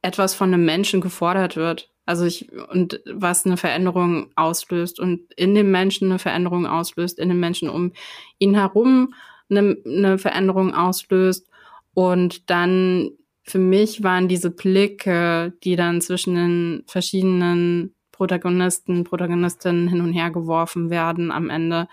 [0.02, 1.90] etwas von einem Menschen gefordert wird.
[2.08, 7.28] Also ich, und was eine Veränderung auslöst und in dem Menschen eine Veränderung auslöst, in
[7.28, 7.92] dem Menschen um
[8.38, 9.12] ihn herum
[9.50, 11.46] eine, eine Veränderung auslöst
[11.92, 13.10] und dann
[13.42, 20.30] für mich waren diese Blicke, die dann zwischen den verschiedenen Protagonisten, Protagonistinnen hin und her
[20.30, 21.88] geworfen werden am Ende,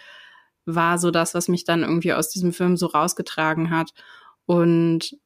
[0.65, 3.93] war so das, was mich dann irgendwie aus diesem Film so rausgetragen hat.
[4.45, 5.17] Und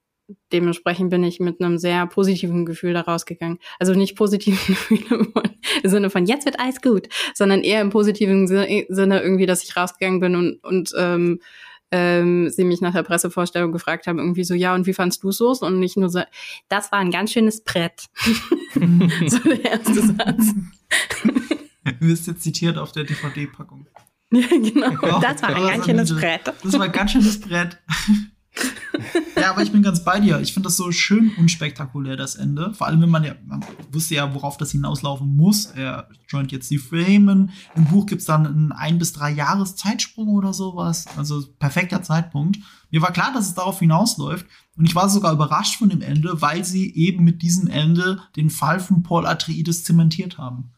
[0.51, 3.59] dementsprechend bin ich mit einem sehr positiven Gefühl da rausgegangen.
[3.79, 5.33] Also nicht positiven Gefühl
[5.83, 9.75] im Sinne von jetzt wird alles gut, sondern eher im positiven Sinne irgendwie, dass ich
[9.75, 11.39] rausgegangen bin und, und ähm,
[11.91, 15.31] ähm, sie mich nach der Pressevorstellung gefragt haben, irgendwie so, ja, und wie fandst du
[15.31, 15.51] so?
[15.61, 16.21] Und nicht nur so,
[16.67, 18.09] das war ein ganz schönes Brett.
[19.27, 20.53] so der erste Satz.
[21.99, 23.87] Du wirst jetzt zitiert auf der DVD-Packung.
[24.31, 24.91] Ja, genau.
[25.01, 26.41] Oh, das war ein ganz schönes Brett.
[26.45, 27.79] Das war ein ganz schönes Brett.
[29.35, 30.39] Ja, aber ich bin ganz bei dir.
[30.39, 32.73] Ich finde das so schön unspektakulär, das Ende.
[32.73, 35.67] Vor allem, wenn man ja, man wusste ja, worauf das hinauslaufen muss.
[35.67, 37.51] Er joint jetzt die Fremen.
[37.75, 41.05] Im Buch gibt es dann einen ein bis drei Jahres Zeitsprung oder sowas.
[41.17, 42.59] Also perfekter Zeitpunkt.
[42.91, 44.45] Mir war klar, dass es darauf hinausläuft.
[44.77, 48.49] Und ich war sogar überrascht von dem Ende, weil sie eben mit diesem Ende den
[48.49, 50.71] Fall von Paul Atreides zementiert haben.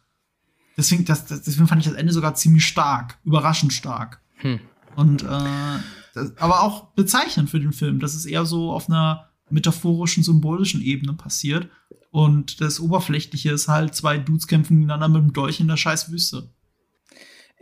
[0.77, 4.21] Deswegen, das, deswegen fand ich das Ende sogar ziemlich stark, überraschend stark.
[4.37, 4.59] Hm.
[4.95, 5.79] Und äh,
[6.13, 10.81] das, aber auch bezeichnend für den Film, dass es eher so auf einer metaphorischen, symbolischen
[10.81, 11.69] Ebene passiert.
[12.09, 16.11] Und das Oberflächliche ist halt, zwei Dudes kämpfen gegeneinander mit einem Dolch in der scheiß
[16.11, 16.49] Wüste.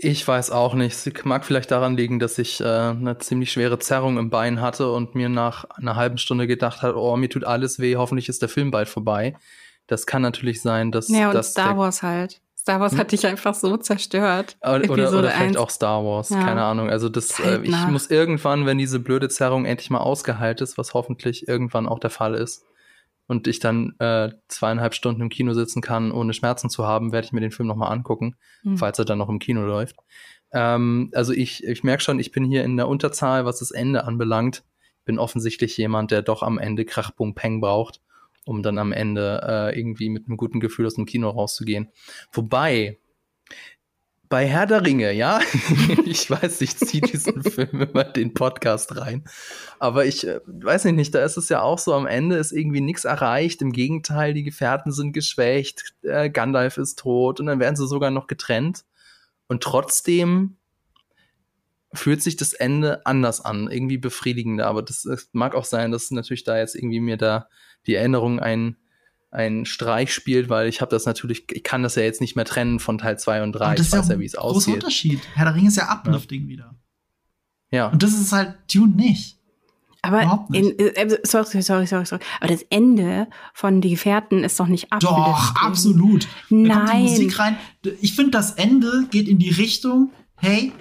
[0.01, 0.93] Ich weiß auch nicht.
[0.93, 4.91] Es mag vielleicht daran liegen, dass ich äh, eine ziemlich schwere Zerrung im Bein hatte
[4.91, 8.41] und mir nach einer halben Stunde gedacht habe, oh, mir tut alles weh, hoffentlich ist
[8.41, 9.35] der Film bald vorbei.
[9.87, 11.09] Das kann natürlich sein, dass.
[11.09, 12.41] Ja, und dass Star Wars halt.
[12.59, 12.99] Star Wars hm?
[12.99, 14.57] hat dich einfach so zerstört.
[14.61, 16.43] Oder, oder, oder vielleicht auch Star Wars, ja.
[16.43, 16.89] keine Ahnung.
[16.89, 20.93] Also das, äh, ich muss irgendwann, wenn diese blöde Zerrung endlich mal ausgeheilt ist, was
[20.93, 22.65] hoffentlich irgendwann auch der Fall ist,
[23.27, 27.25] und ich dann äh, zweieinhalb Stunden im Kino sitzen kann, ohne Schmerzen zu haben, werde
[27.25, 28.77] ich mir den Film nochmal angucken, hm.
[28.77, 29.95] falls er dann noch im Kino läuft.
[30.51, 34.03] Ähm, also ich, ich merke schon, ich bin hier in der Unterzahl, was das Ende
[34.03, 34.63] anbelangt.
[35.05, 38.01] Bin offensichtlich jemand, der doch am Ende Krach, Bung, Peng braucht
[38.49, 41.89] um dann am Ende äh, irgendwie mit einem guten Gefühl aus dem Kino rauszugehen.
[42.31, 42.97] Wobei,
[44.27, 45.39] bei Herr der Ringe, ja,
[46.05, 49.23] ich weiß, ich ziehe diesen Film immer den Podcast rein,
[49.77, 52.81] aber ich äh, weiß nicht, da ist es ja auch so, am Ende ist irgendwie
[52.81, 57.75] nichts erreicht, im Gegenteil, die Gefährten sind geschwächt, äh, Gandalf ist tot und dann werden
[57.75, 58.83] sie sogar noch getrennt
[59.47, 60.58] und trotzdem
[61.93, 66.11] fühlt sich das Ende anders an, irgendwie befriedigender, aber das, das mag auch sein, dass
[66.11, 67.47] natürlich da jetzt irgendwie mir da
[67.87, 68.77] die Erinnerung ein,
[69.31, 72.45] ein Streich spielt, weil ich habe das natürlich, ich kann das ja jetzt nicht mehr
[72.45, 73.75] trennen von Teil 2 und 3.
[73.75, 74.65] Ich weiß ja, wie es aussieht.
[74.65, 75.19] Großer Unterschied.
[75.33, 76.47] Herr der Ring ist ja uplifting ja.
[76.47, 76.75] wieder.
[77.71, 77.87] Ja.
[77.87, 79.37] Und das ist halt Dune nicht.
[80.01, 82.23] Aber in, äh, sorry, sorry, sorry, sorry.
[82.39, 85.09] Aber das Ende von Die Gefährten ist doch nicht uplifting.
[85.09, 86.27] Doch, absolut.
[86.49, 86.69] Nein.
[86.69, 87.57] Da kommt die Musik rein.
[87.99, 90.71] Ich finde, das Ende geht in die Richtung, hey,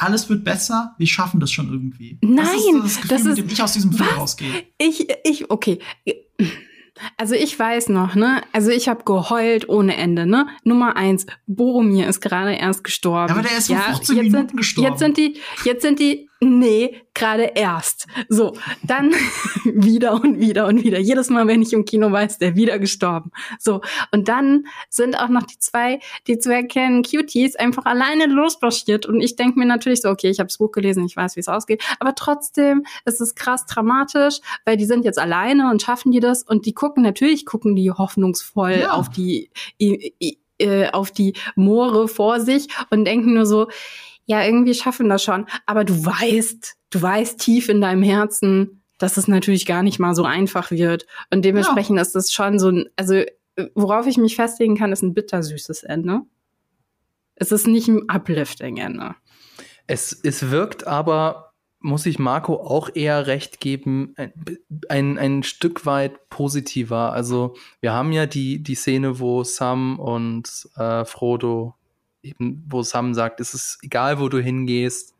[0.00, 2.18] alles wird besser, wir schaffen das schon irgendwie.
[2.22, 4.18] Nein, das ist das, Gefühl, das ist, mit dem ich aus diesem Film was?
[4.18, 4.64] rausgehe.
[4.78, 5.78] Ich, ich, okay.
[7.16, 8.42] Also ich weiß noch, ne?
[8.52, 10.48] Also ich habe geheult ohne Ende, ne?
[10.64, 13.28] Nummer eins, Boromir ist gerade erst gestorben.
[13.28, 14.90] Ja, aber der ist vor ja, 15 Minuten sind, gestorben.
[14.90, 18.06] Jetzt sind die, jetzt sind die nee, gerade erst.
[18.28, 19.12] So, dann
[19.64, 20.98] wieder und wieder und wieder.
[20.98, 23.30] Jedes Mal, wenn ich im Kino war, ist der wieder gestorben.
[23.58, 23.80] So,
[24.12, 29.06] und dann sind auch noch die zwei, die zwei kleinen Cuties einfach alleine losmarschiert.
[29.06, 31.40] Und ich denke mir natürlich so, okay, ich habe das Buch gelesen, ich weiß, wie
[31.40, 31.82] es ausgeht.
[31.98, 36.42] Aber trotzdem ist es krass dramatisch, weil die sind jetzt alleine und schaffen die das.
[36.42, 38.92] Und die gucken, natürlich gucken die hoffnungsvoll ja.
[38.92, 39.50] auf die,
[40.58, 43.68] äh, auf die Moore vor sich und denken nur so,
[44.30, 45.46] ja, irgendwie schaffen das schon.
[45.66, 50.14] Aber du weißt, du weißt tief in deinem Herzen, dass es natürlich gar nicht mal
[50.14, 51.04] so einfach wird.
[51.32, 52.02] Und dementsprechend ja.
[52.02, 53.24] ist das schon so ein, also
[53.74, 56.20] worauf ich mich festlegen kann, ist ein bittersüßes Ende.
[57.34, 59.16] Es ist nicht ein uplifting Ende.
[59.88, 64.14] Es, es wirkt aber, muss ich Marco auch eher recht geben,
[64.88, 67.12] ein, ein Stück weit positiver.
[67.12, 71.74] Also wir haben ja die, die Szene, wo Sam und äh, Frodo
[72.22, 75.14] eben, wo Sam sagt, es ist egal, wo du hingehst,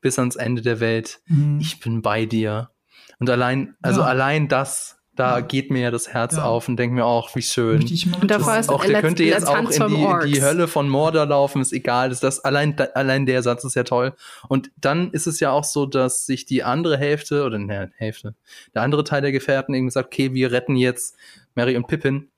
[0.00, 1.58] bis ans Ende der Welt, mhm.
[1.60, 2.70] ich bin bei dir.
[3.18, 4.06] Und allein, also ja.
[4.06, 5.40] allein das, da ja.
[5.40, 6.44] geht mir ja das Herz ja.
[6.44, 7.80] auf und denke mir auch, wie schön.
[8.20, 11.62] Und davor ist auch, der könnte jetzt auch in die, die, Hölle von Mordor laufen,
[11.62, 12.10] ist egal.
[12.10, 14.14] Ist das, allein, da, allein der Satz ist ja toll.
[14.48, 18.34] Und dann ist es ja auch so, dass sich die andere Hälfte, oder ne, Hälfte,
[18.74, 21.16] der andere Teil der Gefährten irgendwie sagt, okay, wir retten jetzt
[21.54, 22.28] Mary und Pippin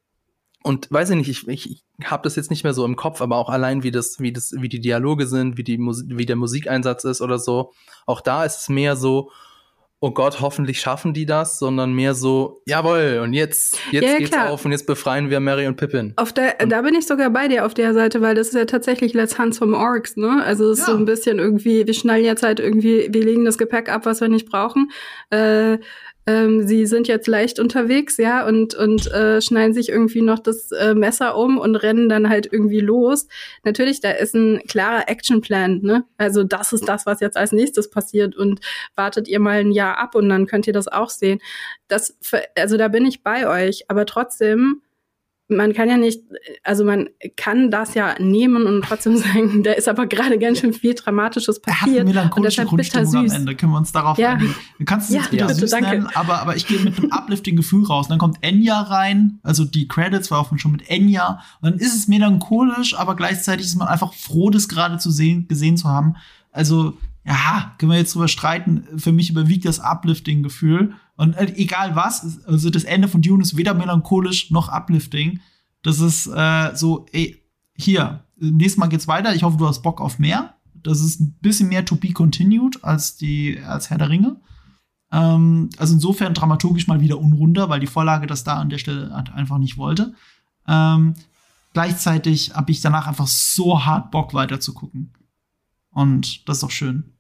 [0.67, 3.21] und weiß ich nicht, ich, ich, ich habe das jetzt nicht mehr so im Kopf,
[3.21, 6.27] aber auch allein wie das, wie das, wie die Dialoge sind, wie die Musik, wie
[6.27, 7.73] der Musikeinsatz ist oder so.
[8.05, 9.31] Auch da ist es mehr so,
[10.01, 14.31] oh Gott, hoffentlich schaffen die das, sondern mehr so, jawohl, und jetzt, jetzt ja, geht's
[14.31, 14.51] klar.
[14.51, 16.13] auf und jetzt befreien wir Mary und Pippin.
[16.17, 18.55] Auf der, und da bin ich sogar bei dir auf der Seite, weil das ist
[18.55, 20.43] ja tatsächlich Let's Hunt vom Orks, ne?
[20.45, 20.93] Also es ist ja.
[20.93, 24.21] so ein bisschen irgendwie, wir schnallen jetzt halt irgendwie, wir legen das Gepäck ab, was
[24.21, 24.91] wir nicht brauchen.
[25.31, 25.79] Äh,
[26.27, 30.73] ähm, sie sind jetzt leicht unterwegs, ja, und, und äh, schneiden sich irgendwie noch das
[30.73, 33.29] äh, Messer um und rennen dann halt irgendwie los.
[33.65, 36.05] Natürlich, da ist ein klarer Actionplan, ne?
[36.19, 38.61] Also das ist das, was jetzt als nächstes passiert und
[38.97, 41.41] wartet ihr mal ein Jahr ab und dann könnt ihr das auch sehen.
[41.87, 42.17] Das,
[42.57, 44.83] also da bin ich bei euch, aber trotzdem
[45.49, 46.23] man kann ja nicht,
[46.65, 50.73] also man kann das ja nehmen und trotzdem sagen, da ist aber gerade ganz schön
[50.73, 52.09] viel Dramatisches passiert.
[52.09, 53.15] Er hat und deshalb bitter süß.
[53.15, 53.55] am Ende.
[53.55, 54.33] Können wir uns darauf ja.
[54.33, 54.55] einigen?
[54.79, 55.55] Du kannst es ja, jetzt bitte ja.
[55.55, 58.07] süß bitte, nennen, aber, aber ich gehe mit einem uplifting Gefühl raus.
[58.07, 61.41] Und dann kommt Enya rein, also die Credits war auch schon mit Enya.
[61.61, 65.47] Und dann ist es melancholisch, aber gleichzeitig ist man einfach froh, das gerade zu sehen,
[65.49, 66.17] gesehen zu haben.
[66.51, 66.97] Also,
[67.27, 68.87] ja, können wir jetzt drüber streiten.
[68.97, 70.95] Für mich überwiegt das Uplifting-Gefühl.
[71.17, 75.41] Und äh, egal was, also das Ende von Dune ist weder melancholisch noch uplifting.
[75.83, 77.43] Das ist äh, so, ey,
[77.75, 79.35] hier, nächstes Mal geht's weiter.
[79.35, 80.55] Ich hoffe, du hast Bock auf mehr.
[80.75, 84.41] Das ist ein bisschen mehr to be continued als die, als Herr der Ringe.
[85.11, 89.13] Ähm, also insofern dramaturgisch mal wieder unrunder, weil die Vorlage das da an der Stelle
[89.35, 90.15] einfach nicht wollte.
[90.69, 91.15] Ähm,
[91.73, 95.13] gleichzeitig habe ich danach einfach so hart Bock weiter zu gucken.
[95.91, 97.16] Und das ist doch schön.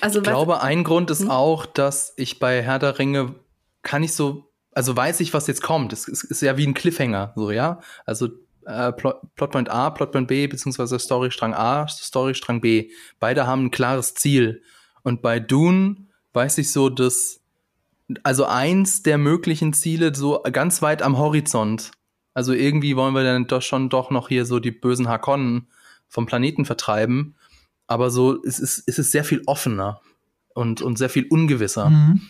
[0.00, 1.30] Also, ich glaube, ein Grund ist hm?
[1.30, 3.34] auch, dass ich bei Herr der Ringe
[3.82, 5.92] kann ich so, also weiß ich, was jetzt kommt.
[5.92, 7.80] Es ist, ist ja wie ein Cliffhanger, so, ja.
[8.04, 8.28] Also
[8.66, 12.90] äh, Plot, Plotpoint A, Plotpoint B, beziehungsweise Storystrang A, Storystrang B.
[13.20, 14.62] Beide haben ein klares Ziel.
[15.02, 17.40] Und bei Dune weiß ich so, dass,
[18.22, 21.92] also eins der möglichen Ziele so ganz weit am Horizont.
[22.32, 25.68] Also irgendwie wollen wir dann doch schon doch noch hier so die bösen Hakonnen
[26.08, 27.36] vom Planeten vertreiben
[27.86, 30.00] aber so es ist, es ist sehr viel offener
[30.54, 31.90] und, und sehr viel ungewisser.
[31.90, 32.20] Mhm.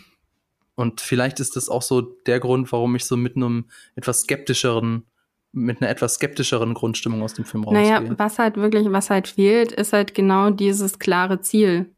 [0.77, 5.05] Und vielleicht ist das auch so der Grund, warum ich so mit einem etwas skeptischeren,
[5.53, 7.83] mit einer etwas skeptischeren Grundstimmung aus dem Film rausgehe.
[7.83, 11.95] Naja, was halt wirklich, was halt fehlt, ist halt genau dieses klare Ziel.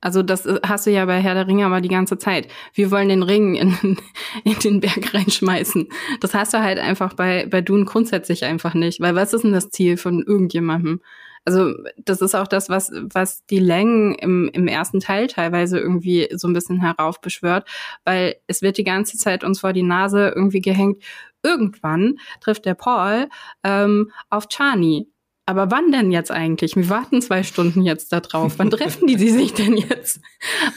[0.00, 2.48] Also das äh, hast du ja bei Herr der Ringe aber die ganze Zeit.
[2.74, 3.96] Wir wollen den Ring in,
[4.44, 5.88] in den Berg reinschmeißen.
[6.20, 9.00] Das hast du halt einfach bei, bei Dune grundsätzlich einfach nicht.
[9.00, 11.00] Weil was ist denn das Ziel von irgendjemandem?
[11.44, 16.28] Also das ist auch das, was, was die Längen im, im ersten Teil teilweise irgendwie
[16.32, 17.68] so ein bisschen heraufbeschwört,
[18.04, 21.02] weil es wird die ganze Zeit uns vor die Nase irgendwie gehängt.
[21.42, 23.28] Irgendwann trifft der Paul
[23.62, 25.08] ähm, auf Chani.
[25.46, 26.74] Aber wann denn jetzt eigentlich?
[26.74, 28.54] Wir warten zwei Stunden jetzt da drauf.
[28.56, 30.20] Wann treffen die, die sich denn jetzt?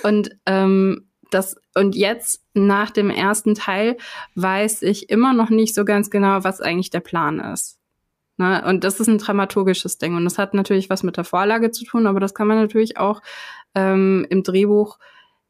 [0.04, 3.98] Und ähm, das und jetzt nach dem ersten Teil
[4.36, 7.77] weiß ich immer noch nicht so ganz genau, was eigentlich der Plan ist.
[8.38, 8.64] Ne?
[8.66, 10.16] Und das ist ein dramaturgisches Ding.
[10.16, 12.98] Und das hat natürlich was mit der Vorlage zu tun, aber das kann man natürlich
[12.98, 13.22] auch
[13.76, 15.00] ähm, im Drehbuch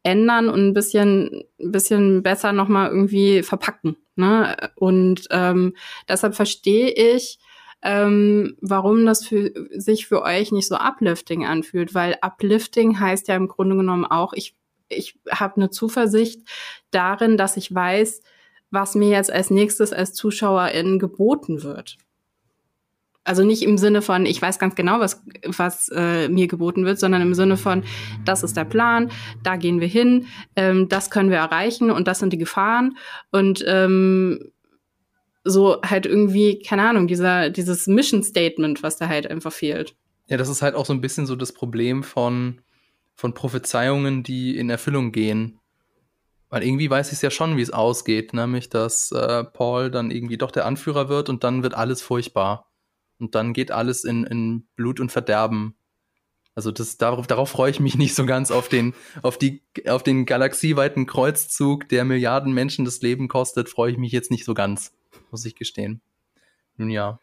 [0.03, 3.97] ändern und ein bisschen, ein bisschen besser nochmal irgendwie verpacken.
[4.15, 4.55] Ne?
[4.75, 5.75] Und ähm,
[6.07, 7.39] deshalb verstehe ich,
[7.83, 13.35] ähm, warum das für, sich für euch nicht so uplifting anfühlt, weil uplifting heißt ja
[13.35, 14.55] im Grunde genommen auch, ich,
[14.89, 16.41] ich habe eine Zuversicht
[16.89, 18.21] darin, dass ich weiß,
[18.71, 21.97] was mir jetzt als nächstes als Zuschauerin geboten wird.
[23.27, 26.97] Also nicht im Sinne von, ich weiß ganz genau, was, was äh, mir geboten wird,
[26.97, 27.83] sondern im Sinne von,
[28.23, 29.11] das ist der Plan,
[29.43, 32.97] da gehen wir hin, ähm, das können wir erreichen und das sind die Gefahren.
[33.31, 34.51] Und ähm,
[35.43, 39.93] so halt irgendwie, keine Ahnung, dieser, dieses Mission Statement, was da halt einfach fehlt.
[40.27, 42.61] Ja, das ist halt auch so ein bisschen so das Problem von,
[43.13, 45.59] von Prophezeiungen, die in Erfüllung gehen.
[46.49, 50.11] Weil irgendwie weiß ich es ja schon, wie es ausgeht, nämlich dass äh, Paul dann
[50.11, 52.67] irgendwie doch der Anführer wird und dann wird alles furchtbar.
[53.19, 55.75] Und dann geht alles in, in Blut und Verderben.
[56.55, 60.03] Also das, darauf, darauf freue ich mich nicht so ganz auf den, auf die, auf
[60.03, 64.53] den galaxieweiten Kreuzzug, der Milliarden Menschen das Leben kostet, freue ich mich jetzt nicht so
[64.53, 64.91] ganz,
[65.29, 66.01] muss ich gestehen.
[66.77, 67.19] Nun ja.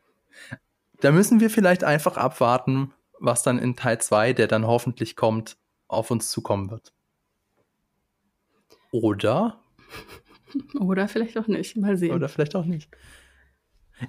[1.01, 5.57] Da müssen wir vielleicht einfach abwarten, was dann in Teil 2, der dann hoffentlich kommt,
[5.89, 6.93] auf uns zukommen wird.
[8.93, 9.61] Oder?
[10.79, 11.77] Oder vielleicht auch nicht.
[11.77, 12.15] Mal sehen.
[12.15, 12.89] Oder vielleicht auch nicht.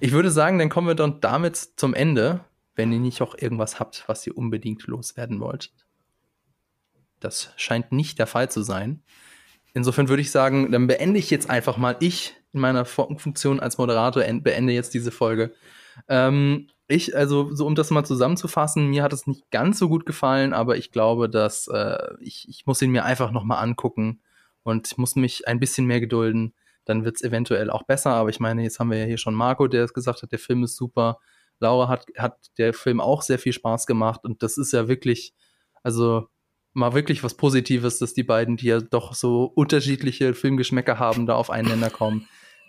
[0.00, 2.44] Ich würde sagen, dann kommen wir dann damit zum Ende,
[2.74, 5.72] wenn ihr nicht auch irgendwas habt, was ihr unbedingt loswerden wollt.
[7.20, 9.02] Das scheint nicht der Fall zu sein.
[9.72, 13.78] Insofern würde ich sagen, dann beende ich jetzt einfach mal ich in meiner Funktion als
[13.78, 15.52] Moderator beende jetzt diese Folge.
[16.08, 20.06] Ähm, ich, also, so um das mal zusammenzufassen, mir hat es nicht ganz so gut
[20.06, 24.20] gefallen, aber ich glaube, dass äh, ich, ich muss ihn mir einfach nochmal angucken
[24.62, 26.54] und muss mich ein bisschen mehr gedulden
[26.86, 28.12] dann wird es eventuell auch besser.
[28.12, 30.38] Aber ich meine, jetzt haben wir ja hier schon Marco, der es gesagt hat, der
[30.38, 31.18] Film ist super.
[31.58, 35.34] Laura hat, hat der Film auch sehr viel Spaß gemacht und das ist ja wirklich,
[35.82, 36.28] also
[36.74, 41.34] mal wirklich was Positives, dass die beiden, die ja doch so unterschiedliche Filmgeschmäcker haben, da
[41.34, 42.28] auf einen Nenner kommen.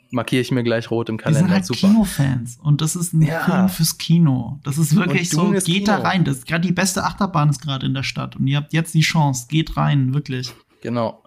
[0.09, 1.41] Markiere ich mir gleich rot im Kalender.
[1.41, 1.79] Die sind halt Super.
[1.79, 3.41] Kinofans und das ist ein ja.
[3.41, 4.61] Film fürs Kino.
[4.63, 5.85] Das ist wirklich so, geht Kino.
[5.85, 6.23] da rein.
[6.23, 9.01] Das gerade die beste Achterbahn ist gerade in der Stadt und ihr habt jetzt die
[9.01, 9.47] Chance.
[9.49, 10.53] Geht rein, wirklich.
[10.81, 11.21] Genau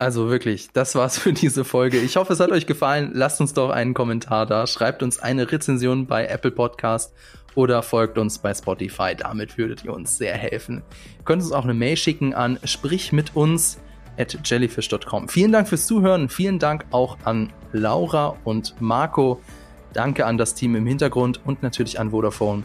[0.00, 1.98] Also wirklich, das war's für diese Folge.
[1.98, 3.10] Ich hoffe, es hat euch gefallen.
[3.14, 4.66] Lasst uns doch einen Kommentar da.
[4.66, 7.12] Schreibt uns eine Rezension bei Apple Podcast
[7.56, 9.16] oder folgt uns bei Spotify.
[9.16, 10.82] Damit würdet ihr uns sehr helfen.
[11.18, 13.80] Ihr könnt uns auch eine Mail schicken an sprich mit uns
[14.16, 15.28] at jellyfish.com.
[15.28, 16.28] Vielen Dank fürs Zuhören.
[16.28, 19.40] Vielen Dank auch an Laura und Marco.
[19.92, 22.62] Danke an das Team im Hintergrund und natürlich an Vodafone.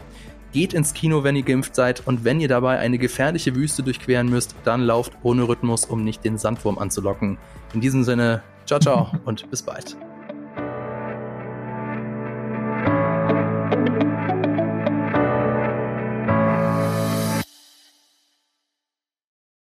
[0.54, 4.28] Geht ins Kino, wenn ihr geimpft seid und wenn ihr dabei eine gefährliche Wüste durchqueren
[4.28, 7.38] müsst, dann lauft ohne Rhythmus, um nicht den Sandwurm anzulocken.
[7.72, 9.96] In diesem Sinne, ciao, ciao und bis bald.